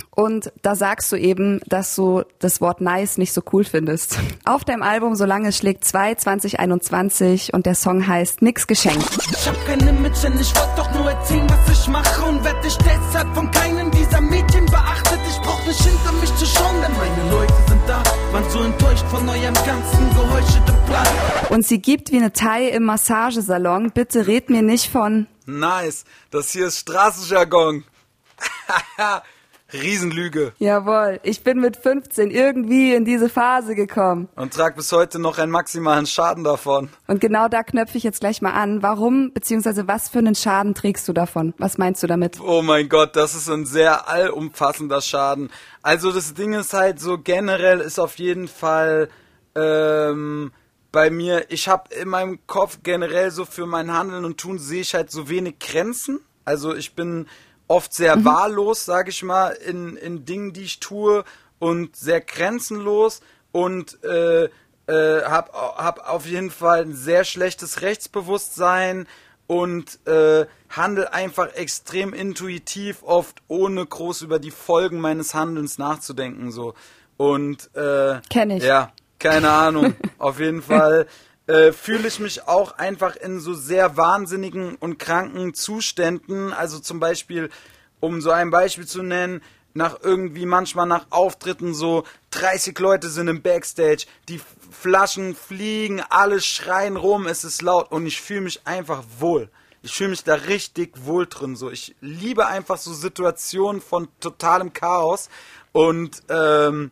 Und 0.09 0.51
da 0.61 0.75
sagst 0.75 1.11
du 1.11 1.15
eben, 1.15 1.59
dass 1.67 1.95
du 1.95 2.23
das 2.39 2.61
Wort 2.61 2.81
nice 2.81 3.17
nicht 3.17 3.33
so 3.33 3.41
cool 3.51 3.63
findest. 3.63 4.17
Auf 4.45 4.63
deinem 4.63 4.83
Album 4.83 5.15
Solange 5.15 5.49
es 5.49 5.57
schlägt 5.57 5.85
2 5.85 6.15
2021 6.15 7.53
und 7.53 7.65
der 7.65 7.75
Song 7.75 8.05
heißt 8.07 8.41
Nix 8.41 8.67
geschenkt. 8.67 9.07
Ich 9.31 9.47
hab 9.47 9.65
kein 9.65 9.79
Image, 9.87 10.23
denn 10.23 10.39
ich 10.39 10.55
wollte 10.55 10.73
doch 10.77 10.91
nur 10.93 11.09
erzählen, 11.09 11.47
was 11.49 11.79
ich 11.79 11.87
mache 11.87 12.23
und 12.23 12.43
werde 12.43 12.67
ich 12.67 12.77
deshalb 12.77 13.35
von 13.35 13.49
keinem 13.51 13.91
dieser 13.91 14.21
Mädchen 14.21 14.65
beachtet. 14.67 15.19
Ich 15.27 15.37
brauch 15.41 15.65
nicht 15.65 15.81
hinter 15.81 16.11
mich 16.13 16.35
zu 16.35 16.45
schauen, 16.45 16.81
denn 16.81 16.91
meine 16.97 17.31
Leute 17.31 17.53
sind 17.67 17.81
da, 17.87 18.03
waren 18.31 18.49
so 18.49 18.59
enttäuscht 18.61 19.05
von 19.07 19.29
eurem 19.29 19.53
ganzen 19.53 20.09
geheuchelten 20.09 20.85
Plan. 20.85 21.07
Und 21.49 21.65
sie 21.65 21.79
gibt 21.79 22.11
wie 22.11 22.17
eine 22.17 22.33
Thai 22.33 22.69
im 22.69 22.83
Massagesalon. 22.83 23.91
Bitte 23.91 24.27
red 24.27 24.49
mir 24.49 24.61
nicht 24.61 24.91
von. 24.91 25.27
Nice, 25.45 26.05
das 26.31 26.51
hier 26.51 26.67
ist 26.67 26.79
Straßenjargon. 26.79 27.83
Riesenlüge. 29.73 30.53
Jawohl, 30.59 31.19
ich 31.23 31.43
bin 31.43 31.59
mit 31.59 31.77
15 31.77 32.31
irgendwie 32.31 32.93
in 32.93 33.05
diese 33.05 33.29
Phase 33.29 33.75
gekommen. 33.75 34.29
Und 34.35 34.53
trag 34.53 34.75
bis 34.75 34.91
heute 34.91 35.19
noch 35.19 35.37
einen 35.37 35.51
maximalen 35.51 36.05
Schaden 36.05 36.43
davon. 36.43 36.89
Und 37.07 37.21
genau 37.21 37.47
da 37.47 37.63
knöpfe 37.63 37.97
ich 37.97 38.03
jetzt 38.03 38.19
gleich 38.19 38.41
mal 38.41 38.51
an. 38.51 38.83
Warum, 38.83 39.33
beziehungsweise 39.33 39.87
was 39.87 40.09
für 40.09 40.19
einen 40.19 40.35
Schaden 40.35 40.73
trägst 40.73 41.07
du 41.07 41.13
davon? 41.13 41.53
Was 41.57 41.77
meinst 41.77 42.03
du 42.03 42.07
damit? 42.07 42.39
Oh 42.39 42.61
mein 42.61 42.89
Gott, 42.89 43.15
das 43.15 43.35
ist 43.35 43.49
ein 43.49 43.65
sehr 43.65 44.07
allumfassender 44.07 45.01
Schaden. 45.01 45.49
Also 45.81 46.11
das 46.11 46.33
Ding 46.33 46.53
ist 46.53 46.73
halt 46.73 46.99
so 46.99 47.17
generell 47.17 47.79
ist 47.79 47.99
auf 47.99 48.17
jeden 48.19 48.47
Fall 48.47 49.09
ähm, 49.55 50.51
bei 50.93 51.09
mir, 51.09 51.45
ich 51.49 51.67
habe 51.67 51.93
in 51.93 52.07
meinem 52.07 52.45
Kopf 52.45 52.79
generell 52.83 53.31
so 53.31 53.45
für 53.45 53.65
mein 53.65 53.91
Handeln 53.91 54.25
und 54.25 54.39
Tun 54.39 54.59
sehe 54.59 54.81
ich 54.81 54.93
halt 54.93 55.11
so 55.11 55.27
wenig 55.27 55.59
Grenzen. 55.59 56.19
Also 56.45 56.75
ich 56.75 56.93
bin 56.93 57.27
oft 57.67 57.93
sehr 57.93 58.15
mhm. 58.15 58.25
wahllos, 58.25 58.85
sage 58.85 59.09
ich 59.09 59.23
mal, 59.23 59.49
in, 59.49 59.95
in 59.97 60.25
Dingen, 60.25 60.53
die 60.53 60.63
ich 60.63 60.79
tue 60.79 61.23
und 61.59 61.95
sehr 61.95 62.21
grenzenlos 62.21 63.21
und 63.51 64.03
äh, 64.03 64.45
äh, 64.45 65.23
hab, 65.23 65.53
hab 65.53 66.09
auf 66.09 66.25
jeden 66.25 66.51
Fall 66.51 66.81
ein 66.81 66.93
sehr 66.93 67.23
schlechtes 67.23 67.81
Rechtsbewusstsein 67.81 69.07
und 69.47 70.05
äh, 70.07 70.45
handle 70.69 71.13
einfach 71.13 71.53
extrem 71.53 72.13
intuitiv, 72.13 73.03
oft 73.03 73.41
ohne 73.47 73.85
groß 73.85 74.21
über 74.23 74.39
die 74.39 74.51
Folgen 74.51 74.99
meines 74.99 75.33
Handelns 75.33 75.77
nachzudenken 75.77 76.51
so. 76.51 76.73
Und 77.17 77.69
äh, 77.75 78.19
kenne 78.29 78.57
ich. 78.57 78.63
ja 78.63 78.91
keine 79.23 79.49
Ahnung. 79.49 79.95
Auf 80.19 80.39
jeden 80.39 80.61
Fall 80.61 81.07
äh, 81.53 81.71
fühle 81.71 82.07
ich 82.07 82.19
mich 82.19 82.47
auch 82.47 82.79
einfach 82.79 83.15
in 83.15 83.39
so 83.39 83.53
sehr 83.53 83.95
wahnsinnigen 83.95 84.75
und 84.75 84.97
kranken 84.97 85.53
Zuständen. 85.53 86.51
Also 86.51 86.79
zum 86.79 86.99
Beispiel, 86.99 87.51
um 87.99 88.21
so 88.21 88.31
ein 88.31 88.49
Beispiel 88.49 88.87
zu 88.87 89.03
nennen, 89.03 89.39
nach 89.75 89.99
irgendwie 90.01 90.47
manchmal 90.47 90.87
nach 90.87 91.05
Auftritten 91.11 91.75
so 91.75 92.05
30 92.31 92.77
Leute 92.79 93.07
sind 93.07 93.27
im 93.27 93.43
Backstage, 93.43 94.05
die 94.29 94.41
Flaschen 94.71 95.35
fliegen, 95.35 96.01
alle 96.09 96.41
schreien 96.41 96.97
rum, 96.97 97.27
es 97.27 97.43
ist 97.43 97.61
laut 97.61 97.91
und 97.91 98.07
ich 98.07 98.19
fühle 98.19 98.41
mich 98.41 98.65
einfach 98.65 99.03
wohl. 99.19 99.47
Ich 99.83 99.93
fühle 99.93 100.09
mich 100.09 100.23
da 100.23 100.33
richtig 100.33 101.05
wohl 101.05 101.27
drin. 101.27 101.55
So, 101.55 101.69
ich 101.69 101.95
liebe 102.01 102.47
einfach 102.47 102.77
so 102.77 102.93
Situationen 102.93 103.79
von 103.79 104.07
totalem 104.19 104.73
Chaos 104.73 105.29
und 105.71 106.23
ähm, 106.29 106.89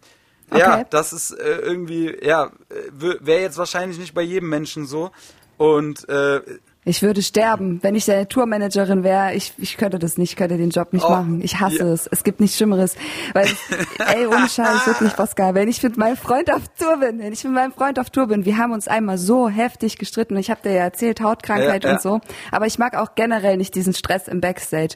Okay. 0.52 0.60
Ja, 0.60 0.84
das 0.84 1.14
ist 1.14 1.32
äh, 1.32 1.60
irgendwie, 1.60 2.14
ja, 2.22 2.52
wäre 2.90 3.42
jetzt 3.42 3.58
wahrscheinlich 3.58 3.98
nicht 3.98 4.14
bei 4.14 4.22
jedem 4.22 4.50
Menschen 4.50 4.86
so. 4.86 5.12
Und 5.58 6.08
äh, 6.10 6.42
ich 6.84 7.04
würde 7.04 7.22
sterben, 7.22 7.78
wenn 7.84 7.94
ich 7.94 8.06
deine 8.06 8.28
Tourmanagerin 8.28 9.04
wäre. 9.04 9.36
Ich, 9.36 9.54
ich 9.58 9.78
könnte 9.78 10.00
das 10.00 10.18
nicht, 10.18 10.32
ich 10.32 10.36
könnte 10.36 10.58
den 10.58 10.72
Job 10.72 10.94
nicht 10.94 11.06
oh, 11.06 11.12
machen. 11.12 11.40
Ich 11.44 11.60
hasse 11.60 11.78
ja. 11.78 11.86
es. 11.86 12.08
Es 12.08 12.24
gibt 12.24 12.40
nichts 12.40 12.58
Schlimmeres. 12.58 12.96
Weil, 13.34 13.48
ey, 14.00 14.26
ohne 14.26 14.50
Scheiß, 14.50 14.88
wirklich, 14.88 15.16
Pascal, 15.16 15.54
wenn 15.54 15.70
ich 15.70 15.84
mit 15.84 15.96
meinem 15.96 16.18
Freund 16.18 16.52
auf 16.52 16.64
Tour 16.80 16.98
bin, 16.98 17.20
wenn 17.20 17.34
ich 17.34 17.44
mit 17.44 17.54
meinem 17.54 17.72
Freund 17.72 18.00
auf 18.00 18.10
Tour 18.10 18.28
bin, 18.28 18.46
wir 18.46 18.58
haben 18.58 18.72
uns 18.72 18.88
einmal 18.88 19.20
so 19.20 19.48
heftig 19.48 20.00
gestritten. 20.00 20.36
Ich 20.38 20.50
habe 20.50 20.62
dir 20.64 20.74
ja 20.74 20.84
erzählt, 20.84 21.22
Hautkrankheit 21.22 21.84
ja, 21.84 21.92
ja. 21.92 21.96
und 21.96 22.02
so. 22.02 22.20
Aber 22.52 22.66
ich 22.66 22.80
mag 22.80 22.98
auch 22.98 23.14
generell 23.14 23.58
nicht 23.58 23.76
diesen 23.76 23.94
Stress 23.94 24.28
im 24.28 24.42
Backstage. 24.42 24.96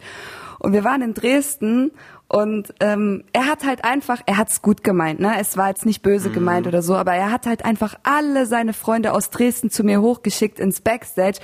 Und 0.60 0.74
wir 0.74 0.84
waren 0.84 1.02
in 1.02 1.14
Dresden 1.14 1.92
und 2.28 2.74
ähm, 2.80 3.24
er 3.34 3.46
hat 3.46 3.64
halt 3.66 3.86
einfach, 3.86 4.20
er 4.26 4.38
hat's 4.38 4.64
gut 4.64 4.84
gemeint, 4.84 5.20
ne? 5.20 5.34
Es 5.40 5.58
war 5.58 5.70
jetzt 5.70 5.86
nicht 5.86 6.02
böse 6.02 6.30
mhm. 6.30 6.34
gemeint 6.34 6.66
oder 6.66 6.82
so, 6.82 6.96
aber 6.96 7.14
er 7.14 7.32
hat 7.32 7.46
halt 7.46 7.64
einfach 7.64 7.96
alle 8.02 8.48
seine 8.48 8.74
Freunde 8.74 9.14
aus 9.14 9.30
Dresden 9.30 9.70
zu 9.70 9.84
mir 9.84 10.02
hochgeschickt 10.02 10.60
ins 10.60 10.82
Backstage. 10.82 11.38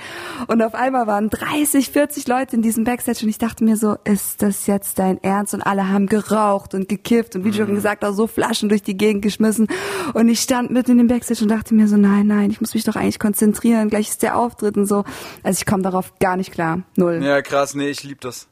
Und 0.48 0.60
auf 0.60 0.74
einmal 0.74 1.06
waren 1.06 1.30
30, 1.30 1.90
40 1.90 2.26
Leute 2.26 2.56
in 2.56 2.62
diesem 2.62 2.82
Backstage 2.82 3.20
und 3.22 3.28
ich 3.28 3.38
dachte 3.38 3.62
mir 3.62 3.76
so, 3.76 3.96
ist 4.02 4.42
das 4.42 4.66
jetzt 4.66 4.98
dein 4.98 5.22
Ernst? 5.22 5.54
Und 5.54 5.62
alle 5.62 5.88
haben 5.88 6.06
geraucht 6.06 6.74
und 6.74 6.88
gekifft 6.88 7.36
und 7.36 7.44
wie 7.44 7.50
mhm. 7.50 7.54
schon 7.54 7.74
gesagt, 7.74 8.04
auch 8.04 8.12
so 8.12 8.26
Flaschen 8.26 8.68
durch 8.68 8.82
die 8.82 8.96
Gegend 8.96 9.22
geschmissen. 9.22 9.68
Und 10.14 10.28
ich 10.28 10.40
stand 10.40 10.72
mitten 10.72 10.92
in 10.92 10.98
dem 10.98 11.06
Backstage 11.06 11.42
und 11.42 11.48
dachte 11.48 11.74
mir 11.74 11.86
so, 11.86 11.96
nein, 11.96 12.26
nein, 12.26 12.50
ich 12.50 12.60
muss 12.60 12.74
mich 12.74 12.82
doch 12.82 12.96
eigentlich 12.96 13.20
konzentrieren, 13.20 13.88
gleich 13.88 14.08
ist 14.08 14.22
der 14.24 14.36
Auftritt 14.36 14.76
und 14.76 14.86
so. 14.86 15.04
Also 15.44 15.58
ich 15.60 15.66
komme 15.66 15.84
darauf 15.84 16.18
gar 16.18 16.36
nicht 16.36 16.50
klar. 16.50 16.82
Null. 16.96 17.20
Ja, 17.22 17.40
krass, 17.40 17.76
nee, 17.76 17.88
ich 17.88 18.02
lieb 18.02 18.20
das. 18.20 18.48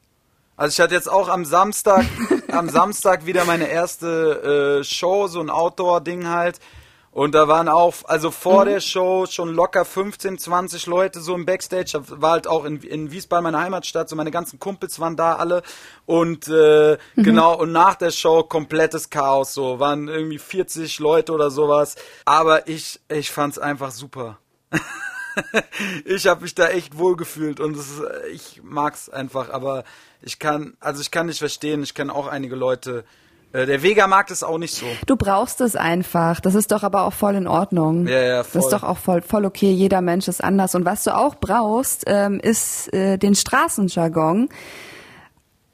Also 0.57 0.73
ich 0.73 0.79
hatte 0.81 0.93
jetzt 0.93 1.09
auch 1.09 1.27
am 1.27 1.45
Samstag, 1.45 2.05
am 2.51 2.69
Samstag 2.69 3.25
wieder 3.25 3.45
meine 3.45 3.67
erste 3.67 4.79
äh, 4.79 4.83
Show, 4.83 5.27
so 5.27 5.39
ein 5.39 5.49
Outdoor-Ding 5.49 6.27
halt. 6.27 6.59
Und 7.13 7.35
da 7.35 7.49
waren 7.49 7.67
auch, 7.67 7.93
also 8.05 8.31
vor 8.31 8.63
mhm. 8.63 8.69
der 8.69 8.79
Show 8.79 9.25
schon 9.29 9.53
locker 9.53 9.83
15, 9.83 10.37
20 10.37 10.85
Leute 10.85 11.19
so 11.19 11.35
im 11.35 11.45
Backstage. 11.45 11.91
Da 11.93 12.21
war 12.21 12.31
halt 12.31 12.47
auch 12.47 12.63
in, 12.63 12.81
in 12.83 13.11
Wiesbaden, 13.11 13.43
meine 13.43 13.59
Heimatstadt, 13.59 14.07
so 14.07 14.15
meine 14.15 14.31
ganzen 14.31 14.59
Kumpels 14.59 14.97
waren 15.01 15.17
da 15.17 15.35
alle. 15.35 15.61
Und 16.05 16.47
äh, 16.47 16.97
mhm. 17.15 17.23
genau, 17.23 17.59
und 17.59 17.73
nach 17.73 17.95
der 17.95 18.11
Show 18.11 18.43
komplettes 18.43 19.09
Chaos. 19.09 19.53
So, 19.53 19.79
waren 19.79 20.07
irgendwie 20.07 20.39
40 20.39 20.99
Leute 20.99 21.33
oder 21.33 21.51
sowas. 21.51 21.95
Aber 22.23 22.69
ich, 22.69 23.01
ich 23.09 23.29
fand's 23.29 23.59
einfach 23.59 23.91
super. 23.91 24.39
ich 26.05 26.27
habe 26.27 26.41
mich 26.41 26.55
da 26.55 26.67
echt 26.67 26.97
wohl 26.97 27.15
gefühlt 27.15 27.59
und 27.59 27.77
ist, 27.77 28.01
ich 28.33 28.61
mag's 28.63 29.09
einfach, 29.09 29.49
aber 29.49 29.83
ich 30.21 30.39
kann, 30.39 30.75
also 30.79 31.01
ich 31.01 31.11
kann 31.11 31.27
nicht 31.27 31.39
verstehen, 31.39 31.83
ich 31.83 31.93
kenne 31.93 32.13
auch 32.13 32.27
einige 32.27 32.55
Leute, 32.55 33.03
äh, 33.53 33.65
der 33.65 33.83
Vega 33.83 34.07
mag 34.07 34.27
das 34.27 34.43
auch 34.43 34.57
nicht 34.57 34.73
so. 34.73 34.85
Du 35.05 35.15
brauchst 35.15 35.61
es 35.61 35.75
einfach. 35.75 36.39
Das 36.39 36.55
ist 36.55 36.71
doch 36.71 36.83
aber 36.83 37.03
auch 37.03 37.13
voll 37.13 37.35
in 37.35 37.47
Ordnung. 37.47 38.07
Ja, 38.07 38.21
ja, 38.21 38.43
voll. 38.43 38.51
Das 38.53 38.65
ist 38.65 38.71
doch 38.71 38.83
auch 38.83 38.97
voll, 38.97 39.21
voll 39.21 39.45
okay. 39.45 39.71
Jeder 39.71 40.01
Mensch 40.01 40.27
ist 40.27 40.43
anders. 40.43 40.75
Und 40.75 40.85
was 40.85 41.03
du 41.03 41.15
auch 41.15 41.35
brauchst, 41.35 42.03
ähm, 42.07 42.39
ist 42.39 42.93
äh, 42.93 43.17
den 43.17 43.35
Straßenjargon. 43.35 44.49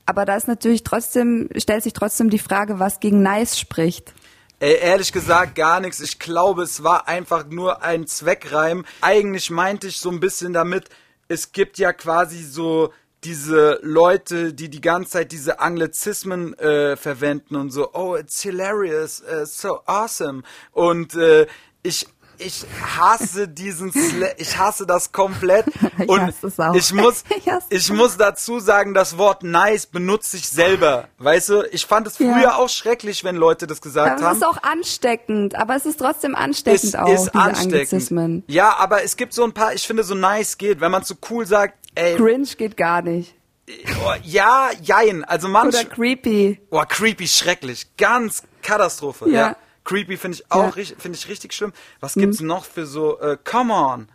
Aber 0.05 0.25
da 0.25 0.35
ist 0.35 0.47
natürlich 0.47 0.83
trotzdem, 0.83 1.49
stellt 1.57 1.83
sich 1.83 1.93
trotzdem 1.93 2.29
die 2.29 2.39
Frage, 2.39 2.79
was 2.79 2.99
gegen 2.99 3.21
Nice 3.21 3.59
spricht. 3.59 4.13
Ey, 4.59 4.79
ehrlich 4.79 5.11
gesagt 5.11 5.53
gar 5.53 5.79
nichts. 5.79 5.99
Ich 5.99 6.17
glaube, 6.17 6.63
es 6.63 6.83
war 6.83 7.07
einfach 7.07 7.45
nur 7.45 7.83
ein 7.83 8.07
Zweckreim. 8.07 8.85
Eigentlich 9.01 9.51
meinte 9.51 9.85
ich 9.85 9.99
so 9.99 10.09
ein 10.09 10.19
bisschen 10.19 10.51
damit, 10.51 10.89
es 11.27 11.51
gibt 11.51 11.77
ja 11.77 11.93
quasi 11.93 12.41
so 12.41 12.91
diese 13.23 13.79
Leute, 13.83 14.55
die 14.55 14.69
die 14.69 14.81
ganze 14.81 15.11
Zeit 15.11 15.31
diese 15.31 15.59
Anglizismen 15.59 16.57
äh, 16.57 16.95
verwenden 16.95 17.55
und 17.55 17.69
so, 17.69 17.93
oh, 17.93 18.15
it's 18.15 18.41
hilarious, 18.41 19.21
uh, 19.21 19.45
so 19.45 19.81
awesome. 19.85 20.41
Und 20.71 21.13
äh, 21.13 21.45
ich 21.83 22.07
ich 22.39 22.65
hasse 22.97 23.47
diesen 23.47 23.91
Sla 23.91 24.27
ich 24.37 24.57
hasse 24.57 24.85
das 24.85 25.11
komplett 25.11 25.65
Ich 25.99 26.07
und 26.09 26.21
hasse 26.21 26.47
es 26.47 26.59
auch. 26.59 26.73
ich 26.75 26.93
muss 26.93 27.23
Ich 27.35 27.47
ich 27.69 27.91
muss 27.91 28.17
dazu 28.17 28.59
sagen, 28.59 28.93
das 28.93 29.17
Wort 29.17 29.43
nice 29.43 29.85
benutze 29.85 30.37
ich 30.37 30.47
selber. 30.47 31.07
Weißt 31.17 31.49
du, 31.49 31.63
ich 31.71 31.85
fand 31.85 32.07
es 32.07 32.17
früher 32.17 32.41
Ja. 32.41 32.55
auch 32.57 32.69
schrecklich, 32.69 33.23
wenn 33.23 33.35
Leute 33.35 33.67
das 33.67 33.81
gesagt 33.81 34.11
Aber 34.11 34.19
es 34.19 34.23
haben. 34.25 34.37
ist 34.37 34.43
auch 34.45 34.63
ansteckend, 34.63 35.55
aber 35.55 35.75
es 35.75 35.85
ist 35.85 35.97
trotzdem 35.97 36.35
ansteckend 36.35 36.83
ist, 36.83 36.97
auch, 36.97 37.09
ist 37.09 37.35
ansteckend. 37.35 38.43
Ja, 38.47 38.75
aber 38.77 39.03
es 39.03 39.17
gibt 39.17 39.33
so 39.33 39.43
ein 39.43 39.53
paar, 39.53 39.73
ich 39.73 39.85
finde 39.87 40.03
so 40.03 40.15
nice 40.15 40.57
geht, 40.57 40.79
wenn 40.81 40.91
man 40.91 41.03
so 41.03 41.15
cool 41.29 41.45
sagt, 41.45 41.75
ey, 41.95 42.15
Cringe 42.15 42.47
geht 42.57 42.77
gar 42.77 43.01
nicht. 43.01 43.33
oh, 43.69 44.13
ja, 44.23 44.69
jein, 44.81 45.23
also 45.25 45.47
manch, 45.47 45.75
Oder 45.75 45.85
creepy. 45.85 46.59
Boah, 46.69 46.85
creepy, 46.85 47.27
schrecklich. 47.27 47.87
Ganz 47.97 48.43
Katastrophe. 48.61 49.29
Ja. 49.29 49.33
Ja. 49.49 49.55
Creepy 49.87 50.17
finde 50.17 50.35
ich 50.37 50.51
auch 50.51 50.63
Ja. 50.63 50.69
richtig, 50.69 51.01
finde 51.01 51.17
ich 51.17 51.27
richtig 51.29 51.53
schlimm. 51.53 51.71
Was 52.01 52.13
gibt's 52.15 52.41
noch 52.41 52.65
für 52.65 52.85
so, 52.85 53.19
äh, 53.19 53.37
come 53.43 53.73
on. 53.73 54.09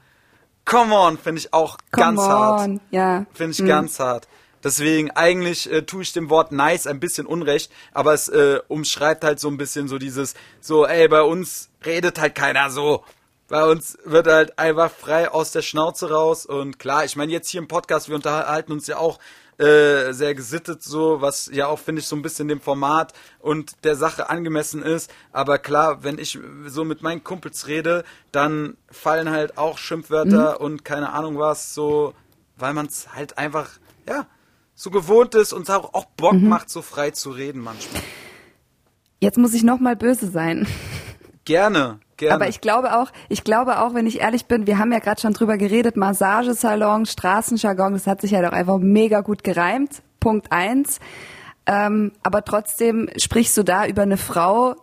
Come 0.64 0.94
on, 0.94 1.18
finde 1.18 1.40
ich 1.40 1.52
auch 1.52 1.78
Come 1.90 2.04
ganz 2.06 2.20
on. 2.20 2.28
hart. 2.28 2.70
Ja. 2.90 3.26
Finde 3.32 3.52
ich 3.52 3.66
ganz 3.66 3.98
hart. 3.98 4.28
Deswegen, 4.62 5.10
eigentlich 5.10 5.68
äh, 5.72 5.82
tue 5.82 6.02
ich 6.02 6.12
dem 6.12 6.30
Wort 6.30 6.52
nice 6.52 6.86
ein 6.86 7.00
bisschen 7.00 7.26
Unrecht, 7.26 7.72
aber 7.92 8.12
es 8.14 8.28
äh, 8.28 8.60
umschreibt 8.68 9.24
halt 9.24 9.40
so 9.40 9.48
ein 9.48 9.56
bisschen 9.56 9.88
so 9.88 9.98
dieses, 9.98 10.34
so, 10.60 10.86
ey, 10.86 11.08
bei 11.08 11.22
uns 11.22 11.68
redet 11.84 12.20
halt 12.20 12.36
keiner 12.36 12.70
so. 12.70 13.02
Bei 13.48 13.64
uns 13.64 13.98
wird 14.04 14.28
halt 14.28 14.58
einfach 14.60 14.90
frei 14.92 15.28
aus 15.30 15.50
der 15.52 15.62
Schnauze 15.62 16.10
raus 16.10 16.46
und 16.46 16.78
klar, 16.78 17.04
ich 17.04 17.16
meine 17.16 17.32
jetzt 17.32 17.48
hier 17.50 17.60
im 17.60 17.66
Podcast, 17.66 18.08
wir 18.08 18.14
unterhalten 18.14 18.70
uns 18.72 18.86
ja 18.86 18.98
auch 18.98 19.18
äh, 19.62 20.12
sehr 20.12 20.34
gesittet 20.34 20.82
so, 20.82 21.20
was 21.20 21.48
ja 21.52 21.68
auch, 21.68 21.78
finde 21.78 22.00
ich, 22.00 22.08
so 22.08 22.16
ein 22.16 22.22
bisschen 22.22 22.48
dem 22.48 22.60
Format 22.60 23.12
und 23.38 23.84
der 23.84 23.94
Sache 23.94 24.28
angemessen 24.28 24.82
ist. 24.82 25.10
Aber 25.30 25.58
klar, 25.58 26.02
wenn 26.02 26.18
ich 26.18 26.38
so 26.66 26.84
mit 26.84 27.02
meinen 27.02 27.22
Kumpels 27.22 27.68
rede, 27.68 28.02
dann 28.32 28.76
fallen 28.90 29.30
halt 29.30 29.58
auch 29.58 29.78
Schimpfwörter 29.78 30.60
und 30.60 30.84
keine 30.84 31.12
Ahnung 31.12 31.38
was, 31.38 31.74
so, 31.74 32.12
weil 32.56 32.74
man 32.74 32.86
es 32.86 33.14
halt 33.14 33.38
einfach, 33.38 33.70
ja, 34.08 34.26
so 34.74 34.90
gewohnt 34.90 35.36
ist 35.36 35.52
und 35.52 35.62
es 35.62 35.70
auch, 35.70 35.94
auch 35.94 36.06
Bock 36.16 36.34
macht, 36.34 36.68
so 36.68 36.82
frei 36.82 37.12
zu 37.12 37.30
reden 37.30 37.60
manchmal. 37.60 38.02
Jetzt 39.20 39.38
muss 39.38 39.54
ich 39.54 39.62
noch 39.62 39.78
mal 39.78 39.94
böse 39.94 40.28
sein. 40.28 40.66
Gerne, 41.44 42.00
gerne. 42.16 42.34
Aber 42.34 42.48
ich 42.48 42.60
glaube 42.60 42.98
auch, 42.98 43.10
ich 43.28 43.44
glaube 43.44 43.80
auch, 43.80 43.94
wenn 43.94 44.06
ich 44.06 44.20
ehrlich 44.20 44.46
bin, 44.46 44.66
wir 44.66 44.78
haben 44.78 44.92
ja 44.92 44.98
gerade 44.98 45.20
schon 45.20 45.32
drüber 45.32 45.56
geredet, 45.56 45.96
Massagesalon, 45.96 47.06
Straßenjargon, 47.06 47.92
das 47.94 48.06
hat 48.06 48.20
sich 48.20 48.32
ja 48.32 48.42
doch 48.42 48.52
einfach 48.52 48.78
mega 48.78 49.20
gut 49.20 49.44
gereimt. 49.44 50.02
Punkt 50.20 50.52
eins. 50.52 51.00
Ähm, 51.66 52.12
aber 52.22 52.44
trotzdem 52.44 53.08
sprichst 53.16 53.56
du 53.56 53.62
da 53.62 53.86
über 53.86 54.02
eine 54.02 54.16
Frau 54.16 54.74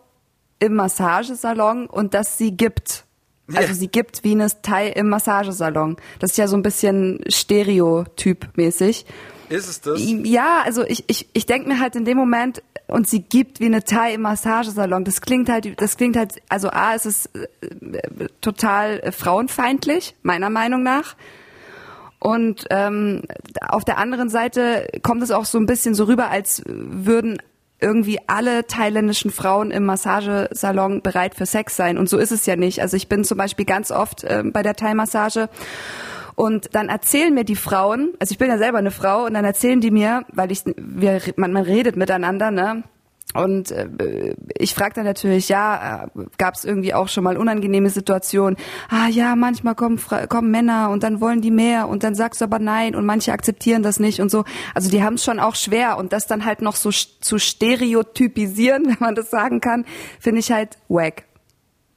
im 0.58 0.74
Massagesalon 0.74 1.86
und 1.86 2.14
dass 2.14 2.38
sie 2.38 2.56
gibt. 2.56 3.04
Also 3.48 3.68
Ja. 3.68 3.74
sie 3.74 3.88
gibt 3.88 4.22
wie 4.24 4.32
eine 4.32 4.46
Thai 4.62 4.88
im 4.88 5.08
Massagesalon. 5.08 5.96
Das 6.20 6.30
ist 6.32 6.36
ja 6.36 6.46
so 6.46 6.56
ein 6.56 6.62
bisschen 6.62 7.20
Stereotyp-mäßig. 7.28 9.06
Ist 9.50 9.68
es 9.68 9.80
das? 9.80 10.00
Ja, 10.00 10.62
also 10.64 10.84
ich, 10.84 11.04
ich, 11.08 11.28
ich 11.32 11.46
denke 11.46 11.68
mir 11.68 11.80
halt 11.80 11.96
in 11.96 12.04
dem 12.04 12.16
Moment, 12.16 12.62
und 12.90 13.08
sie 13.08 13.22
gibt 13.22 13.60
wie 13.60 13.66
eine 13.66 13.84
Thai 13.84 14.14
im 14.14 14.22
Massagesalon. 14.22 15.04
Das 15.04 15.20
klingt 15.20 15.48
halt, 15.48 15.80
das 15.80 15.96
klingt 15.96 16.16
halt, 16.16 16.42
also 16.48 16.70
A, 16.70 16.94
es 16.94 17.06
ist 17.06 17.30
äh, 17.34 17.46
äh, 17.96 18.28
total 18.40 19.00
äh, 19.00 19.12
frauenfeindlich, 19.12 20.14
meiner 20.22 20.50
Meinung 20.50 20.82
nach. 20.82 21.14
Und 22.18 22.66
ähm, 22.70 23.22
auf 23.66 23.84
der 23.84 23.96
anderen 23.96 24.28
Seite 24.28 24.88
kommt 25.02 25.22
es 25.22 25.30
auch 25.30 25.46
so 25.46 25.58
ein 25.58 25.66
bisschen 25.66 25.94
so 25.94 26.04
rüber, 26.04 26.30
als 26.30 26.62
würden 26.66 27.40
irgendwie 27.80 28.18
alle 28.26 28.66
thailändischen 28.66 29.30
Frauen 29.30 29.70
im 29.70 29.86
Massagesalon 29.86 31.00
bereit 31.00 31.34
für 31.34 31.46
Sex 31.46 31.76
sein. 31.76 31.96
Und 31.96 32.10
so 32.10 32.18
ist 32.18 32.30
es 32.30 32.44
ja 32.44 32.56
nicht. 32.56 32.82
Also 32.82 32.96
ich 32.98 33.08
bin 33.08 33.24
zum 33.24 33.38
Beispiel 33.38 33.64
ganz 33.64 33.90
oft 33.90 34.24
ähm, 34.28 34.52
bei 34.52 34.62
der 34.62 34.76
Thai-Massage 34.76 35.48
und 36.40 36.74
dann 36.74 36.88
erzählen 36.88 37.34
mir 37.34 37.44
die 37.44 37.54
Frauen, 37.54 38.14
also 38.18 38.32
ich 38.32 38.38
bin 38.38 38.48
ja 38.48 38.56
selber 38.56 38.78
eine 38.78 38.90
Frau, 38.90 39.26
und 39.26 39.34
dann 39.34 39.44
erzählen 39.44 39.78
die 39.82 39.90
mir, 39.90 40.24
weil 40.32 40.50
ich, 40.50 40.62
wir, 40.64 41.20
man, 41.36 41.52
man 41.52 41.64
redet 41.64 41.96
miteinander, 41.96 42.50
ne? 42.50 42.82
Und 43.34 43.70
äh, 43.70 44.34
ich 44.56 44.74
frage 44.74 44.94
dann 44.94 45.04
natürlich, 45.04 45.50
ja, 45.50 46.06
äh, 46.06 46.24
gab 46.38 46.54
es 46.54 46.64
irgendwie 46.64 46.94
auch 46.94 47.08
schon 47.08 47.24
mal 47.24 47.36
unangenehme 47.36 47.90
Situationen? 47.90 48.56
Ah 48.88 49.08
ja, 49.08 49.36
manchmal 49.36 49.74
kommen, 49.74 50.00
kommen 50.30 50.50
Männer 50.50 50.88
und 50.88 51.02
dann 51.02 51.20
wollen 51.20 51.42
die 51.42 51.50
mehr 51.50 51.90
und 51.90 52.04
dann 52.04 52.14
sagst 52.14 52.40
du 52.40 52.46
aber 52.46 52.58
nein 52.58 52.94
und 52.94 53.04
manche 53.04 53.34
akzeptieren 53.34 53.82
das 53.82 54.00
nicht 54.00 54.20
und 54.20 54.30
so. 54.30 54.44
Also 54.74 54.90
die 54.90 55.02
haben 55.02 55.14
es 55.14 55.24
schon 55.24 55.40
auch 55.40 55.56
schwer 55.56 55.98
und 55.98 56.14
das 56.14 56.26
dann 56.26 56.46
halt 56.46 56.62
noch 56.62 56.76
so 56.76 56.88
zu 56.90 57.38
stereotypisieren, 57.38 58.86
wenn 58.86 58.96
man 58.98 59.14
das 59.14 59.30
sagen 59.30 59.60
kann, 59.60 59.84
finde 60.18 60.40
ich 60.40 60.50
halt 60.50 60.78
wack. 60.88 61.24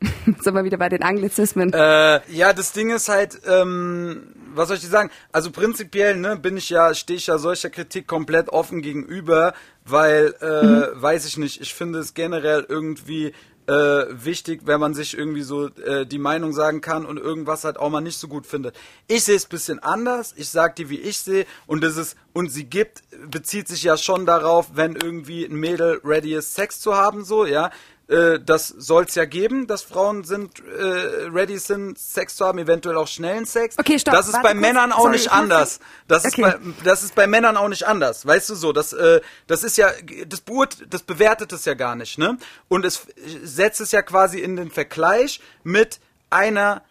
Sind 0.42 0.54
wir 0.54 0.64
wieder 0.64 0.78
bei 0.78 0.90
den 0.90 1.04
Anglizismen. 1.04 1.72
Äh, 1.74 2.22
ja, 2.32 2.54
das 2.54 2.74
Ding 2.74 2.90
ist 2.90 3.10
halt, 3.10 3.42
ähm, 3.46 4.34
was 4.54 4.68
soll 4.68 4.78
ich 4.78 4.84
dir 4.84 4.90
sagen? 4.90 5.10
Also 5.32 5.52
prinzipiell, 5.52 6.18
ne, 6.18 6.36
bin 6.36 6.58
ich 6.58 6.70
ja, 6.70 6.94
stehe 6.94 7.18
ich 7.18 7.28
ja 7.28 7.38
solcher 7.38 7.70
Kritik 7.70 8.08
komplett 8.08 8.50
offen 8.50 8.82
gegenüber, 8.82 9.54
weil, 9.86 10.34
äh, 10.42 11.02
weiß 11.02 11.26
ich 11.26 11.38
nicht, 11.38 11.62
ich 11.62 11.74
finde 11.74 12.00
es 12.00 12.14
generell 12.14 12.66
irgendwie 12.68 13.34
äh, 13.68 14.06
wichtig, 14.10 14.62
wenn 14.66 14.80
man 14.80 14.94
sich 14.94 15.18
irgendwie 15.18 15.42
so 15.42 15.68
äh, 15.68 16.06
die 16.06 16.18
Meinung 16.18 16.52
sagen 16.52 16.82
kann 16.82 17.06
und 17.06 17.18
irgendwas 17.18 17.64
halt 17.64 17.78
auch 17.78 17.90
mal 17.90 18.02
nicht 18.02 18.18
so 18.18 18.28
gut 18.28 18.46
findet. 18.46 18.76
Ich 19.08 19.24
sehe 19.24 19.36
es 19.36 19.46
bisschen 19.46 19.80
anders, 19.80 20.34
ich 20.36 20.50
sag 20.50 20.76
dir, 20.76 20.90
wie 20.90 21.00
ich 21.00 21.20
sehe 21.20 21.46
und 21.66 21.82
das 21.84 21.96
ist, 21.96 22.18
und 22.34 22.52
sie 22.52 22.66
gibt, 22.66 23.04
bezieht 23.30 23.70
sich 23.70 23.84
ja 23.84 23.96
schon 23.96 24.26
darauf, 24.26 24.72
wenn 24.76 24.96
irgendwie 24.96 25.46
ein 25.46 25.56
Mädel 25.56 26.02
ready 26.04 26.36
ist, 26.36 26.56
Sex 26.56 26.82
zu 26.82 26.96
haben, 26.96 27.24
so, 27.24 27.46
ja, 27.46 27.72
äh, 28.08 28.40
das 28.40 28.68
soll 28.68 29.06
es 29.06 29.16
ja 29.16 29.26
geben, 29.26 29.66
dass 29.66 29.82
Frauen 29.82 30.24
sind 30.26 30.60
äh, 30.60 31.28
ready 31.32 31.58
sind, 31.58 31.98
Sex 31.98 32.36
zu 32.36 32.46
haben, 32.46 32.60
eventuell 32.60 32.98
auch 32.98 33.08
schnellen 33.08 33.46
Sex. 33.46 33.78
Okay, 33.80 33.98
stopp, 33.98 34.14
Das 34.14 34.28
ist 34.28 34.34
bei 34.42 34.52
kurz. 34.52 34.56
Männern 34.56 34.92
auch 34.92 35.04
Sorry, 35.04 35.12
nicht 35.14 35.32
anders. 35.32 35.80
Das 36.08 36.26
ist 36.26 36.34
Okay. 36.38 36.42
bei 36.42 36.84
das 36.84 37.04
ist 37.04 37.16
bei 37.16 37.28
Männern 37.28 37.56
auch 37.56 37.70
nicht 37.70 37.88
anders. 37.88 38.26
Weißt 38.26 38.50
du 38.50 38.56
so, 38.56 38.74
das 38.74 38.92
äh, 38.94 39.22
das 39.48 39.64
ist 39.64 39.78
ja 39.78 39.90
das 40.28 40.42
beurt, 40.42 40.78
das 40.90 41.04
bewertet 41.04 41.54
es 41.54 41.64
ja 41.66 41.76
gar 41.76 41.96
nicht, 41.96 42.18
ne? 42.18 42.38
Und 42.68 42.84
es 42.86 43.08
setzt 43.44 43.80
es 43.80 43.92
ja 43.92 44.02
quasi 44.02 44.40
in 44.40 44.58
den 44.58 44.70
Vergleich 44.70 45.40
mit 45.64 46.00
einer 46.30 46.84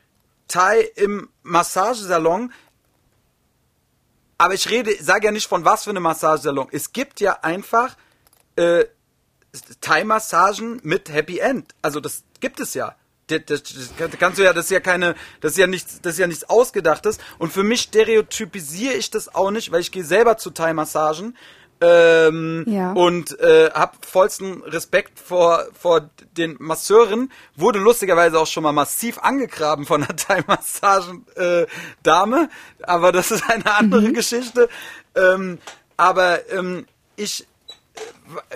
Thai 0.48 0.80
im 0.96 1.28
Massagesalon, 1.42 2.52
aber 4.38 4.54
ich 4.54 4.68
rede, 4.70 4.92
sage 5.02 5.26
ja 5.26 5.30
nicht 5.32 5.46
von 5.48 5.64
was 5.64 5.84
für 5.84 5.90
einem 5.90 6.02
Massagesalon. 6.02 6.68
Es 6.72 6.92
gibt 6.92 7.20
ja 7.20 7.38
einfach 7.42 7.96
äh, 8.56 8.84
Thai-Massagen 9.80 10.80
mit 10.82 11.12
Happy 11.12 11.38
End. 11.38 11.74
Also 11.82 12.00
das 12.00 12.24
gibt 12.40 12.60
es 12.60 12.74
ja. 12.74 12.94
Das, 13.28 13.40
das, 13.46 13.62
das 13.98 14.10
kannst 14.18 14.38
du 14.38 14.42
ja, 14.42 14.52
das 14.52 14.66
ist 14.66 14.70
ja 14.70 14.80
keine, 14.80 15.14
das 15.40 15.52
ist 15.52 15.58
ja 15.58 15.66
nichts, 15.66 16.00
das 16.02 16.14
ist 16.14 16.18
ja 16.18 16.26
nichts 16.26 16.44
Ausgedachtes. 16.44 17.18
Und 17.38 17.52
für 17.52 17.62
mich 17.62 17.82
stereotypisiere 17.82 18.94
ich 18.94 19.10
das 19.10 19.34
auch 19.34 19.50
nicht, 19.50 19.70
weil 19.72 19.80
ich 19.80 19.92
gehe 19.92 20.04
selber 20.04 20.36
zu 20.38 20.50
Thai-Massagen 20.50 21.36
ähm, 21.80 22.64
Ja. 22.68 22.92
und 22.92 23.38
äh, 23.40 23.70
hab 23.72 24.04
vollsten 24.04 24.62
Respekt 24.64 25.18
vor 25.18 25.66
vor 25.78 26.10
den 26.36 26.56
Masseuren. 26.58 27.30
Wurde 27.56 27.78
lustigerweise 27.78 28.38
auch 28.38 28.46
schon 28.46 28.62
mal 28.64 28.72
massiv 28.72 29.18
angegraben 29.18 29.86
von 29.86 30.02
einer 30.02 30.16
Thai-Massagen 30.16 31.26
äh, 31.36 31.66
Dame, 32.02 32.48
aber 32.82 33.12
das 33.12 33.30
ist 33.30 33.48
eine 33.48 33.72
andere 33.74 34.12
Geschichte. 34.12 34.68
Ähm, 35.14 35.58
aber 35.96 36.50
ähm, 36.50 36.86
ich 37.16 37.46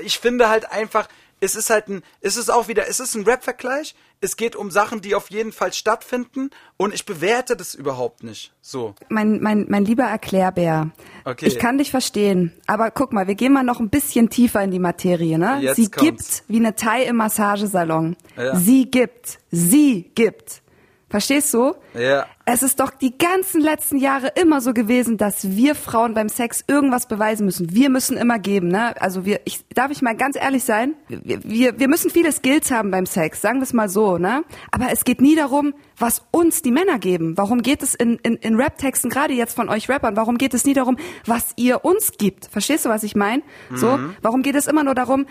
ich 0.03 0.19
finde 0.19 0.49
halt 0.49 0.71
einfach, 0.71 1.09
es 1.41 1.55
ist 1.55 1.69
halt 1.71 1.89
ein, 1.89 2.03
es 2.23 2.37
ist 2.37 2.51
auch 2.51 2.67
wieder, 2.69 2.89
es 2.89 2.99
ist 3.01 3.15
ein 3.15 3.25
Rap-Vergleich. 3.25 3.95
Es 4.23 4.39
geht 4.39 4.57
um 4.57 4.71
Sachen, 4.71 5.03
die 5.03 5.15
auf 5.15 5.31
jeden 5.31 5.53
Fall 5.53 5.75
stattfinden 5.75 6.49
und 6.79 6.95
ich 6.95 7.05
bewerte 7.05 7.55
das 7.55 7.75
überhaupt 7.75 8.23
nicht. 8.23 8.51
So. 8.63 8.95
mein, 9.11 9.43
mein, 9.43 9.67
mein 9.69 9.85
lieber 9.85 10.05
Erklärbär, 10.05 10.89
Okay. 11.27 11.45
ich 11.47 11.59
kann 11.59 11.77
dich 11.77 11.91
verstehen, 11.91 12.55
aber 12.67 12.91
guck 12.91 13.13
mal, 13.13 13.27
wir 13.27 13.35
gehen 13.35 13.53
mal 13.53 13.63
noch 13.63 13.79
ein 13.79 13.91
bisschen 13.91 14.31
tiefer 14.31 14.63
in 14.63 14.71
die 14.71 14.79
Materie, 14.79 15.39
ne? 15.39 15.59
Jetzt 15.61 15.77
sie 15.77 15.91
kommt's. 15.91 16.03
gibt 16.39 16.45
wie 16.49 16.57
eine 16.57 16.75
Thai 16.75 17.03
im 17.03 17.17
Massagesalon. 17.17 18.17
Ja. 18.39 18.57
Sie 18.57 18.91
gibt, 18.91 19.39
sie 19.51 20.11
gibt. 20.15 20.63
Verstehst 21.11 21.53
du? 21.53 21.75
Ja. 21.93 22.27
Es 22.49 22.63
ist 22.63 22.79
doch 22.79 22.91
die 22.91 23.19
ganzen 23.19 23.61
letzten 23.61 23.99
Jahre 23.99 24.29
immer 24.41 24.61
so 24.61 24.73
gewesen, 24.73 25.17
dass 25.17 25.57
wir 25.57 25.75
Frauen 25.75 26.15
beim 26.15 26.29
Sex 26.29 26.63
irgendwas 26.69 27.09
beweisen 27.09 27.45
müssen. 27.45 27.75
Wir 27.75 27.91
müssen 27.91 28.17
immer 28.17 28.39
geben, 28.39 28.69
ne? 28.69 28.95
Also 29.03 29.25
wir, 29.25 29.41
ich, 29.47 29.65
darf 29.75 29.91
ich 29.91 30.01
mal 30.01 30.15
ganz 30.15 30.37
ehrlich 30.37 30.63
sein? 30.63 30.95
Wir, 31.09 31.43
wir, 31.43 31.81
wir 31.81 31.89
müssen 31.89 32.09
viele 32.09 32.31
Skills 32.31 32.71
haben 32.71 32.93
beim 32.93 33.05
Sex, 33.05 33.41
sagen 33.41 33.59
wir 33.59 33.65
es 33.65 33.73
mal 33.73 33.89
so, 33.89 34.17
ne? 34.19 34.45
Aber 34.71 34.93
es 34.93 35.03
geht 35.03 35.21
nie 35.21 35.35
darum, 35.35 35.75
was 35.99 36.23
uns 36.31 36.63
die 36.63 36.71
Männer 36.71 37.01
geben. 37.01 37.37
Warum 37.37 37.63
geht 37.63 37.83
es 37.83 37.97
in, 37.97 38.21
in, 38.23 38.37
in 38.37 38.55
Rap-Texten, 38.55 39.11
gerade 39.11 39.35
jetzt 39.35 39.57
von 39.57 39.69
euch 39.69 39.89
Rappern, 39.89 40.17
warum 40.17 40.39
geht 40.39 40.55
es 40.55 40.65
nie 40.65 40.75
darum, 40.75 40.99
was 41.25 41.49
ihr 41.57 41.85
uns 41.85 42.13
gibt? 42.17 42.47
Verstehst 42.47 42.85
du, 42.85 42.91
was 42.91 43.03
ich 43.03 43.17
meine? 43.17 43.43
So? 43.75 43.99
Warum 44.23 44.43
geht 44.43 44.55
es 44.55 44.69
immer 44.69 44.85
nur 44.85 44.95
darum, 44.95 45.27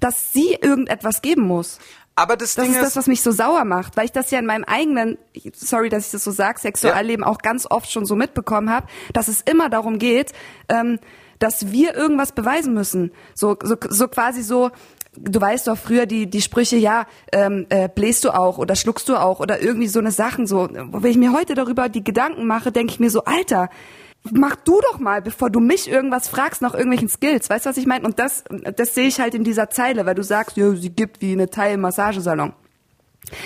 dass 0.00 0.32
sie 0.32 0.56
irgendetwas 0.60 1.22
geben 1.22 1.42
muss? 1.42 1.78
Aber 2.18 2.36
das, 2.36 2.56
Das 2.56 2.64
Ding 2.64 2.74
ist 2.74 2.80
ist, 2.80 2.84
das, 2.84 2.96
was 2.96 3.06
mich 3.06 3.22
so 3.22 3.30
sauer 3.30 3.64
macht, 3.64 3.96
weil 3.96 4.06
ich 4.06 4.10
das 4.10 4.32
ja 4.32 4.40
in 4.40 4.46
meinem 4.46 4.64
eigenen, 4.64 5.18
sorry, 5.54 5.88
dass 5.88 6.06
ich 6.06 6.10
das 6.10 6.24
so 6.24 6.32
sage, 6.32 6.58
Sexualleben 6.58 7.24
auch 7.24 7.38
ganz 7.38 7.64
oft 7.70 7.92
schon 7.92 8.06
so 8.06 8.16
mitbekommen 8.16 8.70
habe, 8.70 8.88
dass 9.12 9.28
es 9.28 9.40
immer 9.42 9.70
darum 9.70 10.00
geht, 10.00 10.32
ähm, 10.68 10.98
dass 11.38 11.70
wir 11.70 11.94
irgendwas 11.94 12.32
beweisen 12.32 12.74
müssen. 12.74 13.12
So, 13.34 13.56
so, 13.62 13.76
so 13.88 14.08
quasi 14.08 14.42
so, 14.42 14.72
du 15.16 15.40
weißt 15.40 15.68
doch 15.68 15.78
früher 15.78 16.06
die, 16.06 16.28
die 16.28 16.42
Sprüche, 16.42 16.76
ja, 16.76 17.06
ähm, 17.30 17.66
äh, 17.68 17.88
bläst 17.88 18.24
du 18.24 18.30
auch 18.30 18.58
oder 18.58 18.74
schluckst 18.74 19.08
du 19.08 19.14
auch 19.14 19.38
oder 19.38 19.62
irgendwie 19.62 19.86
so 19.86 20.00
eine 20.00 20.10
Sachen 20.10 20.48
so. 20.48 20.68
Wenn 20.72 21.10
ich 21.12 21.18
mir 21.18 21.32
heute 21.32 21.54
darüber 21.54 21.88
die 21.88 22.02
Gedanken 22.02 22.48
mache, 22.48 22.72
denke 22.72 22.92
ich 22.92 22.98
mir 22.98 23.10
so, 23.10 23.22
Alter, 23.22 23.70
mach 24.30 24.56
du 24.56 24.80
doch 24.80 24.98
mal, 24.98 25.22
bevor 25.22 25.50
du 25.50 25.60
mich 25.60 25.88
irgendwas 25.88 26.28
fragst 26.28 26.62
nach 26.62 26.74
irgendwelchen 26.74 27.08
Skills. 27.08 27.48
Weißt 27.48 27.66
du, 27.66 27.70
was 27.70 27.76
ich 27.76 27.86
meine? 27.86 28.06
Und 28.06 28.18
das, 28.18 28.44
das 28.76 28.94
sehe 28.94 29.08
ich 29.08 29.20
halt 29.20 29.34
in 29.34 29.44
dieser 29.44 29.70
Zeile, 29.70 30.06
weil 30.06 30.14
du 30.14 30.22
sagst, 30.22 30.56
ja, 30.56 30.70
sie 30.72 30.90
gibt 30.90 31.20
wie 31.20 31.32
eine 31.32 31.50
Teil 31.50 31.76
Massagesalon. 31.76 32.52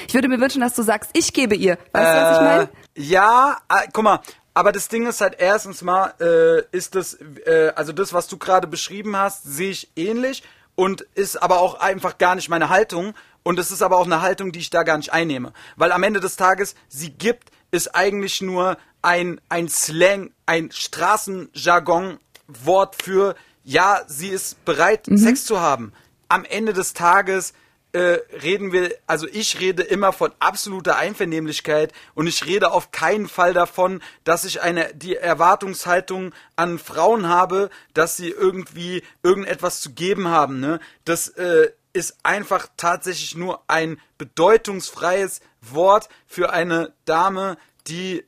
Ich 0.06 0.14
würde 0.14 0.28
mir 0.28 0.40
wünschen, 0.40 0.60
dass 0.60 0.74
du 0.74 0.82
sagst, 0.82 1.10
ich 1.12 1.32
gebe 1.32 1.54
ihr. 1.54 1.78
Weißt 1.92 2.14
du, 2.14 2.22
was 2.22 2.36
ich 2.36 2.42
meine? 2.42 2.68
Ja, 2.94 3.56
äh, 3.68 3.88
guck 3.92 4.04
mal, 4.04 4.20
aber 4.54 4.72
das 4.72 4.88
Ding 4.88 5.06
ist 5.06 5.20
halt 5.20 5.36
erstens 5.38 5.82
mal, 5.82 6.14
äh, 6.20 6.76
ist 6.76 6.94
das, 6.94 7.14
äh, 7.14 7.72
also 7.74 7.92
das, 7.92 8.12
was 8.12 8.28
du 8.28 8.36
gerade 8.36 8.66
beschrieben 8.66 9.16
hast, 9.16 9.44
sehe 9.44 9.70
ich 9.70 9.90
ähnlich 9.96 10.42
und 10.74 11.02
ist 11.14 11.42
aber 11.42 11.60
auch 11.60 11.80
einfach 11.80 12.18
gar 12.18 12.34
nicht 12.34 12.48
meine 12.48 12.68
Haltung. 12.68 13.14
Und 13.44 13.58
es 13.58 13.72
ist 13.72 13.82
aber 13.82 13.96
auch 13.96 14.06
eine 14.06 14.22
Haltung, 14.22 14.52
die 14.52 14.60
ich 14.60 14.70
da 14.70 14.84
gar 14.84 14.98
nicht 14.98 15.12
einnehme. 15.12 15.52
Weil 15.76 15.90
am 15.90 16.02
Ende 16.04 16.20
des 16.20 16.36
Tages, 16.36 16.76
sie 16.88 17.10
gibt, 17.10 17.50
ist 17.72 17.96
eigentlich 17.96 18.40
nur 18.40 18.76
ein, 19.02 19.40
ein 19.48 19.68
Slang, 19.68 20.30
ein 20.46 20.70
Straßenjargon-Wort 20.70 23.02
für, 23.02 23.34
ja, 23.64 24.02
sie 24.06 24.28
ist 24.28 24.64
bereit, 24.64 25.06
Sex 25.06 25.44
zu 25.44 25.60
haben. 25.60 25.92
Am 26.28 26.44
Ende 26.44 26.72
des 26.72 26.94
Tages 26.94 27.52
äh, 27.92 28.18
reden 28.42 28.72
wir, 28.72 28.94
also 29.06 29.26
ich 29.30 29.60
rede 29.60 29.82
immer 29.82 30.12
von 30.12 30.32
absoluter 30.38 30.96
Einvernehmlichkeit 30.96 31.92
und 32.14 32.26
ich 32.26 32.46
rede 32.46 32.72
auf 32.72 32.90
keinen 32.90 33.28
Fall 33.28 33.52
davon, 33.52 34.02
dass 34.24 34.44
ich 34.44 34.62
eine 34.62 34.94
die 34.94 35.16
Erwartungshaltung 35.16 36.32
an 36.56 36.78
Frauen 36.78 37.28
habe, 37.28 37.68
dass 37.92 38.16
sie 38.16 38.30
irgendwie 38.30 39.02
irgendetwas 39.22 39.80
zu 39.80 39.92
geben 39.92 40.28
haben. 40.28 40.60
Ne? 40.60 40.80
Das 41.04 41.28
äh, 41.28 41.70
ist 41.92 42.16
einfach 42.22 42.68
tatsächlich 42.76 43.34
nur 43.34 43.62
ein 43.68 44.00
bedeutungsfreies 44.18 45.40
Wort 45.60 46.08
für 46.26 46.52
eine 46.52 46.92
Dame, 47.04 47.58
die 47.86 48.24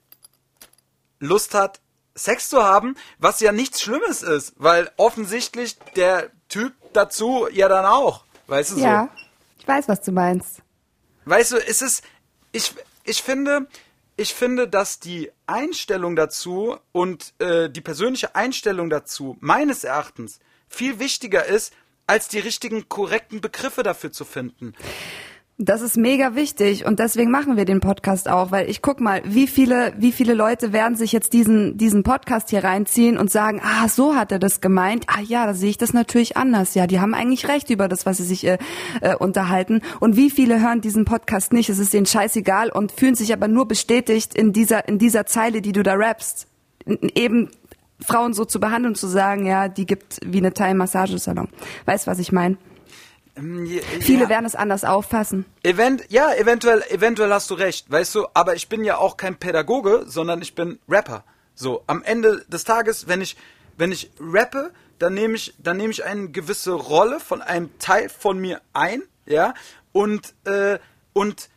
Lust 1.19 1.55
hat, 1.55 1.81
Sex 2.15 2.49
zu 2.49 2.63
haben, 2.63 2.97
was 3.19 3.41
ja 3.41 3.53
nichts 3.53 3.83
Schlimmes 3.83 4.23
ist, 4.23 4.55
weil 4.57 4.91
offensichtlich 4.97 5.79
der 5.97 6.31
Typ 6.49 6.73
dazu 6.93 7.49
ja 7.51 7.69
dann 7.69 7.87
auch, 7.87 8.25
weißt 8.47 8.73
du 8.73 8.75
so. 8.77 8.81
Ja, 8.81 9.09
ich 9.59 9.67
weiß, 9.67 9.89
was 9.89 10.03
du 10.03 10.13
meinst. 10.13 10.63
Weißt 11.25 11.53
du, 11.53 11.57
es 11.57 11.83
ist, 11.83 12.05
ich, 12.53 12.75
ich 13.03 13.23
finde, 13.23 13.67
ich 14.17 14.35
finde, 14.35 14.69
dass 14.69 15.01
die 15.01 15.33
Einstellung 15.47 16.15
dazu 16.15 16.77
und 16.93 17.35
äh, 17.41 17.69
die 17.69 17.81
persönliche 17.81 18.37
Einstellung 18.37 18.91
dazu 18.91 19.37
meines 19.41 19.83
Erachtens 19.83 20.39
viel 20.69 20.99
wichtiger 20.99 21.45
ist, 21.45 21.73
als 22.07 22.29
die 22.29 22.39
richtigen, 22.39 22.89
korrekten 22.89 23.41
Begriffe 23.41 23.83
dafür 23.83 24.13
zu 24.13 24.25
finden. 24.25 24.75
Das 25.57 25.83
ist 25.83 25.97
mega 25.97 26.35
wichtig 26.35 26.85
und 26.85 26.99
deswegen 26.99 27.31
machen 27.31 27.57
wir 27.57 27.65
den 27.65 27.79
Podcast 27.79 28.29
auch, 28.29 28.51
weil 28.51 28.69
ich 28.69 28.83
guck 28.83 29.01
mal, 29.01 29.23
wie 29.25 29.47
viele, 29.47 29.93
wie 29.97 30.11
viele 30.11 30.35
Leute 30.35 30.73
werden 30.73 30.97
sich 30.97 31.13
jetzt 31.13 31.33
diesen, 31.33 31.79
diesen 31.79 32.03
Podcast 32.03 32.51
hier 32.51 32.65
reinziehen 32.65 33.17
und 33.17 33.31
sagen, 33.31 33.61
ah, 33.63 33.89
so 33.89 34.17
hat 34.17 34.33
er 34.33 34.41
das 34.41 34.61
gemeint. 34.61 35.05
Ah 35.07 35.21
ja, 35.21 35.47
da 35.47 35.55
sehe 35.55 35.71
ich 35.71 35.79
das 35.79 35.93
natürlich 35.93 36.37
anders. 36.37 36.75
Ja, 36.75 36.89
die 36.89 36.99
haben 36.99 37.15
eigentlich 37.15 37.47
recht 37.47 37.71
über 37.71 37.87
das, 37.87 38.05
was 38.05 38.17
sie 38.17 38.25
sich 38.25 38.45
äh, 38.45 38.59
äh, 39.01 39.15
unterhalten. 39.15 39.81
Und 40.01 40.17
wie 40.17 40.29
viele 40.29 40.61
hören 40.61 40.81
diesen 40.81 41.05
Podcast 41.05 41.53
nicht? 41.53 41.69
Es 41.71 41.79
ist 41.79 41.93
denen 41.93 42.07
scheißegal 42.07 42.71
und 42.71 42.91
fühlen 42.91 43.15
sich 43.15 43.33
aber 43.33 43.47
nur 43.47 43.69
bestätigt 43.69 44.35
in 44.35 44.53
dieser, 44.53 44.89
in 44.89 44.99
dieser 44.99 45.25
Zeile, 45.25 45.63
die 45.63 45.71
du 45.71 45.85
da 45.85 45.95
rappst. 45.95 46.49
Eben 47.15 47.49
Frauen 48.05 48.35
so 48.35 48.45
zu 48.45 48.61
behandeln, 48.61 48.95
zu 48.95 49.07
sagen, 49.07 49.47
ja, 49.47 49.69
die 49.69 49.87
gibt 49.87 50.21
wie 50.25 50.39
eine 50.39 50.53
Thai-Massagesalon. 50.53 51.49
Weißt, 51.87 52.07
was 52.07 52.19
ich 52.19 52.33
meine? 52.33 52.57
Ähm, 53.37 53.67
ja, 53.67 53.83
Viele 54.01 54.29
werden 54.29 54.45
es 54.45 54.55
anders 54.55 54.85
auffassen. 54.85 55.45
Event, 55.63 56.05
ja, 56.09 56.33
eventuell, 56.35 56.83
eventuell 56.91 57.33
hast 57.33 57.51
du 57.51 57.55
recht, 57.55 57.91
weißt 57.91 58.15
du, 58.15 58.27
aber 58.35 58.55
ich 58.55 58.69
bin 58.69 58.85
ja 58.85 58.97
auch 58.97 59.17
kein 59.17 59.37
Pädagoge, 59.37 60.05
sondern 60.07 60.41
ich 60.43 60.55
bin 60.55 60.79
Rapper. 60.89 61.25
So, 61.55 61.83
am 61.87 62.03
Ende 62.03 62.45
des 62.49 62.65
Tages, 62.65 63.09
wenn 63.09 63.21
ich, 63.21 63.37
wenn 63.77 63.93
ich 63.93 64.11
rappe, 64.21 64.73
dann 64.99 65.15
nehme 65.15 65.35
ich, 65.35 65.55
dann 65.59 65.77
nehme 65.77 65.91
ich 65.91 66.05
eine 66.05 66.29
gewisse 66.31 66.73
Rolle 66.73 67.21
von 67.21 67.43
einem 67.43 67.77
Teil 67.79 68.09
von 68.09 68.39
mir 68.39 68.61
ein, 68.73 69.03
ja, 69.27 69.55
und, 69.93 70.35
äh, 70.45 70.79
und 71.13 71.49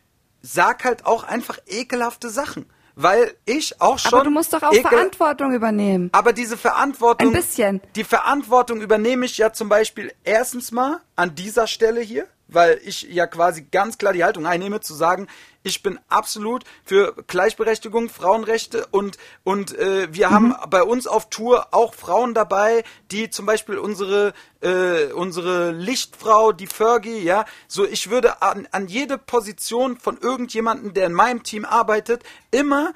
sag 0.42 0.84
halt 0.84 1.06
auch 1.06 1.24
einfach 1.24 1.58
ekelhafte 1.66 2.30
Sachen. 2.30 2.66
Weil 3.00 3.36
ich 3.44 3.80
auch 3.80 3.96
schon. 3.96 4.12
Aber 4.14 4.24
du 4.24 4.30
musst 4.30 4.52
doch 4.52 4.60
auch 4.60 4.74
Verantwortung 4.74 5.52
übernehmen. 5.52 6.10
aber 6.12 6.32
diese 6.32 6.56
Verantwortung. 6.56 7.28
Ein 7.28 7.32
bisschen. 7.32 7.80
Die 7.94 8.02
Verantwortung 8.02 8.80
übernehme 8.80 9.24
ich 9.24 9.38
ja 9.38 9.52
zum 9.52 9.68
Beispiel 9.68 10.12
erstens 10.24 10.72
mal 10.72 11.00
an 11.14 11.36
dieser 11.36 11.68
Stelle 11.68 12.00
hier, 12.00 12.26
weil 12.48 12.80
ich 12.84 13.02
ja 13.02 13.26
quasi 13.26 13.66
ganz 13.70 13.98
klar 13.98 14.12
die 14.12 14.24
Haltung 14.24 14.46
einnehme, 14.46 14.80
zu 14.80 14.94
sagen, 14.94 15.28
ich 15.62 15.82
bin 15.82 15.98
absolut 16.08 16.64
für 16.84 17.14
Gleichberechtigung, 17.26 18.08
Frauenrechte 18.08 18.86
und, 18.90 19.18
und 19.44 19.76
äh, 19.76 20.08
wir 20.12 20.30
haben 20.30 20.54
bei 20.70 20.82
uns 20.82 21.06
auf 21.06 21.28
Tour 21.28 21.68
auch 21.72 21.94
Frauen 21.94 22.32
dabei, 22.32 22.84
die 23.10 23.28
zum 23.28 23.44
Beispiel 23.44 23.76
unsere, 23.76 24.32
äh, 24.62 25.12
unsere 25.12 25.72
Lichtfrau, 25.72 26.52
die 26.52 26.66
Fergie, 26.66 27.18
ja, 27.18 27.44
so 27.66 27.84
ich 27.84 28.10
würde 28.10 28.40
an, 28.40 28.66
an 28.70 28.88
jede 28.88 29.18
Position 29.18 29.98
von 29.98 30.18
irgendjemandem, 30.18 30.94
der 30.94 31.06
in 31.06 31.12
meinem 31.12 31.42
Team 31.42 31.64
arbeitet, 31.64 32.22
immer 32.50 32.94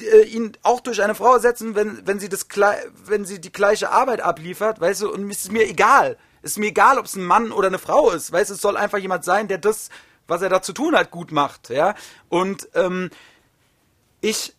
äh, 0.00 0.22
ihn 0.22 0.52
auch 0.62 0.80
durch 0.80 1.02
eine 1.02 1.14
Frau 1.14 1.34
ersetzen, 1.34 1.74
wenn, 1.74 2.06
wenn 2.06 2.18
sie 2.18 2.28
das 2.28 2.48
wenn 3.04 3.24
sie 3.24 3.40
die 3.40 3.52
gleiche 3.52 3.90
Arbeit 3.90 4.20
abliefert, 4.20 4.80
weißt 4.80 5.02
du, 5.02 5.12
und 5.12 5.30
es 5.30 5.44
ist 5.44 5.52
mir 5.52 5.68
egal. 5.68 6.16
Ist 6.44 6.58
mir 6.58 6.66
egal, 6.66 6.98
ob 6.98 7.06
es 7.06 7.16
ein 7.16 7.24
Mann 7.24 7.52
oder 7.52 7.68
eine 7.68 7.78
Frau 7.78 8.10
ist, 8.10 8.30
weißt 8.30 8.50
es 8.50 8.60
soll 8.60 8.76
einfach 8.76 8.98
jemand 8.98 9.24
sein, 9.24 9.48
der 9.48 9.58
das, 9.58 9.88
was 10.26 10.42
er 10.42 10.50
da 10.50 10.60
zu 10.60 10.72
tun 10.72 10.94
hat, 10.94 11.10
gut 11.10 11.32
macht, 11.32 11.70
ja. 11.70 11.94
Und 12.28 12.68
ähm, 12.74 13.10
ich 14.20 14.54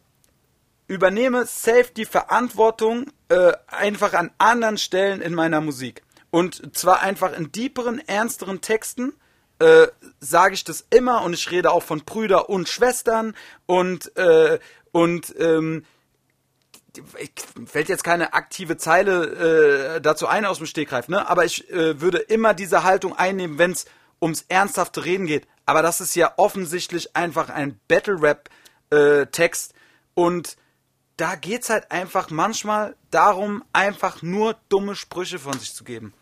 übernehme 0.87 1.45
safe 1.45 1.91
die 1.95 2.05
Verantwortung 2.05 3.11
äh, 3.29 3.53
einfach 3.67 4.13
an 4.13 4.31
anderen 4.39 4.77
Stellen 4.77 5.21
in 5.21 5.33
meiner 5.33 5.61
Musik. 5.61 6.03
Und 6.31 6.75
zwar 6.75 7.01
einfach 7.01 7.33
in 7.33 7.51
deeperen, 7.51 7.99
ernsteren 8.07 8.61
Texten 8.61 9.13
äh, 9.59 9.87
sage 10.19 10.55
ich 10.55 10.63
das 10.63 10.85
immer 10.89 11.21
und 11.23 11.33
ich 11.33 11.49
rede 11.51 11.71
auch 11.71 11.83
von 11.83 12.03
Brüder 12.03 12.49
und 12.49 12.67
Schwestern 12.67 13.35
und 13.65 14.15
äh, 14.17 14.59
und 14.91 15.35
ähm, 15.39 15.85
fällt 17.65 17.89
jetzt 17.89 18.03
keine 18.03 18.33
aktive 18.33 18.77
Zeile 18.77 19.95
äh, 19.97 20.01
dazu 20.01 20.27
ein 20.27 20.45
aus 20.45 20.57
dem 20.57 20.67
Stegreif, 20.67 21.07
ne? 21.07 21.27
Aber 21.29 21.45
ich 21.45 21.69
äh, 21.71 21.99
würde 22.01 22.17
immer 22.19 22.53
diese 22.53 22.83
Haltung 22.83 23.15
einnehmen, 23.17 23.57
wenn 23.57 23.71
es 23.71 23.85
ums 24.21 24.45
ernsthafte 24.47 25.05
Reden 25.05 25.25
geht. 25.25 25.47
Aber 25.65 25.81
das 25.81 26.01
ist 26.01 26.15
ja 26.15 26.33
offensichtlich 26.37 27.15
einfach 27.15 27.49
ein 27.49 27.79
Battle 27.87 28.21
Rap 28.21 28.49
äh, 28.91 29.25
Text 29.27 29.73
und 30.13 30.57
da 31.17 31.35
geht's 31.35 31.69
halt 31.69 31.91
einfach 31.91 32.29
manchmal 32.29 32.95
darum, 33.09 33.63
einfach 33.73 34.21
nur 34.21 34.55
dumme 34.69 34.95
Sprüche 34.95 35.39
von 35.39 35.57
sich 35.57 35.73
zu 35.73 35.83
geben, 35.83 36.13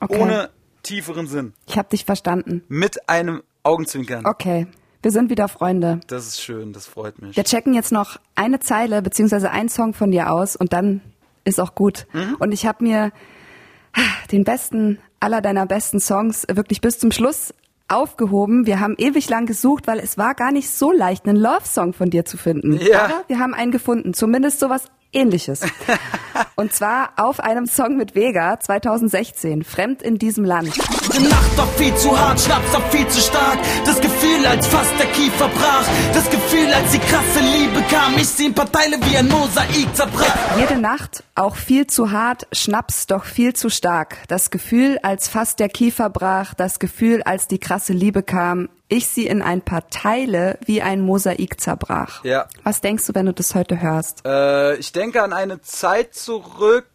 Okay. 0.00 0.18
ohne 0.18 0.50
tieferen 0.82 1.26
Sinn, 1.26 1.52
ich 1.66 1.76
habe 1.76 1.90
dich 1.90 2.04
verstanden. 2.06 2.64
mit 2.68 3.08
einem 3.08 3.42
Augenzwinkern. 3.62 4.24
Okay. 4.26 4.66
Wir 5.02 5.10
sind 5.10 5.30
wieder 5.30 5.48
Freunde. 5.48 6.00
Das 6.08 6.26
ist 6.26 6.42
schön, 6.42 6.72
das 6.72 6.86
freut 6.86 7.22
mich. 7.22 7.36
Wir 7.36 7.44
checken 7.44 7.72
jetzt 7.74 7.90
noch 7.90 8.18
eine 8.34 8.60
Zeile 8.60 9.00
beziehungsweise 9.02 9.50
einen 9.50 9.68
Song 9.68 9.94
von 9.94 10.10
dir 10.10 10.30
aus 10.30 10.56
und 10.56 10.72
dann 10.72 11.00
ist 11.44 11.58
auch 11.58 11.74
gut. 11.74 12.06
Und 12.38 12.52
ich 12.52 12.66
habe 12.66 12.84
mir 12.84 13.12
den 14.30 14.44
besten 14.44 14.98
aller 15.18 15.40
deiner 15.40 15.66
besten 15.66 16.00
Songs 16.00 16.46
wirklich 16.52 16.80
bis 16.80 16.98
zum 16.98 17.12
Schluss 17.12 17.54
aufgehoben. 17.88 18.66
Wir 18.66 18.78
haben 18.78 18.94
ewig 18.98 19.28
lang 19.28 19.46
gesucht, 19.46 19.86
weil 19.86 19.98
es 19.98 20.16
war 20.16 20.34
gar 20.34 20.52
nicht 20.52 20.70
so 20.70 20.92
leicht, 20.92 21.26
einen 21.26 21.36
Love-Song 21.36 21.92
von 21.92 22.10
dir 22.10 22.24
zu 22.24 22.36
finden. 22.36 22.74
Ja. 22.74 23.06
Aber 23.06 23.24
wir 23.26 23.38
haben 23.38 23.54
einen 23.54 23.72
gefunden, 23.72 24.14
zumindest 24.14 24.60
sowas 24.60 24.84
ähnliches. 25.12 25.62
und 26.56 26.72
zwar 26.72 27.10
auf 27.16 27.40
einem 27.40 27.66
Song 27.66 27.96
mit 27.96 28.14
Vega 28.14 28.58
2016, 28.58 29.64
Fremd 29.64 30.02
in 30.02 30.18
diesem 30.18 30.44
Land. 30.44 30.74
Die 31.16 31.24
Nacht 31.24 31.58
war 31.58 31.66
viel 31.66 31.94
zu 31.96 32.18
hart, 32.18 32.40
Schnaps 32.40 32.72
war 32.72 32.82
viel 32.90 33.06
zu 33.08 33.20
stark. 33.20 33.58
Das 33.84 34.00
Gefühl, 34.00 34.46
als 34.46 34.66
fast 34.66 34.92
der 34.98 35.06
Kiefer 35.06 35.48
brach. 35.48 35.84
Das 36.14 36.30
Gefühl, 36.30 36.72
als 36.72 36.92
die 36.92 36.98
krasse 36.98 37.40
Liebe 37.40 37.82
kam. 37.90 38.16
Ich 38.16 38.28
sie 38.28 38.46
in 38.46 38.54
paar 38.54 38.70
Teile 38.70 38.98
wie 39.02 39.16
ein 39.16 39.28
Mosaik 39.28 39.94
zerbrach. 39.94 40.58
Jede 40.58 40.78
Nacht 40.78 41.24
auch 41.34 41.56
viel 41.56 41.86
zu 41.86 42.10
hart, 42.10 42.46
Schnaps 42.52 43.06
doch 43.06 43.24
viel 43.24 43.54
zu 43.54 43.70
stark. 43.70 44.16
Das 44.28 44.50
Gefühl, 44.50 44.98
als 45.02 45.28
fast 45.28 45.58
der 45.60 45.68
Kiefer 45.68 46.10
brach, 46.10 46.54
das 46.54 46.78
Gefühl, 46.78 47.22
als 47.22 47.48
die 47.48 47.58
krasse 47.58 47.92
Liebe 47.92 48.22
kam, 48.22 48.68
ich 48.90 49.06
sie 49.06 49.26
in 49.26 49.40
ein 49.40 49.62
paar 49.62 49.88
Teile 49.88 50.58
wie 50.66 50.82
ein 50.82 51.00
Mosaik 51.00 51.60
zerbrach. 51.60 52.24
Ja. 52.24 52.48
Was 52.64 52.80
denkst 52.80 53.06
du, 53.06 53.14
wenn 53.14 53.26
du 53.26 53.32
das 53.32 53.54
heute 53.54 53.80
hörst? 53.80 54.26
Äh, 54.26 54.76
ich 54.76 54.92
denke 54.92 55.22
an 55.22 55.32
eine 55.32 55.62
Zeit 55.62 56.14
zurück, 56.14 56.86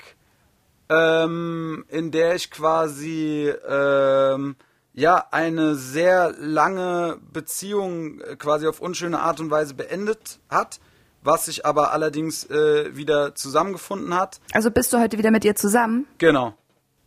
ähm, 0.89 1.85
in 1.89 2.11
der 2.11 2.35
ich 2.35 2.51
quasi 2.51 3.51
ähm, 3.67 4.55
ja 4.93 5.25
eine 5.31 5.75
sehr 5.75 6.33
lange 6.37 7.17
Beziehung 7.31 8.21
äh, 8.21 8.35
quasi 8.35 8.67
auf 8.67 8.81
unschöne 8.81 9.19
Art 9.19 9.39
und 9.39 9.49
Weise 9.49 9.73
beendet 9.73 10.39
hat, 10.49 10.79
was 11.23 11.45
sich 11.45 11.65
aber 11.65 11.91
allerdings 11.91 12.43
äh, 12.49 12.95
wieder 12.95 13.35
zusammengefunden 13.35 14.13
hat. 14.13 14.39
Also 14.53 14.69
bist 14.69 14.93
du 14.93 14.99
heute 14.99 15.17
wieder 15.17 15.31
mit 15.31 15.43
ihr 15.45 15.55
zusammen? 15.55 16.05
Genau, 16.17 16.53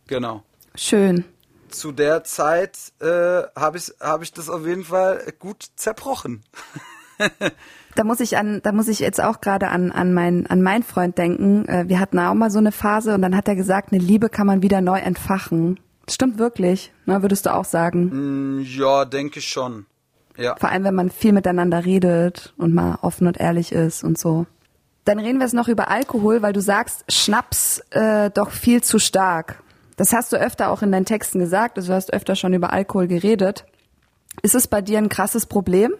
genau. 0.07 0.43
Schön. 0.75 1.25
Zu 1.69 1.91
der 1.91 2.23
Zeit 2.23 2.77
äh, 2.99 3.43
habe 3.55 3.77
ich, 3.77 3.93
hab 3.99 4.21
ich 4.21 4.33
das 4.33 4.49
auf 4.49 4.65
jeden 4.65 4.83
Fall 4.83 5.33
gut 5.39 5.65
zerbrochen. 5.75 6.43
da 7.95 8.03
muss 8.03 8.19
ich 8.19 8.37
an, 8.37 8.61
da 8.63 8.71
muss 8.71 8.87
ich 8.87 8.99
jetzt 8.99 9.21
auch 9.21 9.41
gerade 9.41 9.69
an, 9.69 9.91
an 9.91 10.13
meinen, 10.13 10.47
an 10.47 10.61
meinen 10.61 10.83
Freund 10.83 11.17
denken. 11.17 11.65
Äh, 11.67 11.85
wir 11.87 11.99
hatten 11.99 12.19
auch 12.19 12.33
mal 12.33 12.51
so 12.51 12.59
eine 12.59 12.71
Phase 12.71 13.13
und 13.13 13.21
dann 13.21 13.35
hat 13.35 13.47
er 13.47 13.55
gesagt, 13.55 13.91
eine 13.91 14.01
Liebe 14.01 14.29
kann 14.29 14.47
man 14.47 14.61
wieder 14.61 14.81
neu 14.81 14.99
entfachen. 14.99 15.79
Das 16.05 16.15
stimmt 16.15 16.39
wirklich, 16.39 16.91
ne, 17.05 17.21
würdest 17.21 17.45
du 17.45 17.53
auch 17.53 17.65
sagen? 17.65 18.57
Mm, 18.57 18.61
ja, 18.61 19.05
denke 19.05 19.39
ich 19.39 19.47
schon. 19.47 19.85
Ja. 20.37 20.55
Vor 20.55 20.69
allem, 20.69 20.83
wenn 20.85 20.95
man 20.95 21.11
viel 21.11 21.33
miteinander 21.33 21.85
redet 21.85 22.53
und 22.57 22.73
mal 22.73 22.97
offen 23.01 23.27
und 23.27 23.39
ehrlich 23.39 23.71
ist 23.71 24.03
und 24.03 24.17
so. 24.17 24.45
Dann 25.03 25.19
reden 25.19 25.39
wir 25.39 25.45
jetzt 25.45 25.53
noch 25.53 25.67
über 25.67 25.89
Alkohol, 25.89 26.41
weil 26.41 26.53
du 26.53 26.61
sagst, 26.61 27.03
Schnaps 27.11 27.79
äh, 27.89 28.29
doch 28.29 28.51
viel 28.51 28.81
zu 28.81 28.99
stark. 28.99 29.61
Das 29.99 30.13
hast 30.13 30.31
du 30.31 30.37
öfter 30.37 30.71
auch 30.71 30.81
in 30.81 30.93
deinen 30.93 31.03
Texten 31.03 31.39
gesagt, 31.39 31.77
also 31.77 31.89
du 31.89 31.93
hast 31.93 32.13
öfter 32.13 32.37
schon 32.37 32.53
über 32.53 32.71
Alkohol 32.71 33.07
geredet. 33.07 33.65
Ist 34.41 34.55
es 34.55 34.65
bei 34.65 34.81
dir 34.81 34.97
ein 34.97 35.09
krasses 35.09 35.45
Problem? 35.45 35.93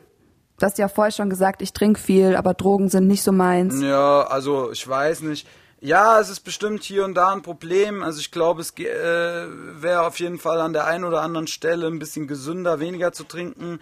Du 0.57 0.65
hast 0.65 0.77
ja 0.77 0.87
vorher 0.87 1.11
schon 1.11 1.29
gesagt, 1.29 1.61
ich 1.61 1.73
trinke 1.73 1.99
viel, 1.99 2.37
aber 2.37 2.53
Drogen 2.53 2.87
sind 2.87 3.07
nicht 3.07 3.23
so 3.23 3.33
meins. 3.33 3.81
Ja, 3.81 4.21
also 4.21 4.71
ich 4.71 4.87
weiß 4.87 5.23
nicht. 5.23 5.45
Ja, 5.81 6.17
es 6.17 6.29
ist 6.29 6.45
bestimmt 6.45 6.81
hier 6.83 7.03
und 7.03 7.13
da 7.13 7.33
ein 7.33 7.41
Problem. 7.41 8.01
Also 8.01 8.21
ich 8.21 8.31
glaube, 8.31 8.61
es 8.61 8.71
äh, 8.79 8.85
wäre 8.85 10.07
auf 10.07 10.17
jeden 10.21 10.39
Fall 10.39 10.61
an 10.61 10.71
der 10.71 10.85
einen 10.85 11.03
oder 11.03 11.21
anderen 11.21 11.47
Stelle 11.47 11.85
ein 11.87 11.99
bisschen 11.99 12.25
gesünder, 12.25 12.79
weniger 12.79 13.11
zu 13.11 13.25
trinken. 13.25 13.81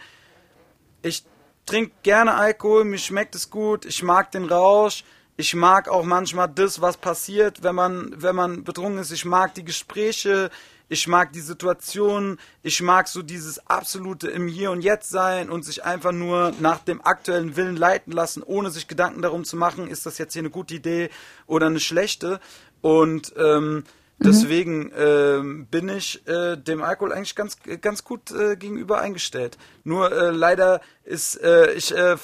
Ich 1.03 1.26
trinke 1.68 1.91
gerne 2.01 2.34
Alkohol, 2.34 2.86
mir 2.86 2.97
schmeckt 2.97 3.36
es 3.36 3.51
gut, 3.51 3.86
ich 3.86 4.01
mag 4.01 4.32
den 4.32 4.45
Rausch. 4.45 5.03
Ich 5.39 5.53
mag 5.53 5.88
auch 5.88 6.03
manchmal 6.03 6.49
das, 6.49 6.81
was 6.81 6.97
passiert, 6.97 7.61
wenn 7.61 7.75
man, 7.75 8.11
wenn 8.17 8.35
man 8.35 8.63
betrunken 8.63 8.99
ist. 8.99 9.11
Ich 9.11 9.23
mag 9.23 9.53
die 9.53 9.63
Gespräche, 9.63 10.49
ich 10.89 11.07
mag 11.07 11.31
die 11.31 11.41
Situation, 11.41 12.39
ich 12.63 12.81
mag 12.81 13.07
so 13.07 13.21
dieses 13.21 13.67
absolute 13.67 14.29
im 14.29 14.47
Hier 14.47 14.71
und 14.71 14.81
Jetzt 14.81 15.11
sein 15.11 15.51
und 15.51 15.63
sich 15.63 15.85
einfach 15.85 16.11
nur 16.11 16.53
nach 16.59 16.79
dem 16.79 17.05
aktuellen 17.05 17.55
Willen 17.55 17.75
leiten 17.75 18.13
lassen, 18.13 18.41
ohne 18.41 18.71
sich 18.71 18.88
Gedanken 18.88 19.21
darum 19.21 19.43
zu 19.45 19.57
machen, 19.57 19.88
ist 19.88 20.07
das 20.07 20.17
jetzt 20.17 20.33
hier 20.33 20.41
eine 20.41 20.49
gute 20.49 20.73
Idee 20.73 21.11
oder 21.45 21.67
eine 21.67 21.79
schlechte. 21.79 22.39
Und 22.81 23.31
ähm, 23.38 23.83
Mhm. 24.20 24.24
Deswegen 24.24 24.91
ähm, 24.97 25.68
bin 25.68 25.89
ich 25.89 26.28
äh, 26.28 26.57
dem 26.57 26.82
Alkohol 26.82 27.13
eigentlich 27.13 27.36
ganz 27.36 27.57
ganz 27.82 28.03
gut 28.03 28.32
äh, 28.32 28.55
gegenüber 28.55 28.99
eingestellt. 28.99 29.57
Nur 29.84 30.11
äh, 30.11 30.32
leider 30.32 30.82
ist 31.03 31.36
äh, 31.41 31.74
ich 31.74 31.95
äh, 31.95 32.15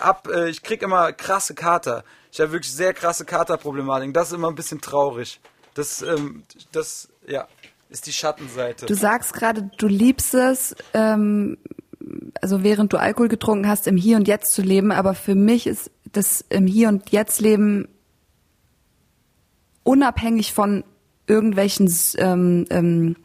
hab, 0.00 0.28
äh, 0.28 0.50
ich 0.50 0.62
krieg 0.62 0.82
immer 0.82 1.12
krasse 1.12 1.54
Kater. 1.54 2.04
Ich 2.30 2.40
habe 2.40 2.52
wirklich 2.52 2.72
sehr 2.72 2.92
krasse 2.92 3.24
Katerproblematiken. 3.24 4.12
Das 4.12 4.28
ist 4.28 4.34
immer 4.34 4.48
ein 4.48 4.54
bisschen 4.54 4.80
traurig. 4.80 5.40
Das 5.74 6.02
ähm, 6.02 6.42
das 6.72 7.08
ja 7.26 7.48
ist 7.88 8.06
die 8.06 8.12
Schattenseite. 8.12 8.86
Du 8.86 8.94
sagst 8.94 9.32
gerade, 9.32 9.68
du 9.78 9.88
liebst 9.88 10.34
es, 10.34 10.76
ähm, 10.94 11.58
also 12.40 12.62
während 12.62 12.92
du 12.92 12.98
Alkohol 12.98 13.28
getrunken 13.28 13.66
hast, 13.66 13.86
im 13.86 13.96
Hier 13.96 14.16
und 14.16 14.28
Jetzt 14.28 14.52
zu 14.52 14.62
leben. 14.62 14.92
Aber 14.92 15.14
für 15.14 15.34
mich 15.34 15.66
ist 15.66 15.90
das 16.04 16.44
im 16.50 16.66
Hier 16.66 16.88
und 16.88 17.10
Jetzt 17.10 17.40
leben 17.40 17.88
unabhängig 19.82 20.52
von 20.52 20.84
irgendwelchen 21.30 21.92
ähm, 22.18 22.66
ähm, 22.70 23.16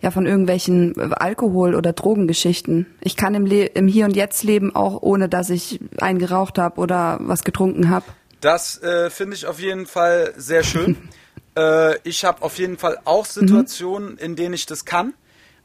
ja 0.00 0.10
von 0.10 0.26
irgendwelchen 0.26 1.12
Alkohol- 1.12 1.74
oder 1.74 1.92
Drogengeschichten. 1.92 2.86
Ich 3.00 3.16
kann 3.16 3.34
im, 3.34 3.46
Le 3.46 3.66
im 3.66 3.86
Hier 3.86 4.06
und 4.06 4.16
Jetzt 4.16 4.42
leben, 4.42 4.74
auch 4.74 5.02
ohne 5.02 5.28
dass 5.28 5.50
ich 5.50 5.78
einen 5.98 6.18
geraucht 6.18 6.58
habe 6.58 6.80
oder 6.80 7.18
was 7.20 7.44
getrunken 7.44 7.90
habe. 7.90 8.06
Das 8.40 8.82
äh, 8.82 9.10
finde 9.10 9.36
ich 9.36 9.46
auf 9.46 9.60
jeden 9.60 9.86
Fall 9.86 10.32
sehr 10.36 10.64
schön. 10.64 10.96
äh, 11.56 11.98
ich 12.08 12.24
habe 12.24 12.42
auf 12.42 12.58
jeden 12.58 12.78
Fall 12.78 12.98
auch 13.04 13.26
Situationen, 13.26 14.12
mhm. 14.12 14.18
in 14.18 14.36
denen 14.36 14.54
ich 14.54 14.66
das 14.66 14.84
kann. 14.84 15.12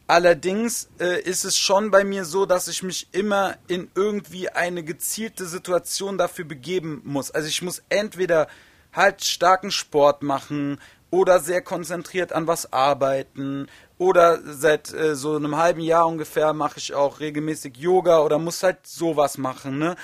Allerdings 0.08 0.90
äh, 1.00 1.20
ist 1.22 1.46
es 1.46 1.58
schon 1.58 1.90
bei 1.90 2.04
mir 2.04 2.26
so, 2.26 2.46
dass 2.46 2.68
ich 2.68 2.84
mich 2.84 3.08
immer 3.12 3.56
in 3.68 3.90
irgendwie 3.96 4.50
eine 4.50 4.84
gezielte 4.84 5.46
Situation 5.46 6.20
dafür 6.20 6.46
begeben 6.46 7.02
muss. 7.06 7.32
Also 7.32 7.48
ich 7.48 7.64
muss 7.64 7.82
entweder 7.90 8.48
halt 8.94 9.24
starken 9.24 9.72
Sport 9.72 10.22
machen, 10.22 10.80
oder 11.16 11.40
sehr 11.40 11.62
konzentriert 11.62 12.34
an 12.34 12.46
was 12.46 12.74
arbeiten 12.74 13.68
oder 13.98 14.40
seit 14.44 14.94
äh, 14.94 15.16
so 15.16 15.38
einem 15.38 15.56
halben 15.56 15.80
Jahr 15.80 16.06
ungefähr 16.08 16.52
mache 16.54 16.78
ich 16.78 16.94
auch 16.94 17.22
regelmäßig 17.22 17.78
Yoga 17.78 18.20
oder 18.20 18.38
muss 18.38 18.62
halt 18.64 18.86
sowas 18.86 19.38
machen, 19.38 19.78
ne? 19.78 19.96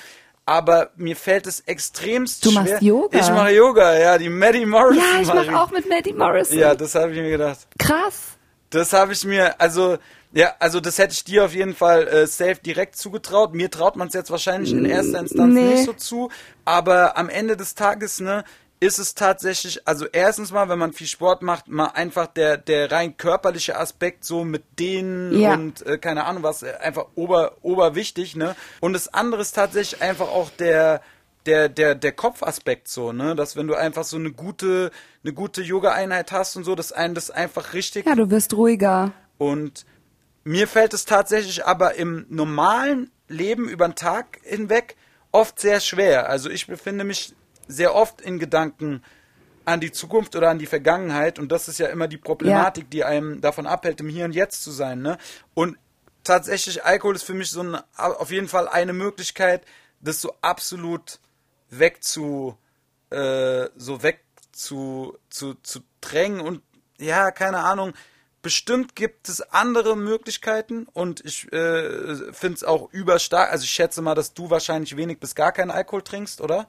Aber 0.46 0.90
mir 0.96 1.16
fällt 1.16 1.48
es 1.48 1.60
extremst 1.62 2.46
du 2.46 2.52
schwer. 2.52 2.64
Du 2.64 2.70
machst 2.70 2.82
Yoga? 2.82 3.20
Ich 3.20 3.30
mache 3.30 3.52
Yoga, 3.52 3.98
ja, 3.98 4.18
die 4.18 4.30
Maddie 4.30 4.66
Morrison. 4.66 5.04
Ja, 5.04 5.22
ich 5.22 5.28
mache 5.28 5.52
mach 5.52 5.68
auch 5.68 5.72
mit 5.72 5.88
Maddie 5.88 6.14
Morrison. 6.14 6.58
Ja, 6.58 6.74
das 6.74 6.96
habe 6.96 7.12
ich 7.12 7.20
mir 7.20 7.30
gedacht. 7.30 7.60
Krass. 7.78 8.38
Das 8.70 8.94
habe 8.94 9.12
ich 9.12 9.24
mir, 9.26 9.60
also 9.60 9.98
ja, 10.34 10.56
also 10.60 10.80
das 10.80 10.98
hätte 10.98 11.14
ich 11.14 11.26
dir 11.26 11.44
auf 11.44 11.54
jeden 11.54 11.76
Fall 11.76 12.08
äh, 12.08 12.26
safe 12.26 12.56
direkt 12.66 12.96
zugetraut. 12.96 13.54
Mir 13.54 13.70
traut 13.70 13.98
man 13.98 14.08
es 14.08 14.14
jetzt 14.14 14.32
wahrscheinlich 14.32 14.72
in 14.72 14.86
erster 14.86 15.20
Instanz 15.20 15.54
nee. 15.54 15.74
nicht 15.74 15.86
so 15.86 15.94
zu. 15.94 16.32
Aber 16.64 17.18
am 17.18 17.28
Ende 17.28 17.58
des 17.58 17.76
Tages, 17.76 18.22
ne, 18.22 18.46
ist 18.82 18.98
es 18.98 19.14
tatsächlich, 19.14 19.88
also 19.88 20.08
erstens 20.12 20.52
mal, 20.52 20.68
wenn 20.68 20.80
man 20.80 20.92
viel 20.92 21.06
Sport 21.06 21.44
macht, 21.44 21.68
mal 21.68 21.92
einfach 21.94 22.26
der, 22.26 22.58
der 22.58 22.92
rein 22.92 23.16
körperliche 23.16 23.78
Aspekt 23.78 24.26
so 24.26 24.44
mit 24.44 24.64
denen 24.80 25.40
ja. 25.40 25.54
und 25.54 25.86
äh, 25.86 26.00
keine 26.00 26.26
Ahnung 26.26 26.42
was, 26.42 26.64
äh, 26.64 26.74
einfach 26.82 27.06
ober, 27.14 27.58
oberwichtig, 27.62 28.36
ne? 28.36 28.56
Und 28.80 28.94
das 28.94 29.08
andere 29.14 29.44
ist 29.44 29.52
tatsächlich 29.52 30.02
einfach 30.02 30.30
auch 30.30 30.50
der, 30.50 31.02
der, 31.46 31.70
der, 31.70 31.94
der 31.94 32.12
Kopfaspekt 32.12 32.88
so, 32.88 33.12
ne? 33.12 33.36
Dass 33.36 33.56
wenn 33.56 33.68
du 33.68 33.76
einfach 33.76 34.04
so 34.04 34.18
eine 34.18 34.32
gute, 34.32 34.90
eine 35.24 35.34
gute 35.34 35.62
Yoga-Einheit 35.62 36.32
hast 36.32 36.56
und 36.56 36.64
so, 36.64 36.74
dass 36.74 36.92
einen 36.92 37.14
das 37.14 37.30
einfach 37.30 37.74
richtig. 37.74 38.08
Ja, 38.08 38.16
du 38.16 38.32
wirst 38.32 38.56
ruhiger. 38.56 39.12
Und 39.38 39.86
mir 40.44 40.68
fällt 40.68 40.96
es 40.96 41.06
tatsächlich 41.06 41.68
aber 41.68 41.96
im 41.96 42.26
normalen 42.30 43.12
Leben 43.28 43.70
über 43.70 43.88
den 43.88 43.96
Tag 43.96 44.40
hinweg 44.42 44.96
oft 45.32 45.60
sehr 45.60 45.82
schwer. 45.82 46.30
Also 46.30 46.50
ich 46.50 46.66
befinde 46.66 47.04
mich 47.04 47.36
sehr 47.72 47.96
oft 47.96 48.22
in 48.22 48.40
Gedanken 48.40 49.04
an 49.66 49.80
die 49.80 49.92
Zukunft 49.92 50.36
oder 50.36 50.50
an 50.50 50.60
die 50.60 50.66
Vergangenheit 50.66 51.40
und 51.40 51.52
das 51.52 51.68
ist 51.68 51.78
ja 51.78 51.88
immer 51.88 52.08
die 52.08 52.18
Problematik, 52.18 52.86
ja. 52.86 52.90
die 52.90 53.04
einem 53.04 53.42
davon 53.42 53.68
abhält, 53.68 54.02
im 54.02 54.10
Hier 54.10 54.26
und 54.26 54.34
Jetzt 54.34 54.64
zu 54.64 54.72
sein. 54.72 55.02
Ne? 55.02 55.18
Und 55.54 55.78
tatsächlich 56.24 56.84
Alkohol 56.84 57.16
ist 57.16 57.24
für 57.24 57.34
mich 57.34 57.52
so 57.52 57.62
ein, 57.62 57.78
auf 57.96 58.32
jeden 58.32 58.48
Fall 58.48 58.68
eine 58.68 58.94
Möglichkeit, 58.94 59.64
das 60.02 60.20
so 60.20 60.34
absolut 60.42 61.20
wegzu 61.70 62.58
äh, 63.12 63.70
so 63.76 64.04
weg 64.04 64.24
zu, 64.52 65.18
zu, 65.30 65.56
zu 65.56 65.82
drängen 66.02 66.42
und 66.42 66.62
ja, 66.98 67.32
keine 67.32 67.60
Ahnung, 67.60 67.94
bestimmt 68.42 68.96
gibt 68.96 69.30
es 69.30 69.42
andere 69.42 69.96
Möglichkeiten 69.96 70.88
und 70.94 71.24
ich 71.26 71.52
äh, 71.52 72.34
finde 72.34 72.56
es 72.56 72.64
auch 72.64 72.92
überstark. 72.92 73.52
Also 73.52 73.64
ich 73.64 73.72
schätze 73.72 74.02
mal, 74.02 74.16
dass 74.16 74.34
du 74.34 74.50
wahrscheinlich 74.50 74.98
wenig 74.98 75.20
bis 75.20 75.36
gar 75.36 75.52
keinen 75.52 75.72
Alkohol 75.72 76.02
trinkst, 76.02 76.42
oder? 76.42 76.68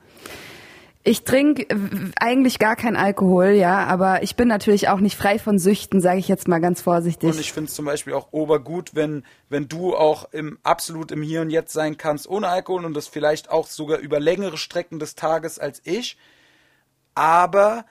Ich 1.05 1.24
trinke 1.24 1.66
eigentlich 2.20 2.61
gar 2.61 2.76
keinen 2.76 2.94
Alkohol, 2.94 3.48
ja, 3.50 3.86
aber 3.86 4.22
ich 4.22 4.36
bin 4.36 4.46
natürlich 4.46 4.88
auch 4.88 5.00
nicht 5.00 5.16
frei 5.16 5.40
von 5.40 5.59
Süchten, 5.59 6.00
sage 6.00 6.20
ich 6.20 6.28
jetzt 6.28 6.46
mal 6.46 6.61
ganz 6.61 6.80
vorsichtig. 6.80 7.28
Und 7.28 7.40
ich 7.40 7.53
finde 7.53 7.68
es 7.68 7.74
zum 7.74 7.86
Beispiel 7.86 8.12
auch 8.12 8.28
obergut, 8.30 8.94
wenn, 8.94 9.24
wenn 9.48 9.66
du 9.66 9.96
auch 9.96 10.32
im 10.32 10.59
absolut 10.62 11.11
im 11.11 11.22
Hier 11.22 11.40
und 11.40 11.50
Jetzt 11.50 11.72
sein 11.72 11.96
kannst 11.96 12.28
ohne 12.28 12.46
Alkohol 12.46 12.84
und 12.84 12.94
das 12.94 13.09
vielleicht 13.09 13.50
auch 13.50 13.66
sogar 13.66 13.98
über 13.98 14.20
längere 14.20 14.57
Strecken 14.57 15.00
des 15.00 15.16
Tages 15.16 15.59
als 15.59 15.82
ich. 15.84 16.16
Aber 17.16 17.84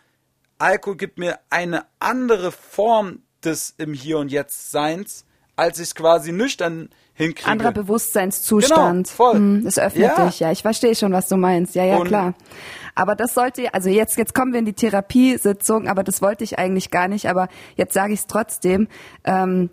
Alkohol 0.58 0.96
gibt 0.96 1.18
mir 1.18 1.40
eine 1.50 1.84
andere 2.00 2.54
Form 2.54 3.24
des 3.44 3.74
im 3.78 3.94
Hier 3.94 4.20
und 4.20 4.32
Jetzt 4.32 4.72
Seins, 4.72 5.26
als 5.58 5.80
ich 5.80 5.88
es 5.88 5.96
quasi 5.96 6.32
nüchtern 6.32 6.90
hinkriege. 7.14 7.50
Anderer 7.50 7.72
Bewusstseinszustand. 7.72 9.08
Genau, 9.08 9.16
voll. 9.16 9.36
Hm, 9.36 9.64
das 9.66 9.78
öffnet 9.78 10.18
ja. 10.18 10.26
dich, 10.26 10.40
ja. 10.40 10.52
Ich 10.52 10.62
verstehe 10.62 10.96
schon, 10.96 11.12
was 11.12 11.28
du 11.28 11.36
meinst. 11.36 11.76
Ja, 11.76 11.84
ja, 11.84 11.98
und 11.98 12.08
klar. 12.08 12.34
Aber 12.96 13.16
das 13.16 13.34
sollte, 13.34 13.74
also 13.74 13.90
jetzt, 13.90 14.18
jetzt 14.18 14.34
kommen 14.34 14.54
wir 14.54 14.60
in 14.60 14.66
die 14.66 14.74
Therapiesitzung, 14.74 15.88
aber 15.88 16.04
das 16.04 16.22
wollte 16.22 16.44
ich 16.44 16.60
eigentlich 16.60 16.92
gar 16.92 17.08
nicht, 17.08 17.28
aber 17.28 17.48
jetzt 17.76 17.94
sage 17.94 18.14
ich 18.14 18.22
es 18.22 18.28
trotzdem. 18.28 18.88
Ähm, 19.24 19.70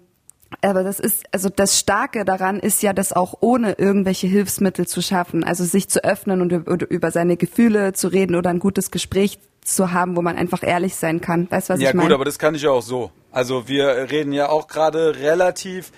aber 0.63 0.83
das 0.83 0.99
ist, 0.99 1.25
also 1.31 1.51
das 1.51 1.79
Starke 1.79 2.25
daran 2.25 2.59
ist 2.59 2.83
ja, 2.83 2.93
das 2.93 3.13
auch 3.13 3.35
ohne 3.41 3.73
irgendwelche 3.73 4.27
Hilfsmittel 4.27 4.87
zu 4.87 5.03
schaffen. 5.03 5.45
Also 5.45 5.65
sich 5.65 5.89
zu 5.89 6.03
öffnen 6.03 6.41
und 6.41 6.83
über 6.83 7.11
seine 7.11 7.37
Gefühle 7.37 7.93
zu 7.93 8.09
reden 8.09 8.35
oder 8.35 8.51
ein 8.51 8.59
gutes 8.59 8.91
Gespräch 8.91 9.39
zu 9.63 9.93
haben, 9.93 10.17
wo 10.17 10.23
man 10.23 10.37
einfach 10.37 10.63
ehrlich 10.63 10.97
sein 10.97 11.21
kann. 11.21 11.51
Weißt 11.51 11.69
du, 11.69 11.75
was 11.75 11.81
ja, 11.81 11.91
ich 11.91 11.95
meine? 11.95 12.05
Ja 12.05 12.09
gut, 12.09 12.15
aber 12.15 12.25
das 12.25 12.39
kann 12.39 12.55
ich 12.55 12.63
ja 12.63 12.71
auch 12.71 12.83
so. 12.83 13.11
Also 13.31 13.69
wir 13.69 14.11
reden 14.11 14.33
ja 14.33 14.49
auch 14.49 14.69
gerade 14.69 15.17
relativ 15.17 15.93